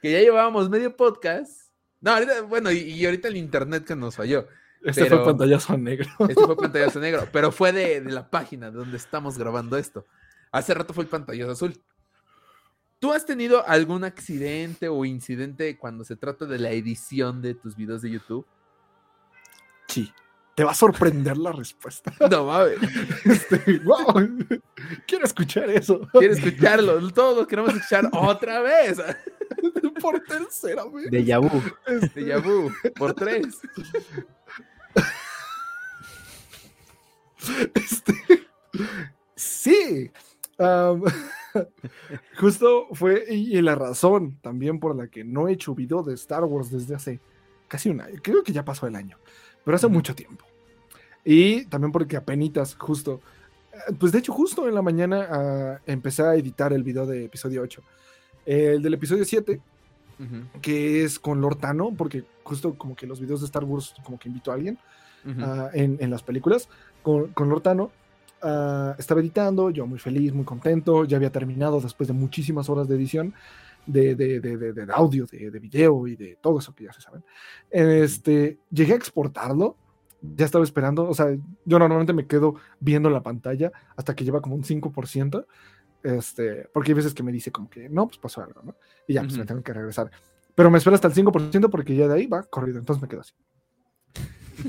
[0.00, 1.70] Que ya llevábamos medio podcast.
[2.00, 4.46] No, ahorita, bueno, y, y ahorita el internet que nos falló.
[4.82, 6.08] Este fue pantallazo negro.
[6.20, 10.06] Este fue pantallazo negro, pero fue de, la página de donde estamos grabando esto.
[10.52, 11.80] Hace rato fue el pantallazo azul.
[12.98, 17.76] ¿Tú has tenido algún accidente o incidente cuando se trata de la edición de tus
[17.76, 18.46] videos de YouTube?
[19.88, 20.12] Sí.
[20.54, 22.12] Te va a sorprender la respuesta.
[22.30, 22.78] No mames.
[23.24, 24.14] Este, wow.
[25.06, 26.00] Quiero escuchar eso.
[26.12, 27.10] Quiero escucharlo.
[27.10, 28.98] Todos queremos escuchar otra vez.
[30.00, 31.10] Por tercera vez.
[31.10, 31.50] De Yabu.
[32.14, 32.70] De Yabu.
[32.96, 33.46] Por tres.
[37.74, 38.14] Este,
[39.34, 40.10] sí.
[42.38, 46.44] justo fue y, la razón también por la que no he hecho video de Star
[46.44, 47.20] Wars desde hace
[47.68, 48.20] casi un año.
[48.22, 49.16] Creo que ya pasó el año,
[49.64, 50.44] pero hace mucho tiempo.
[51.24, 53.20] Y también porque apenas justo,
[53.72, 57.24] eh, pues de hecho justo en la mañana ah, empecé a editar el video de
[57.24, 57.82] episodio 8.
[58.46, 59.60] El del episodio 7
[60.60, 64.28] que es con Lortano, porque justo como que los videos de Star Wars como que
[64.28, 64.78] invito a alguien
[65.40, 66.68] ah, en, las películas,
[67.02, 67.90] con, con Lortano.
[68.42, 72.88] Ah, estaba editando, yo muy feliz, muy contento, ya había terminado después de muchísimas horas
[72.88, 73.34] de edición
[73.86, 77.24] de, de, de, de audio, de, video y de todo eso que ya se saben.
[77.70, 79.76] Este, llegué a exportarlo,
[80.22, 81.34] ya estaba esperando, o sea,
[81.64, 85.46] yo normalmente me quedo viendo la pantalla hasta que lleva como un 5%,
[86.02, 88.74] este, porque hay veces que me dice como que no, pues pasó algo, ¿no?
[89.06, 90.10] Y ya, pues me tengo que regresar.
[90.54, 93.20] Pero me espera hasta el 5% porque ya de ahí va corrido, entonces me quedo
[93.20, 93.34] así.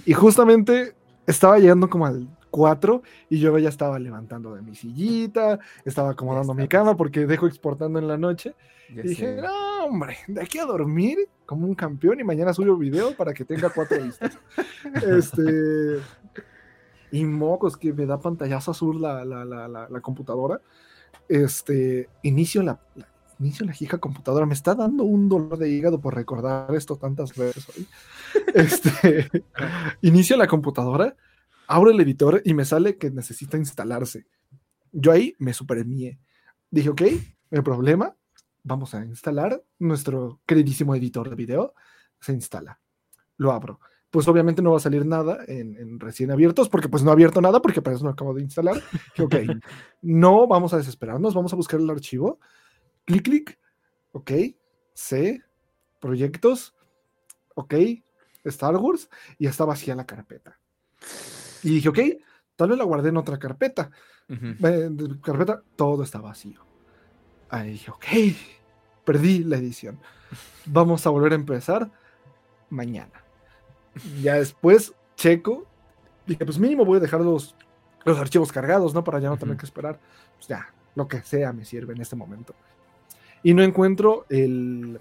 [0.05, 0.95] y justamente
[1.25, 6.53] estaba llegando como al 4 y yo ya estaba levantando de mi sillita, estaba acomodando
[6.53, 8.53] mi cama porque dejo exportando en la noche.
[8.89, 13.15] y dije, no, hombre, de aquí a dormir como un campeón y mañana subo video
[13.15, 14.37] para que tenga cuatro vistas.
[15.07, 15.99] este.
[17.13, 20.61] Y mocos que me da pantallazo azul la, la, la, la computadora
[21.29, 22.79] este, inicio la,
[23.39, 24.45] inicio la hija computadora.
[24.45, 27.87] Me está dando un dolor de hígado por recordar esto tantas veces hoy.
[28.53, 29.29] Este,
[30.01, 31.15] inicio la computadora,
[31.67, 34.25] abro el editor y me sale que necesita instalarse.
[34.91, 36.19] Yo ahí me supermié.
[36.69, 37.01] Dije, ok,
[37.49, 38.15] no hay problema.
[38.63, 41.73] Vamos a instalar nuestro queridísimo editor de video.
[42.19, 42.79] Se instala.
[43.37, 43.79] Lo abro
[44.11, 47.39] pues obviamente no va a salir nada en, recién abiertos, porque pues no ha abierto
[47.41, 48.75] nada, porque para eso no acabo de instalar.
[49.17, 49.35] ok,
[50.01, 52.39] no vamos a desesperarnos, vamos a buscar el archivo.
[53.05, 53.59] Clic, clic,
[54.11, 54.31] ok,
[54.93, 55.41] C,
[56.01, 56.75] proyectos,
[57.55, 57.73] ok,
[58.43, 59.09] Star Wars,
[59.39, 60.59] y está vacía la carpeta.
[61.63, 61.99] Y dije, ok,
[62.57, 63.91] tal vez la guardé en otra carpeta.
[65.23, 66.65] carpeta, todo está vacío.
[67.49, 68.05] Ahí dije, ok,
[69.05, 69.99] perdí la edición.
[70.65, 71.89] Vamos a volver a empezar
[72.69, 73.21] mañana
[74.21, 75.65] ya después, checo,
[76.25, 77.55] dije, pues mínimo voy a dejar los,
[78.05, 79.03] los archivos cargados, ¿no?
[79.03, 79.99] Para ya no tener que esperar.
[80.37, 82.53] Pues ya, lo que sea me sirve en este momento.
[83.43, 84.99] Y no encuentro el,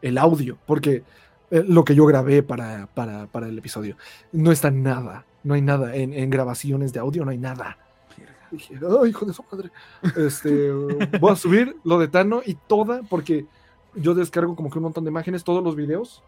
[0.00, 1.02] el audio, porque
[1.50, 3.96] eh, lo que yo grabé para, para, para, el episodio
[4.32, 5.94] no está nada, no hay nada.
[5.96, 7.78] En, en grabaciones de audio no hay nada.
[8.50, 9.70] Dije, oh, hijo de su madre.
[10.16, 10.70] Este,
[11.20, 13.46] voy a subir lo de Tano y toda, porque
[13.94, 16.22] yo descargo como que un montón de imágenes, todos los videos.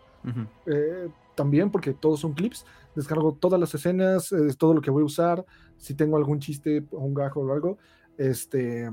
[0.67, 2.65] eh, también, porque todos son clips.
[2.95, 5.45] Descargo todas las escenas, es todo lo que voy a usar.
[5.77, 7.79] Si tengo algún chiste o un gajo o algo,
[8.17, 8.91] este,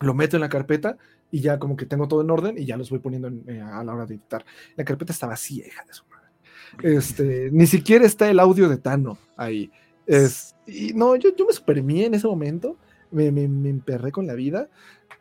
[0.00, 0.96] lo meto en la carpeta
[1.30, 3.82] y ya como que tengo todo en orden y ya los voy poniendo eh, a
[3.82, 4.44] la hora de editar.
[4.76, 6.96] La carpeta está vacía, hija de su madre.
[6.96, 9.70] Este, ni siquiera está el audio de Tano ahí.
[10.06, 12.76] Es, y no, yo, yo me supermí en ese momento,
[13.10, 14.68] me, me, me, emperré con la vida.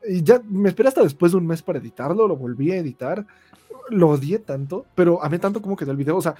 [0.08, 3.26] Y ya me esperé hasta después de un mes para editarlo, lo volví a editar.
[3.90, 6.18] Lo odié tanto, pero amé tanto como quedó el video.
[6.18, 6.36] O sea,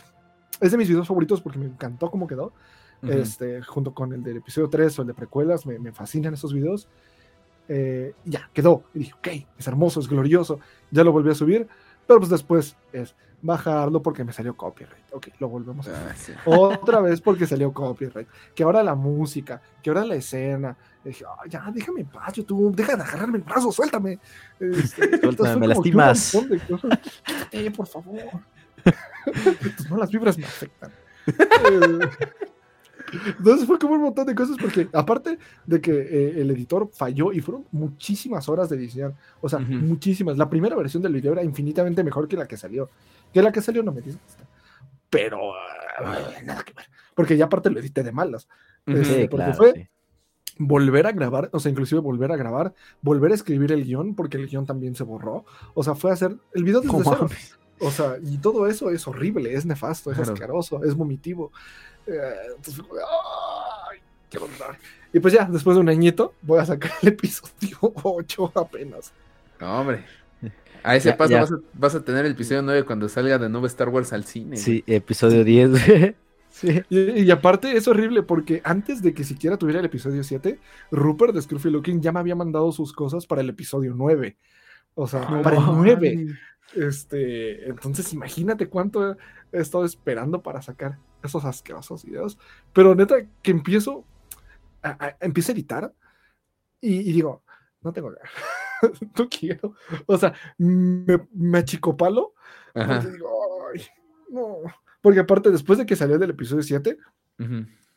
[0.60, 2.54] es de mis videos favoritos porque me encantó cómo quedó.
[3.04, 6.54] este, junto con el del episodio 3 o el de precuelas, me, me fascinan esos
[6.54, 6.88] videos.
[7.68, 8.84] Eh, ya, quedó.
[8.94, 9.28] Y dije, ok,
[9.58, 10.60] es hermoso, es glorioso.
[10.92, 11.68] Ya lo volví a subir,
[12.12, 15.06] pero pues después es bajarlo porque me salió copyright.
[15.14, 16.36] Ok, lo volvemos a hacer.
[16.40, 18.28] Ah, Otra vez porque salió copyright.
[18.54, 20.76] Que ahora la música, que ahora la escena.
[21.06, 24.20] dije, ya, déjame en paz, YouTube, deja de agarrarme el brazo, suéltame.
[24.60, 26.38] Este, suéltame, me lastimas.
[27.52, 28.20] Eh, por favor.
[29.90, 30.92] no, las vibras me afectan.
[33.38, 37.32] Entonces fue como un montón de cosas porque aparte de que eh, el editor falló
[37.34, 40.38] y fueron muchísimas horas de edición, o sea, muchísimas.
[40.38, 42.90] La primera versión del video era infinitamente mejor que la que salió.
[43.34, 44.18] Que la que salió no me dice
[45.12, 45.54] pero
[46.44, 46.86] nada que ver.
[47.14, 48.48] Porque ya aparte lo edité de malas.
[48.88, 49.90] Este, porque fue
[50.58, 54.38] volver a grabar, o sea, inclusive volver a grabar, volver a escribir el guion, porque
[54.38, 55.46] el guion también se borró.
[55.74, 57.28] O sea, fue a hacer el video desde cero.
[57.82, 61.52] O sea, y todo eso es horrible, es nefasto, es asqueroso, es vomitivo.
[62.06, 62.84] Eh, entonces,
[63.90, 64.00] ¡ay!
[64.30, 64.78] ¡Qué onda!
[65.14, 69.12] Y pues ya, después de un añito, voy a sacar el episodio 8 apenas.
[69.60, 70.06] No, hombre.
[70.84, 74.14] A ese paso Vas, a, tener el episodio 9 cuando salga de nuevo Star Wars
[74.14, 74.58] al cine.
[74.58, 76.16] Sí, episodio 10.
[76.50, 76.82] sí.
[76.90, 80.60] Y, aparte es horrible porque antes de que siquiera tuviera el episodio 7,
[80.90, 84.38] Rupert de Scruffy Looking ya me había mandado sus cosas para el episodio 9.
[84.96, 86.28] O sea, para el 9.
[86.76, 89.18] Este, entonces imagínate cuánto
[89.52, 92.38] he estado esperando para sacar esos asquerosos videos.
[92.74, 94.06] Pero neta, que empiezo,
[94.82, 95.94] a, empiezo a editar
[96.80, 97.44] y, digo,
[97.82, 98.12] no tengo
[99.18, 99.76] no quiero.
[100.06, 102.34] O sea, me, me achicopalo.
[102.74, 103.30] Porque digo,
[103.74, 103.82] ay,
[104.30, 104.58] no.
[105.02, 106.98] Porque aparte, después de que salió del episodio 7,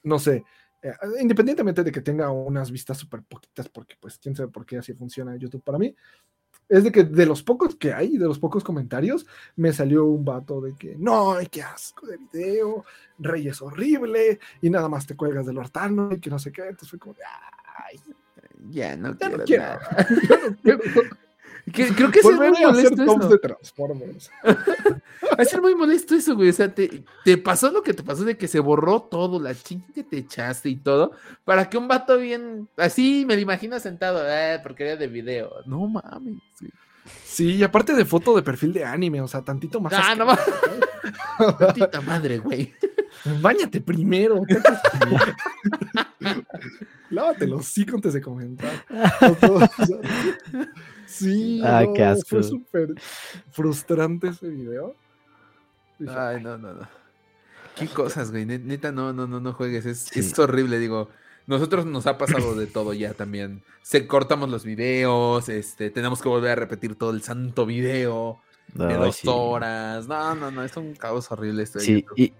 [0.02, 0.44] no sé,
[0.82, 4.78] eh, independientemente de que tenga unas vistas súper poquitas, porque pues quién sabe por qué
[4.78, 5.94] así funciona YouTube para mí,
[6.68, 9.26] es de que de los pocos que hay, de los pocos comentarios,
[9.56, 12.84] me salió un vato de que no, qué asco de video,
[13.18, 16.62] Rey es horrible, y nada más te cuelgas del hortano y que no sé qué.
[16.62, 17.14] Entonces fue como,
[17.78, 18.00] ay,
[18.70, 19.78] ya no, quiero, no quiero.
[21.72, 23.28] creo que es muy molesto eso.
[23.28, 24.30] De Transformers.
[25.38, 26.50] A ser muy molesto eso, güey.
[26.50, 29.54] O sea, te, te, pasó lo que te pasó de que se borró todo, la
[29.54, 31.12] chinga que te echaste y todo,
[31.44, 35.50] para que un vato bien, así me lo imagino sentado, eh, porque era de video.
[35.66, 36.42] No mames.
[37.24, 37.56] Sí.
[37.56, 39.92] y aparte de foto de perfil de anime, o sea, tantito más.
[39.94, 40.44] Ah, no mames.
[41.58, 42.72] Tantita madre, güey.
[43.40, 44.42] Báñate primero.
[47.10, 48.84] Lávate los sí antes de comentar.
[51.06, 51.84] Sí, ah,
[52.26, 52.94] fue súper
[53.52, 54.96] frustrante ese video.
[56.08, 56.88] Ay, no, no, no.
[57.76, 58.44] Qué cosas, güey.
[58.46, 59.86] Neta, no, no, no, no juegues.
[59.86, 61.10] Es, horrible, digo.
[61.46, 63.62] Nosotros nos ha pasado de todo ya también.
[63.82, 68.40] Se cortamos los videos, este, tenemos que volver a repetir todo el santo video
[68.72, 70.08] de dos horas.
[70.08, 71.80] No, no, no, es un caos horrible esto.
[71.80, 72.32] Sí, y,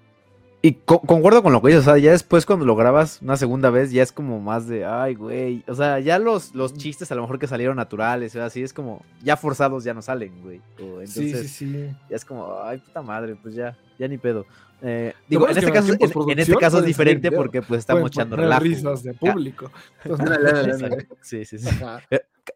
[0.65, 3.69] y concuerdo con lo que dices, o sea, ya después cuando lo grabas una segunda
[3.69, 5.63] vez, ya es como más de, ay, güey.
[5.69, 8.73] O sea, ya los, los chistes a lo mejor que salieron naturales, o así es
[8.73, 10.63] como, ya forzados ya no salen, güey.
[10.79, 11.97] entonces, sí, sí, sí.
[12.09, 14.47] Ya es como, ay, puta madre, pues ya, ya ni pedo.
[14.81, 18.65] Eh, digo, en este, caso, en, este caso es diferente porque pues estamos echando relajo.
[18.65, 19.71] risas de público.
[21.21, 21.69] sí, sí, sí.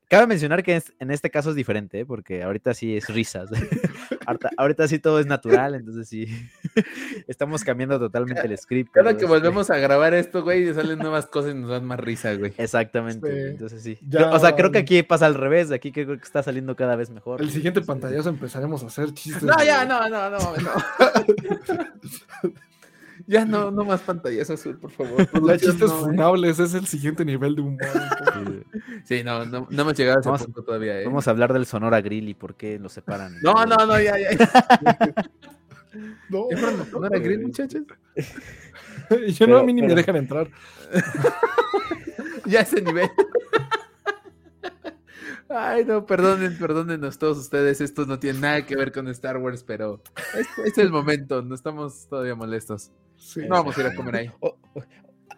[0.08, 2.06] Cabe mencionar que en este caso es diferente, ¿eh?
[2.06, 3.50] porque ahorita sí es risas.
[4.56, 6.26] ahorita, sí todo es natural, entonces sí.
[7.28, 8.92] Estamos cambiando totalmente el script.
[8.92, 12.34] Cada que volvemos a grabar esto, güey, salen nuevas cosas y nos dan más risa,
[12.34, 12.52] güey.
[12.58, 13.50] Exactamente.
[13.50, 13.98] Entonces sí.
[14.30, 15.70] o sea, creo que aquí pasa al revés.
[15.72, 17.40] Aquí creo que está saliendo cada vez mejor.
[17.40, 19.42] El siguiente pantallazo empezaremos a hacer chistes.
[19.42, 20.72] No, ya, no, no, no, no.
[23.28, 25.28] Ya no, no más pantallas azul, por favor.
[25.38, 28.64] Los chistes funables es el siguiente nivel de humor.
[29.04, 30.98] Sí, no, no, no hemos llegado a ese vamos, punto todavía.
[30.98, 31.04] ¿eh?
[31.04, 33.36] Vamos a hablar del Sonora Grill y por qué lo separan.
[33.42, 34.30] No, no, no, ya, ya.
[36.30, 36.46] no.
[36.48, 37.82] ¿Es para Sonora Grill, muchachos?
[39.38, 40.48] Yo no, a mí ni me dejan entrar.
[42.46, 43.10] ya ese nivel.
[45.50, 47.82] Ay, no, perdonen, perdónenos todos ustedes.
[47.82, 50.02] Esto no tiene nada que ver con Star Wars, pero
[50.34, 51.42] es, es el momento.
[51.42, 52.90] No estamos todavía molestos.
[53.36, 54.30] No vamos a ir a comer ahí.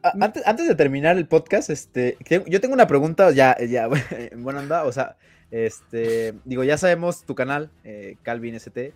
[0.03, 2.17] Antes, antes, de terminar el podcast, este,
[2.47, 3.87] yo tengo una pregunta, ya, ya,
[4.37, 5.19] bueno, anda, o sea,
[5.51, 8.95] este, digo, ya sabemos tu canal, eh, Calvin ST,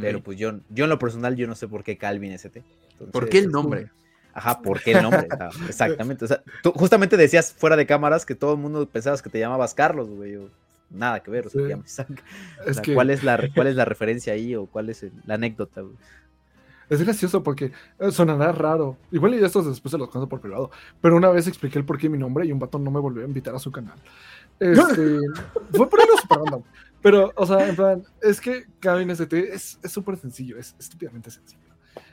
[0.00, 2.62] pero pues yo, yo en lo personal, yo no sé por qué Calvin ST.
[3.10, 3.90] ¿Por qué el nombre?
[4.32, 5.26] Ajá, ¿por qué el nombre?
[5.68, 6.24] exactamente.
[6.24, 9.38] O sea, tú justamente decías fuera de cámaras que todo el mundo pensabas que te
[9.38, 10.38] llamabas Carlos, güey.
[10.90, 11.46] nada que ver.
[11.48, 12.06] O sea,
[12.94, 15.82] ¿cuál, es la, ¿Cuál es la referencia ahí o cuál es la anécdota?
[16.92, 18.98] Es gracioso porque eh, sonará raro.
[19.10, 20.70] Igual y estos después se los cuento por privado.
[21.00, 23.22] Pero una vez expliqué el porqué de mi nombre y un vato no me volvió
[23.22, 23.98] a invitar a su canal.
[24.60, 25.18] Este,
[25.72, 26.62] fue por algo super random.
[27.00, 31.62] Pero, o sea, en plan, es que Calvin ST es súper sencillo, es estúpidamente sencillo.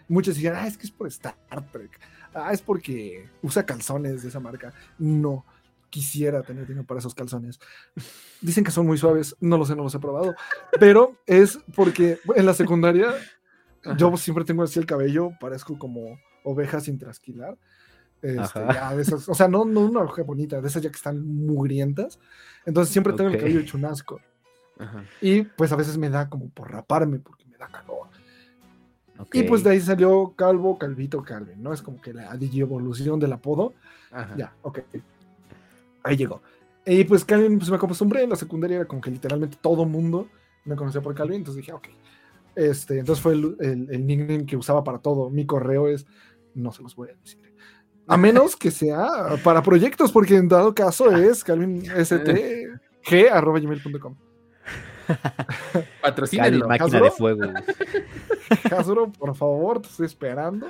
[0.07, 1.35] Muchos digan, ah, es que es por Star
[1.73, 1.99] Trek.
[2.33, 4.73] Ah, es porque usa calzones de esa marca.
[4.97, 5.43] No
[5.89, 7.59] quisiera tener dinero para esos calzones.
[8.39, 10.35] Dicen que son muy suaves, no lo sé, no los he probado,
[10.79, 13.13] pero es porque en la secundaria
[13.97, 17.57] yo siempre tengo así el cabello, parezco como oveja sin trasquilar.
[18.21, 18.59] Este,
[19.27, 22.19] o sea, no, no una oveja bonita, de esas ya que están mugrientas.
[22.65, 24.19] Entonces siempre tengo el cabello hecho un asco.
[25.21, 28.07] Y pues a veces me da como por raparme porque me da calor.
[29.33, 31.73] Y pues de ahí salió Calvo, Calvito, Calvin, ¿no?
[31.73, 33.73] Es como que la evolución del apodo.
[34.37, 34.79] Ya, ok.
[36.03, 36.41] Ahí llegó.
[36.85, 40.27] Y pues Calvin pues me acostumbré, en la secundaria era como que literalmente todo mundo
[40.63, 41.87] me conocía por Calvin, entonces dije, ok.
[42.59, 45.29] Este, entonces fue el, el, nickname que usaba para todo.
[45.29, 46.05] Mi correo es,
[46.53, 47.39] no se los voy a decir.
[48.05, 49.07] A menos que sea
[49.45, 54.15] para proyectos, porque en dado caso es calvinstg.gmail.com.
[56.01, 56.67] Patrocínenlo.
[56.67, 57.43] máquina de fuego.
[58.69, 60.67] Casuro, por favor, te estoy esperando.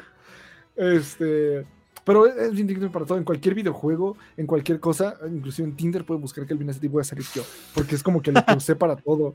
[0.76, 1.66] Este,
[2.04, 3.18] pero es bien digno para todo.
[3.18, 7.02] En cualquier videojuego, en cualquier cosa, inclusive en Tinder puede buscar que el Vinacity voy
[7.02, 7.42] a salir yo.
[7.74, 9.34] Porque es como que lo puse para todo.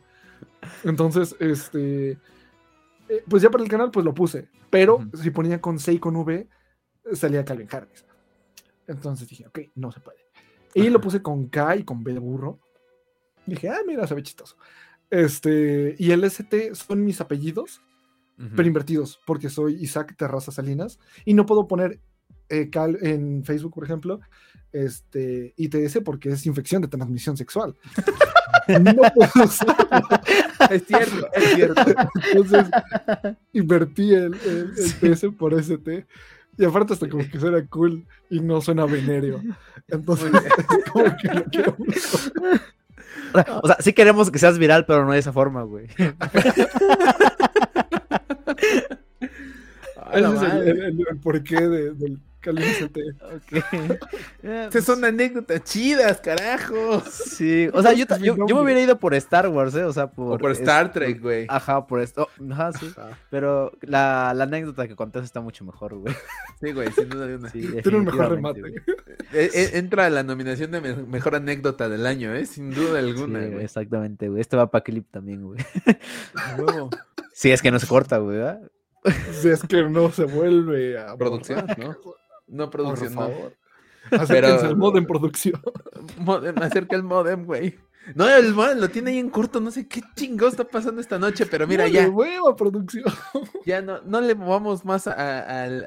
[0.84, 2.16] Entonces, este.
[3.08, 4.48] Eh, pues ya para el canal, pues lo puse.
[4.70, 6.48] Pero si ponía con C y con V,
[7.12, 8.04] salía Calvin Harris.
[8.86, 10.18] Entonces dije, ok, no se puede.
[10.74, 12.58] Y lo puse con K y con B de burro.
[13.46, 14.56] Dije, ah, mira, se ve chistoso.
[15.10, 17.82] Este, y el ST son mis apellidos,
[18.56, 22.00] pero invertidos, porque soy Isaac Terraza Salinas y no puedo poner
[22.48, 24.20] eh, cal en Facebook, por ejemplo,
[24.72, 27.76] este, ITS porque es infección de transmisión sexual.
[28.80, 29.76] no puedo usarlo.
[30.70, 31.82] Es cierto, es cierto.
[32.32, 32.66] Entonces,
[33.52, 36.06] invertí el, el, TS por ST.
[36.56, 39.42] Y aparte hasta como que suena cool y no suena venerio.
[39.88, 40.30] Entonces,
[40.92, 41.76] como que lo quiero
[43.62, 45.86] O sea, sí queremos que seas viral, pero no de esa forma, güey.
[50.12, 50.42] Ese es
[50.78, 53.00] el, porqué del Calízate.
[54.42, 54.82] Okay.
[54.82, 57.00] son anécdotas chidas, carajo.
[57.10, 59.84] Sí, o sea, yo, yo, me hubiera ido por Star Wars, ¿eh?
[59.84, 60.34] O sea, por.
[60.34, 61.46] O por Star Trek, güey.
[61.48, 62.28] Ajá, por esto.
[62.50, 62.92] ajá, sí.
[63.30, 66.14] Pero la, la, anécdota que contaste está mucho mejor, güey.
[66.60, 67.48] Sí, güey, sin duda alguna.
[67.50, 68.60] Sí, Tiene un mejor remate.
[69.32, 72.44] E, e, entra la nominación de mejor anécdota del año, ¿eh?
[72.44, 73.64] Sin duda alguna, güey.
[73.64, 74.40] exactamente, güey.
[74.42, 75.58] Este va para clip también, güey.
[77.32, 78.60] Sí, es que no se corta, güey, ¿verdad?
[79.32, 81.16] Si es que no se vuelve a.
[81.16, 81.96] Producción, ¿no?
[82.46, 83.56] No producción, Por favor.
[84.10, 85.60] Acérquense al modem producción.
[86.18, 87.78] Modem, acerca el modem, güey.
[88.14, 91.18] No, el modem lo tiene ahí en corto, no sé qué chingo está pasando esta
[91.18, 92.08] noche, pero mira, ya.
[92.08, 93.04] Hueva, producción.
[93.64, 95.84] Ya no, no le movamos más al,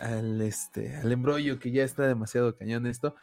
[0.00, 3.14] al, este, al embrollo, que ya está demasiado cañón esto.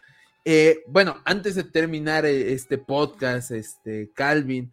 [0.45, 4.71] Eh, bueno, antes de terminar eh, este podcast, este, Calvin,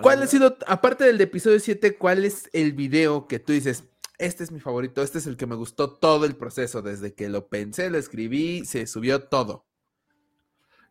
[0.00, 3.84] ¿cuál ha sido, aparte del episodio 7, cuál es el video que tú dices,
[4.18, 7.28] este es mi favorito, este es el que me gustó todo el proceso, desde que
[7.28, 9.64] lo pensé, lo escribí, se subió todo.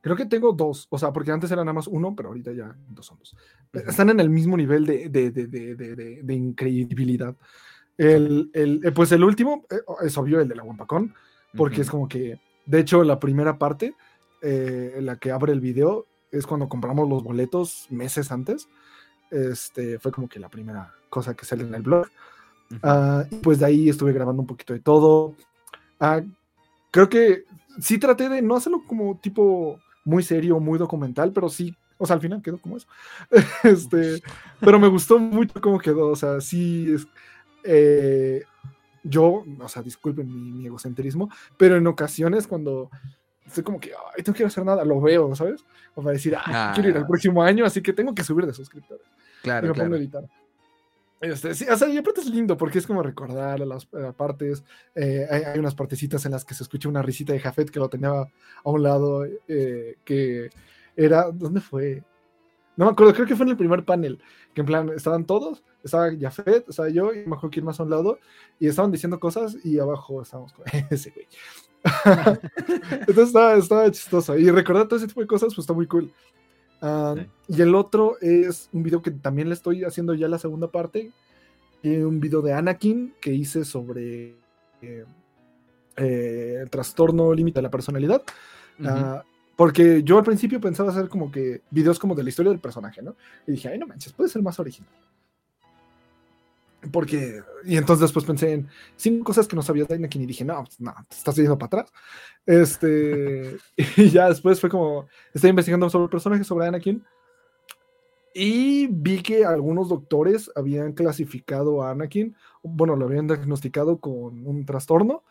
[0.02, 2.76] Creo que tengo dos, o sea, porque antes era nada más uno, pero ahorita ya
[2.90, 3.36] dos son dos.
[3.72, 7.36] Están en el mismo nivel de, de, de, de increíbilidad.
[7.98, 11.14] El, el, eh, pues el último eh, es obvio el de la Wampacón,
[11.56, 13.94] porque es como que, de hecho, la primera parte,
[14.42, 18.70] eh, en la que abre el video, es cuando compramos los boletos meses antes.
[19.30, 22.08] Este, fue como que la primera cosa que sale en el blog.
[22.84, 25.36] Ah, y pues de ahí estuve grabando un poquito de todo.
[26.00, 26.22] Ah,
[26.92, 27.44] creo que
[27.80, 32.16] sí traté de no hacerlo como tipo muy serio, muy documental, pero sí, o sea,
[32.16, 32.88] al final quedó como eso.
[33.64, 34.22] este,
[34.60, 37.08] pero me gustó mucho cómo quedó, o sea, sí es...
[37.64, 38.44] Eh,
[39.04, 42.90] yo, o sea, disculpen mi, egocentrismo, pero en ocasiones cuando
[43.46, 45.66] estoy como que, ay, no quiero hacer nada, lo veo, ¿sabes?
[45.96, 48.54] O para decir, ah, quiero ir al próximo año, así que tengo que subir de
[48.54, 49.06] suscriptores.
[49.42, 49.96] Claro, y me claro.
[49.96, 50.24] editar.
[51.22, 53.86] Este, sí, o sea, y aparte es lindo porque es como recordar las,
[54.18, 54.64] partes.
[54.96, 57.90] Eh, hay, unas partecitas en las que se escucha una risita de Jafet que lo
[57.90, 58.30] tenía a
[58.70, 60.50] un lado, eh, que
[60.96, 62.04] era, ¿dónde fue?
[62.76, 64.20] No me acuerdo, creo que fue en el primer panel,
[64.56, 67.84] que en plan estaban todos, estaba Jafet, estaba yo, y me acuerdo quién más a
[67.84, 68.18] un lado,
[68.60, 71.28] y estaban diciendo cosas y abajo estábamos con ese güey.
[72.92, 74.38] Entonces estaba, estaba chistoso.
[74.38, 76.12] Y recordar todo ese tipo de cosas, pues está muy cool.
[76.82, 77.16] Ah,
[77.48, 81.12] y el otro es un video que también le estoy haciendo ya la segunda parte.
[81.84, 84.36] Eh, un video de Anakin que hice sobre
[84.82, 85.06] eh,
[85.98, 88.24] eh, el trastorno límite de la personalidad.
[88.84, 89.24] Ah,
[89.56, 93.02] Porque yo al principio pensaba hacer como que videos como de la historia del personaje,
[93.02, 93.16] ¿no?
[93.46, 94.90] Y dije, ay, no manches, puede ser más original.
[96.92, 100.44] Porque, y entonces después pensé en cinco cosas que no sabía de Anakin y dije,
[100.44, 101.94] no, pues, no, te estás yendo para atrás.
[102.46, 103.58] Este,
[103.98, 107.04] y ya después fue como, estoy investigando sobre el personaje, sobre Anakin,
[108.34, 114.66] y vi que algunos doctores habían clasificado a Anakin, bueno, lo habían diagnosticado con un
[114.66, 115.24] trastorno,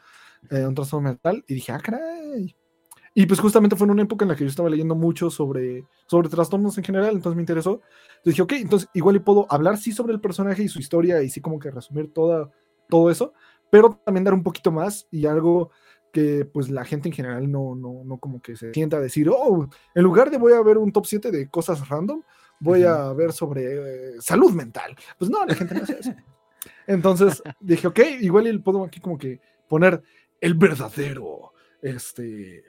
[0.51, 2.55] eh, un trastorno mental, y dije, ah, caray.
[3.15, 5.85] Y pues justamente fue en una época en la que yo estaba leyendo mucho sobre,
[6.07, 7.81] sobre trastornos en general, entonces me interesó.
[8.19, 11.23] Entonces dije, ok, entonces igual y puedo hablar sí sobre el personaje y su historia
[11.23, 12.51] y sí como que resumir toda,
[12.89, 13.33] todo eso,
[13.69, 15.71] pero también dar un poquito más y algo
[16.13, 19.29] que pues la gente en general no, no, no como que se sienta a decir,
[19.29, 22.23] oh, en lugar de voy a ver un top 7 de cosas random,
[22.61, 24.95] voy a ver sobre eh, salud mental.
[25.19, 26.15] Pues no, la gente no hace eso.
[26.87, 30.03] Entonces dije, ok, igual y puedo aquí como que poner
[30.41, 32.65] el verdadero este,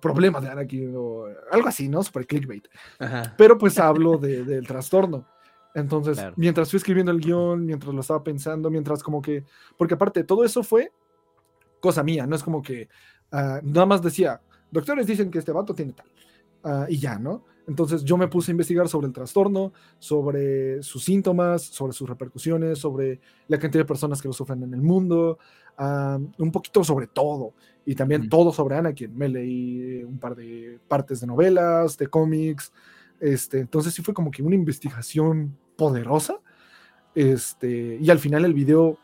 [0.00, 2.02] problema de Anakin o algo así, ¿no?
[2.02, 2.68] Super clickbait.
[3.36, 5.26] Pero pues hablo del trastorno.
[5.74, 9.44] Entonces, mientras fui escribiendo el guion, mientras lo estaba pensando, mientras como que,
[9.76, 10.92] porque aparte todo eso fue
[11.80, 12.88] cosa mía, no es como que
[13.32, 14.40] ah, nada más decía,
[14.70, 16.10] doctores dicen que este vato tiene tal,
[16.62, 17.44] ah, y ya, ¿no?
[17.66, 22.78] Entonces yo me puse a investigar sobre el trastorno, sobre sus síntomas, sobre sus repercusiones,
[22.78, 25.38] sobre la cantidad de personas que lo sufren en el mundo,
[26.38, 27.54] un poquito sobre todo
[27.86, 29.16] y también todo sobre Anakin.
[29.16, 32.72] Me leí un par de partes de novelas, de cómics,
[33.20, 36.38] este, entonces sí fue como que una investigación poderosa.
[37.14, 38.98] Este, y al final el video,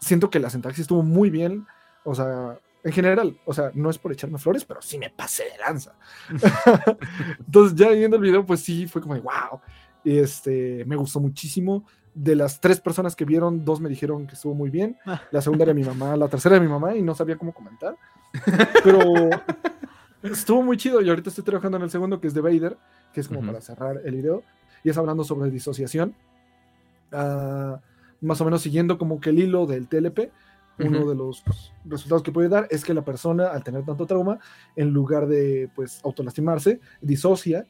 [0.00, 1.64] siento que la sintaxis estuvo muy bien,
[2.04, 5.42] o sea, en general, o sea, no es por echarme flores, pero sí me pasé
[5.42, 5.96] de lanza.
[7.44, 9.60] entonces ya viendo el video, pues sí, fue como de wow.
[10.04, 11.84] Este, me gustó muchísimo
[12.14, 14.96] de las tres personas que vieron, dos me dijeron que estuvo muy bien.
[15.04, 15.20] Ah.
[15.32, 17.96] La segunda era mi mamá, la tercera era mi mamá y no sabía cómo comentar.
[18.84, 19.30] Pero
[20.22, 22.78] estuvo muy chido y ahorita estoy trabajando en el segundo que es de Vader,
[23.12, 24.44] que es como para cerrar el video.
[24.84, 26.14] Y es hablando sobre disociación.
[27.10, 27.80] Ah,
[28.20, 30.30] más o menos siguiendo como que el hilo del TLP.
[30.78, 31.42] Uno de los
[31.84, 34.38] resultados que puede dar es que la persona, al tener tanto trauma,
[34.74, 37.66] en lugar de pues autolastimarse, disocia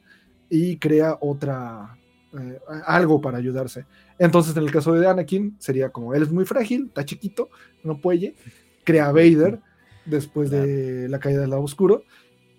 [0.49, 1.97] y crea otra,
[2.37, 3.85] eh, algo para ayudarse.
[4.19, 7.49] Entonces, en el caso de Anakin, sería como él es muy frágil, está chiquito,
[7.83, 8.35] no puede,
[8.83, 9.61] crea Vader
[10.05, 12.03] después de la caída del lado oscuro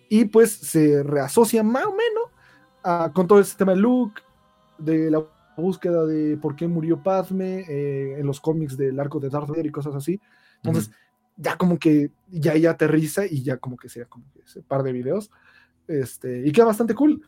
[0.09, 4.23] y pues se reasocia más o menos con todo el sistema de Luke,
[4.79, 5.23] de la
[5.60, 9.66] búsqueda de por qué murió Padme eh, en los cómics del arco de Darth Vader
[9.66, 10.20] y cosas así.
[10.56, 10.90] Entonces,
[11.36, 14.82] ya como que ya ella aterriza y ya como que sea como que ese par
[14.82, 15.30] de videos.
[15.86, 17.22] Este, y queda bastante cool.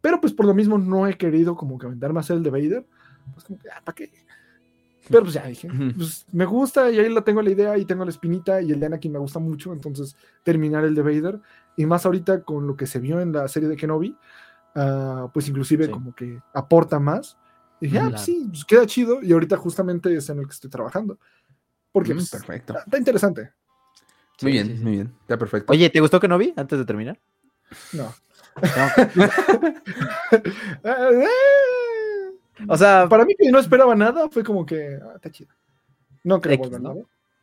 [0.00, 2.86] Pero pues por lo mismo no he querido como que aventar más el de Vader.
[3.32, 4.10] Pues como que, ah, ¿para qué?
[5.08, 8.04] Pero pues ya dije, pues me gusta y ahí la tengo la idea y tengo
[8.04, 11.40] la espinita y el de Anakin me gusta mucho, entonces terminar el de Vader.
[11.76, 14.16] Y más ahorita con lo que se vio en la serie de Kenobi,
[14.76, 17.36] uh, pues inclusive como que aporta más.
[17.84, 20.52] Y dije, ah, pues sí, pues queda chido y ahorita justamente es en el que
[20.52, 21.18] estoy trabajando.
[21.92, 22.78] Porque mm, pues, perfecto.
[22.78, 23.52] Está, interesante.
[24.40, 25.70] Muy bien, muy bien, está perfecto.
[25.70, 27.20] Oye, ¿te gustó Kenobi antes de terminar?
[27.92, 28.14] No.
[32.68, 35.52] o sea, para mí que no esperaba nada, fue como que ah, está chido.
[36.22, 37.02] No creo volver nada.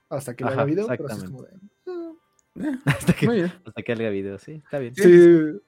[0.09, 1.51] Hasta que haga video, pero es como de.
[1.85, 2.13] Ah".
[2.85, 4.95] hasta, que, hasta que haga video, sí, está bien.
[4.95, 5.61] Sí.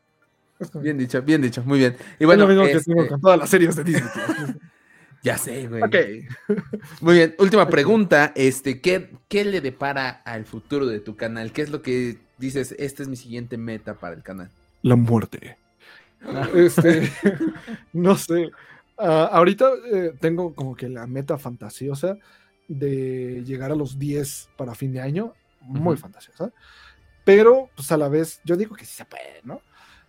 [0.81, 1.97] Bien dicho, bien dicho, muy bien.
[2.19, 4.09] Y bueno, es lo mismo que este con todas las series de Disney.
[5.23, 5.83] ya sé, güey.
[5.83, 5.95] Ok.
[7.01, 8.31] Muy bien, última pregunta.
[8.35, 11.51] Este, ¿qué, ¿Qué le depara al futuro de tu canal?
[11.51, 12.75] ¿Qué es lo que dices?
[12.77, 14.51] Esta es mi siguiente meta para el canal
[14.83, 15.57] la muerte.
[16.53, 17.11] Este,
[17.93, 18.51] no sé.
[18.97, 22.17] Ah, ahorita eh, tengo como que la meta fantasiosa
[22.67, 25.33] de llegar a los 10 para fin de año.
[25.61, 26.51] Muy fantasiosa.
[27.23, 29.61] Pero, pues a la vez, yo digo que sí se puede, ¿no?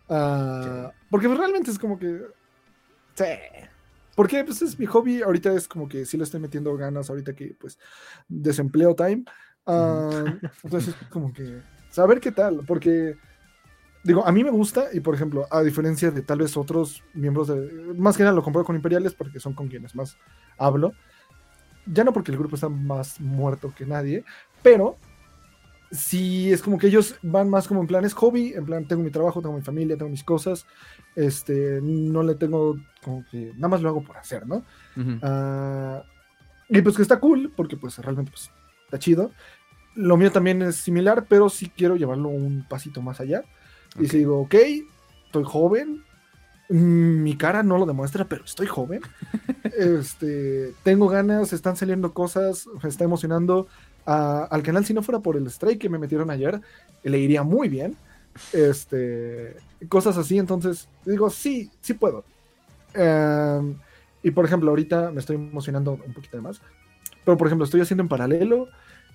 [0.09, 2.22] Ah, porque realmente es como que.
[3.14, 3.24] Sí.
[4.14, 5.22] Porque pues es mi hobby.
[5.22, 7.10] Ahorita es como que sí le estoy metiendo ganas.
[7.10, 7.78] Ahorita que, pues,
[8.28, 9.24] desempleo time.
[9.66, 11.62] Uh, entonces, como que.
[11.90, 12.64] Saber qué tal.
[12.66, 13.16] Porque
[14.05, 17.48] digo, a mí me gusta y por ejemplo, a diferencia de tal vez otros miembros
[17.48, 20.16] de, más que nada lo compro con Imperiales porque son con quienes más
[20.59, 20.93] hablo,
[21.86, 24.24] ya no porque el grupo está más muerto que nadie,
[24.62, 24.97] pero
[25.94, 29.02] sí es como que ellos van más como en plan es hobby, en plan tengo
[29.02, 30.66] mi trabajo, tengo mi familia, tengo mis cosas,
[31.14, 34.64] este, no le tengo como que nada más lo hago por hacer, ¿no?
[35.22, 36.02] Ah,
[36.68, 38.50] y pues que está cool porque pues realmente pues
[38.84, 39.30] está chido.
[39.94, 43.44] Lo mío también es similar, pero sí quiero llevarlo un pasito más allá.
[44.00, 44.54] Y si digo, ok,
[45.26, 46.02] estoy joven,
[46.68, 49.02] mi cara no lo demuestra, pero estoy joven.
[49.78, 53.68] este, tengo ganas, están saliendo cosas, me está emocionando.
[54.06, 56.60] Al canal, si no fuera por el strike que me metieron ayer,
[57.02, 57.97] le iría muy bien.
[58.52, 59.56] Este,
[59.89, 62.24] cosas así, entonces digo, sí, sí puedo.
[62.94, 63.76] Em,
[64.22, 66.60] y por ejemplo, ahorita me estoy emocionando un poquito más.
[67.24, 68.68] Pero por ejemplo, estoy haciendo en paralelo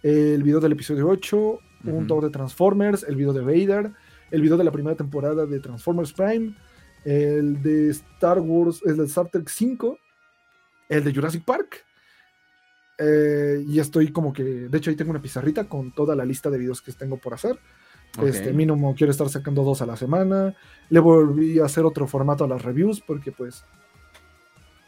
[0.03, 3.91] el video del episodio 8, un tour de Transformers, el video de Vader,
[4.31, 6.55] el video de la primera temporada de Transformers Prime,
[7.05, 9.97] el de Star Wars, el de Star Trek 5,
[10.89, 11.85] el de Jurassic Park.
[13.01, 16.49] Eh, y estoy como que, de hecho ahí tengo una pizarrita con toda la lista
[16.49, 17.57] de videos que tengo por hacer.
[18.23, 20.55] Este, mínimo quiero estar sacando dos a la semana.
[20.89, 23.63] Le volví a hacer otro formato a las reviews porque pues,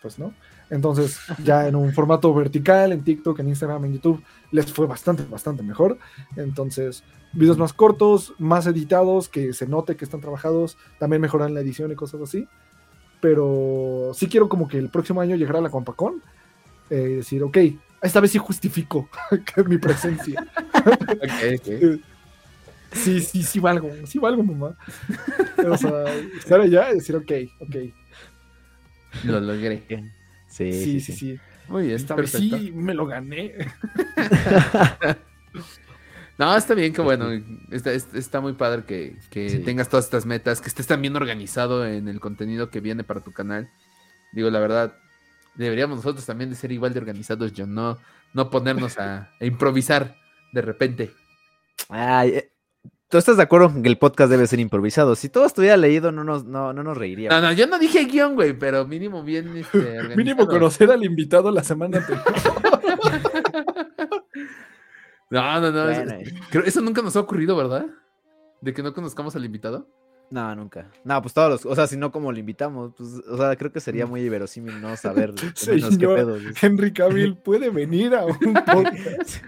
[0.01, 0.33] pues no.
[0.69, 5.23] Entonces ya en un formato vertical, en TikTok, en Instagram, en YouTube, les fue bastante,
[5.23, 5.97] bastante mejor.
[6.35, 11.61] Entonces, videos más cortos, más editados, que se note que están trabajados, también mejoran la
[11.61, 12.47] edición y cosas así.
[13.21, 16.21] Pero sí quiero como que el próximo año llegar a la Compacón
[16.89, 17.57] y eh, decir, ok,
[18.01, 19.09] esta vez sí justifico
[19.67, 20.45] mi presencia.
[22.93, 24.77] Sí, sí, sí valgo, sí valgo, mamá.
[25.65, 26.03] O sea,
[26.37, 27.75] estar allá y decir, ok, ok.
[29.23, 29.83] Lo logré.
[30.47, 31.13] Sí, sí, sí.
[31.13, 33.55] sí, Muy bien, esta vez sí me lo gané.
[36.41, 37.29] No, está bien, que bueno,
[37.69, 42.07] está, está muy padre que, tengas todas estas metas, que estés tan bien organizado en
[42.07, 43.69] el contenido que viene para tu canal.
[44.31, 44.95] Digo, la verdad,
[45.55, 47.97] deberíamos nosotros también de ser igual de organizados, John, no,
[48.33, 50.15] no ponernos a, improvisar
[50.53, 51.11] de repente.
[51.89, 52.51] Ay, eh,
[53.11, 55.17] ¿Tú estás de acuerdo en que el podcast debe ser improvisado?
[55.17, 57.41] Si todo estuviera leído, no nos, no, no nos reiríamos.
[57.41, 61.51] No, no, yo no dije guion, güey, pero mínimo bien este, Mínimo conocer al invitado
[61.51, 62.23] la semana anterior.
[65.29, 66.13] no, no, no.
[66.49, 67.85] creo, eso nunca nos ha ocurrido, ¿verdad?
[68.61, 69.89] De que no conozcamos al invitado.
[70.31, 70.89] No, nunca.
[71.03, 73.71] No, pues todos los, o sea, si no como lo invitamos, pues, o sea, creo
[73.71, 76.37] que sería muy inverosímil no saber Señor, qué pedo.
[76.59, 78.35] Henry Cavill puede venir a un
[78.65, 79.43] podcast.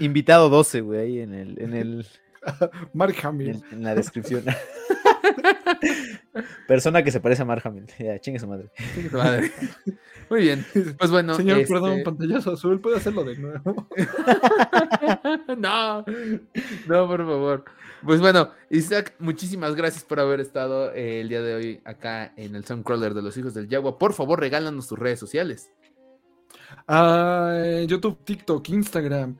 [0.00, 2.06] Invitado 12, güey, ahí en el, en el,
[2.94, 3.62] Mark Hamill.
[3.70, 4.42] En, la descripción.
[6.66, 7.86] Persona que se parece a Mark Hamill.
[7.98, 8.70] Ya, chingue su madre.
[10.30, 10.64] Muy bien.
[10.98, 11.34] Pues bueno.
[11.34, 13.86] Señor, este perdón, pantallazo azul, ¿puede hacerlo de nuevo?
[15.58, 16.04] no,
[16.86, 17.64] no, por favor.
[18.04, 22.54] Pues bueno, Isaac, muchísimas gracias por haber estado eh, el día de hoy acá en
[22.54, 23.98] el Soundcrawler de los Hijos del Yagua.
[23.98, 25.70] Por favor, regálanos tus redes sociales.
[26.86, 29.36] Ah, YouTube, TikTok, Instagram.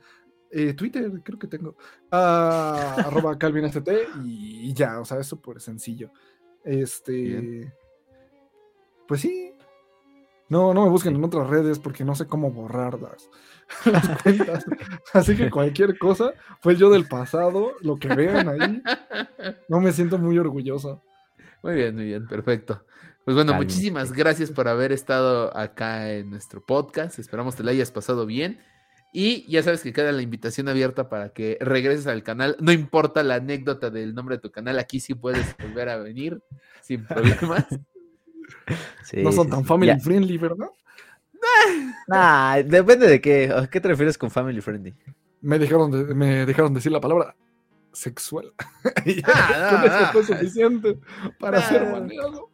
[0.51, 1.77] Eh, Twitter, creo que tengo.
[2.11, 3.89] Ah, arroba CalvinST
[4.25, 6.11] y, ya, o sea, eso por sencillo.
[6.65, 7.73] Este.
[9.07, 9.53] Pues sí.
[10.49, 13.29] No, no me busquen en otras redes porque no sé cómo borrarlas.
[13.85, 14.65] Las cuentas.
[15.13, 18.83] Así que cualquier cosa fue yo del pasado, lo que vean ahí.
[19.69, 21.03] No me siento muy orgulloso.
[21.63, 22.85] Muy bien, muy bien, perfecto.
[23.25, 27.19] Pues bueno, muchísimas gracias por haber estado acá en nuestro podcast.
[27.19, 28.61] Esperamos te la hayas pasado bien.
[29.13, 32.57] Y ya sabes que queda la invitación abierta para que regreses al canal.
[32.61, 36.43] No importa la anécdota del nombre de tu canal, aquí sí puedes volver a venir
[36.83, 37.67] sin problemas.
[39.15, 40.69] no son tan family friendly, ¿verdad?
[42.09, 43.53] Nah, depende de qué.
[43.55, 44.95] ¿A qué te refieres con family friendly?
[45.41, 47.35] Me dejaron, de, me dejaron decir la palabra
[47.93, 48.53] sexual.
[49.25, 50.99] ah, con eso fue suficiente
[51.39, 52.51] para ser maneado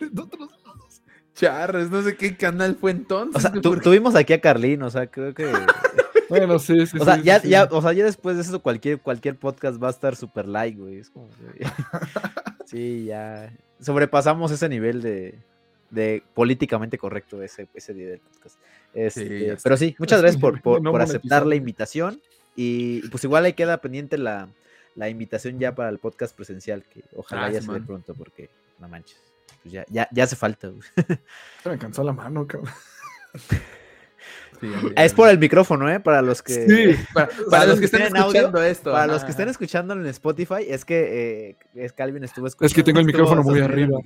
[0.00, 1.02] en otros lados.
[1.34, 3.44] Charres, no sé qué canal fue entonces.
[3.44, 5.52] O sea, tuvimos aquí a Carlín, o sea, creo que
[6.28, 6.98] bueno, sí, sí.
[6.98, 9.90] O sea, ya, ya, o sea, ya después de eso, cualquier, cualquier podcast va a
[9.90, 10.98] estar super like, güey.
[10.98, 11.28] Es como.
[12.66, 13.52] sí, ya.
[13.80, 15.42] Sobrepasamos ese nivel de,
[15.94, 18.58] de políticamente correcto ese, ese día del podcast.
[18.92, 22.20] Este, pero sí, muchas gracias por, por, aceptar la invitación.
[22.56, 24.48] Y pues igual ahí queda pendiente la,
[24.94, 28.88] la invitación ya para el podcast presencial, que ojalá ya se dé pronto, porque no
[28.88, 29.20] manches.
[29.62, 30.82] Pues ya, ya, ya hace falta, güey.
[31.62, 32.72] Se me cansó la mano, cabrón.
[34.96, 36.00] es por el micrófono, ¿eh?
[36.00, 36.66] Para los que.
[36.66, 38.92] Sí, para, los, que, estén escuchando esto.
[38.92, 42.66] Para los que estén escuchando en Spotify, es que eh, Calvin estuvo escuchando.
[42.66, 43.98] Es que tengo el micrófono muy arriba.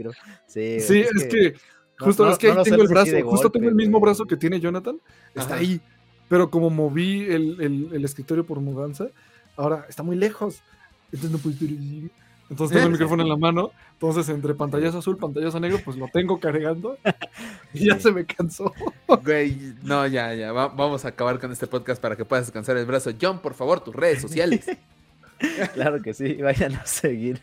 [0.46, 1.54] Sí, sí, es, que,
[1.98, 3.12] Justo, es que ahí tengo el brazo.
[3.24, 5.00] justo tengo el mismo brazo que tiene Jonathan.
[5.34, 5.80] Está ahí.
[6.28, 9.08] Pero como moví el, el, escritorio por mudanza,
[9.56, 10.62] ahora está muy lejos.
[11.10, 12.10] Entonces no puedo ir
[12.50, 13.72] entonces tengo el micrófono en la mano.
[13.92, 16.96] Entonces, entre pantallazo azul, pantallazo negro, pues lo tengo cargando.
[17.74, 18.72] Y ya se me cansó.
[19.06, 20.52] Güey, no, ya, ya.
[20.52, 23.10] vamos a acabar con este podcast para que puedas descansar el brazo.
[23.20, 24.66] John, por favor, tus redes sociales.
[25.74, 27.40] Claro que sí, vayan a seguir.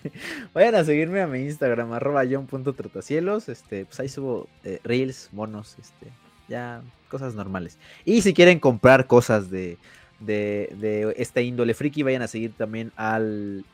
[0.53, 3.49] Vayan a seguirme a mi Instagram, arroba john.trotacielos.
[3.49, 6.11] Este, pues ahí subo eh, reels, monos, este,
[6.47, 7.77] ya cosas normales.
[8.03, 9.77] Y si quieren comprar cosas de
[10.19, 12.03] de, de, esta índole friki.
[12.03, 13.19] Vayan a seguir también a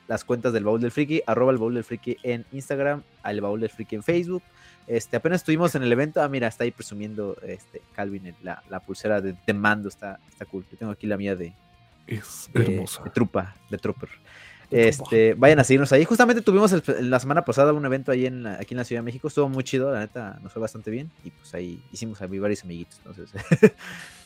[0.07, 3.61] las cuentas del Baúl del Friki, arroba el Baúl del Friki en Instagram, al Baúl
[3.61, 4.43] del Friki en Facebook.
[4.87, 6.21] Este, apenas estuvimos en el evento.
[6.21, 9.89] Ah, mira, está ahí presumiendo este, Calvin la, la pulsera de, mando.
[9.89, 10.65] Está, está cool.
[10.71, 11.53] Yo tengo aquí la mía de,
[12.07, 13.03] es hermosa.
[13.03, 14.09] De, trupa, de trooper.
[14.71, 16.05] Este, vayan a seguirnos ahí.
[16.05, 19.27] Justamente tuvimos la semana pasada un evento ahí en aquí en la Ciudad de México.
[19.27, 21.11] Estuvo muy chido, la neta, nos fue bastante bien.
[21.25, 22.99] Y pues ahí hicimos a varios amiguitos.
[23.05, 23.29] Entonces,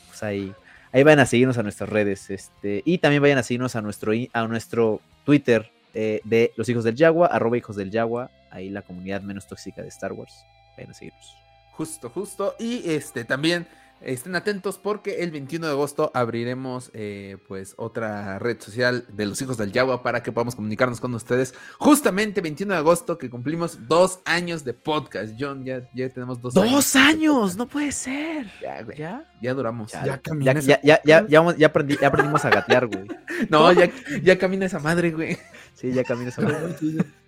[0.06, 0.54] pues ahí,
[0.92, 2.30] ahí vayan a seguirnos a nuestras redes.
[2.30, 6.84] Este, y también vayan a seguirnos a nuestro, a nuestro Twitter eh, de los hijos
[6.84, 8.30] del Yagua, arroba hijos del Yagua.
[8.50, 10.44] Ahí la comunidad menos tóxica de Star Wars.
[10.76, 11.34] Vayan a seguirnos.
[11.72, 12.54] Justo, justo.
[12.60, 13.66] Y este también
[14.02, 19.40] Estén atentos porque el 21 de agosto abriremos eh, pues otra red social de los
[19.40, 21.54] hijos del Yagua para que podamos comunicarnos con ustedes.
[21.78, 25.34] Justamente 21 de agosto que cumplimos dos años de podcast.
[25.38, 26.72] John, ya, ya tenemos dos, años.
[26.72, 27.56] ¡Dos años!
[27.56, 28.52] No puede ser.
[28.60, 28.98] Ya, güey.
[28.98, 29.24] ¿Ya?
[29.54, 29.92] duramos.
[29.92, 33.06] Ya, ya, ya, ya, ya, aprendimos a gatear, güey.
[33.50, 33.90] No, ya,
[34.22, 35.36] ya camina esa madre, güey.
[35.74, 36.74] Sí, ya camina esa madre.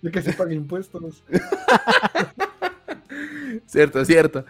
[0.01, 1.23] ya que se pagan impuestos.
[3.67, 4.45] cierto, cierto.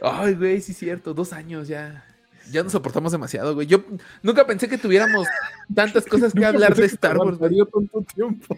[0.00, 1.14] Ay, güey, sí, cierto.
[1.14, 2.04] Dos años ya.
[2.50, 3.66] Ya nos soportamos demasiado, güey.
[3.66, 3.84] Yo
[4.22, 5.28] nunca pensé que tuviéramos
[5.72, 7.38] tantas cosas que hablar de Star Wars.
[7.38, 8.54] tanto tiempo.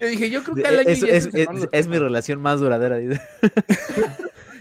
[0.00, 1.28] yo dije, yo creo que al año es, es,
[1.72, 2.98] es, mi relación más duradera.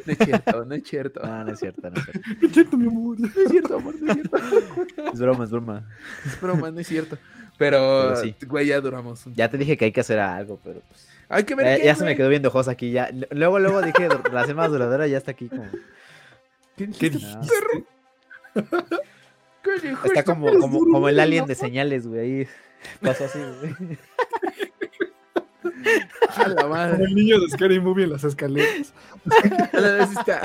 [0.05, 1.21] No es cierto, no es cierto.
[1.21, 2.21] No, no es cierto, no es cierto.
[2.41, 3.19] No es cierto, mi amor.
[3.19, 4.37] No es cierto, amor, no es cierto.
[5.13, 5.87] Es broma, es broma.
[6.25, 7.17] Es broma, no es cierto.
[7.59, 8.35] Pero, sí.
[8.47, 9.25] güey, ya duramos.
[9.35, 11.07] Ya te dije que hay que hacer algo, pero pues.
[11.29, 11.81] Hay que ver.
[11.83, 12.91] ya se me quedó viendo ojos aquí.
[12.91, 13.11] Ya.
[13.29, 15.67] Luego, luego dije, la semana más duradera ya está aquí como.
[16.75, 17.47] ¿Qué dijiste,
[20.05, 22.19] Está como, como, como el alien de señales, güey.
[22.19, 22.47] Ahí
[23.01, 23.75] pasó así, güey.
[26.35, 26.93] A la madre.
[26.93, 28.93] Como el niño de Scary Movie en las escaleras.
[29.73, 30.41] A la vez está.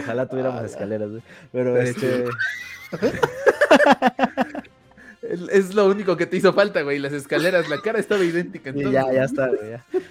[0.00, 1.22] Ojalá tuviéramos escaleras, güey.
[1.52, 2.24] Pero este.
[5.50, 6.98] Es lo único que te hizo falta, güey.
[6.98, 8.72] Las escaleras, la cara estaba idéntica.
[8.74, 9.80] ya, ya está, güey.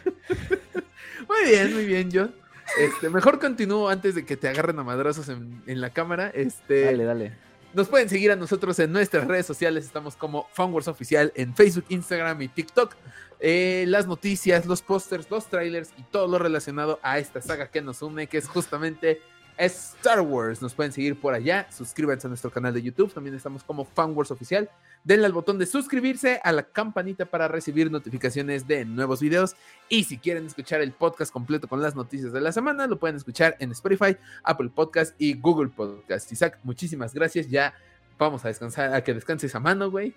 [1.28, 2.36] Muy bien, muy bien, John.
[2.78, 6.30] Este, mejor continúo antes de que te agarren a madrazos en, la cámara.
[6.34, 7.32] Este, dale, dale.
[7.74, 9.86] Nos pueden seguir a nosotros en nuestras redes sociales.
[9.86, 12.96] Estamos como Funwars Oficial en Facebook, Instagram y TikTok.
[13.40, 17.82] Eh, las noticias, los pósters, los trailers y todo lo relacionado a esta saga que
[17.82, 19.22] nos une, que es justamente
[19.58, 20.62] Star Wars.
[20.62, 21.68] Nos pueden seguir por allá.
[21.72, 23.14] Suscríbanse a nuestro canal de YouTube.
[23.14, 24.70] También estamos como Fanwars Oficial.
[25.04, 29.56] Denle al botón de suscribirse, a la campanita para recibir notificaciones de nuevos videos.
[29.90, 33.16] Y si quieren escuchar el podcast completo con las noticias de la semana, lo pueden
[33.16, 36.32] escuchar en Spotify, Apple Podcast y Google Podcast.
[36.32, 37.50] Isaac, muchísimas gracias.
[37.50, 37.74] Ya
[38.18, 40.16] vamos a descansar, a que descanses a mano, güey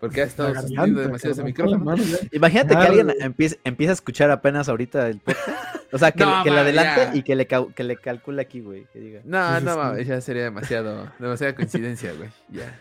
[0.00, 1.94] porque ha estado sosteniendo demasiado ese micrófono.
[2.32, 5.48] Imagínate que alguien empieza, empieza, a escuchar apenas ahorita el podcast.
[5.92, 8.86] O sea, que, que le adelante y que le, que le calcule aquí, güey.
[8.92, 9.20] Que diga.
[9.24, 12.30] No, no, ya sería demasiado, demasiada coincidencia, güey.
[12.48, 12.80] Ya.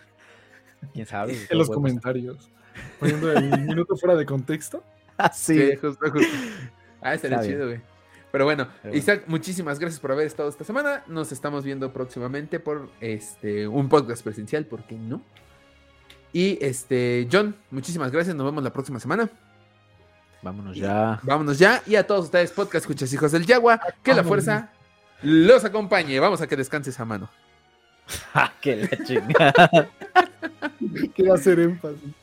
[0.93, 1.37] ¿Quién sabe?
[1.49, 2.49] En los comentarios.
[2.99, 4.83] Poniendo el minuto fuera de contexto.
[5.21, 5.75] Ah, sí.
[5.75, 6.33] justo, justo.
[7.01, 7.81] Ah, estaría chido, güey.
[8.31, 11.03] Pero bueno, Isaac, muchísimas gracias por haber estado esta semana.
[11.07, 15.21] Nos estamos viendo próximamente por este un podcast presencial, ¿por qué no?
[16.33, 18.35] Y este, John, muchísimas gracias.
[18.35, 19.29] Nos vemos la próxima semana.
[20.41, 21.19] Vámonos ya.
[21.23, 21.81] vámonos ya.
[21.85, 24.69] Y a todos ustedes, podcast escuchas hijos del Yagua, que la fuerza
[25.21, 26.19] los acompañe.
[26.19, 27.29] Vamos a que descanses a mano.
[28.61, 29.89] que la chingada.
[31.15, 32.13] Quiero hacer énfasis.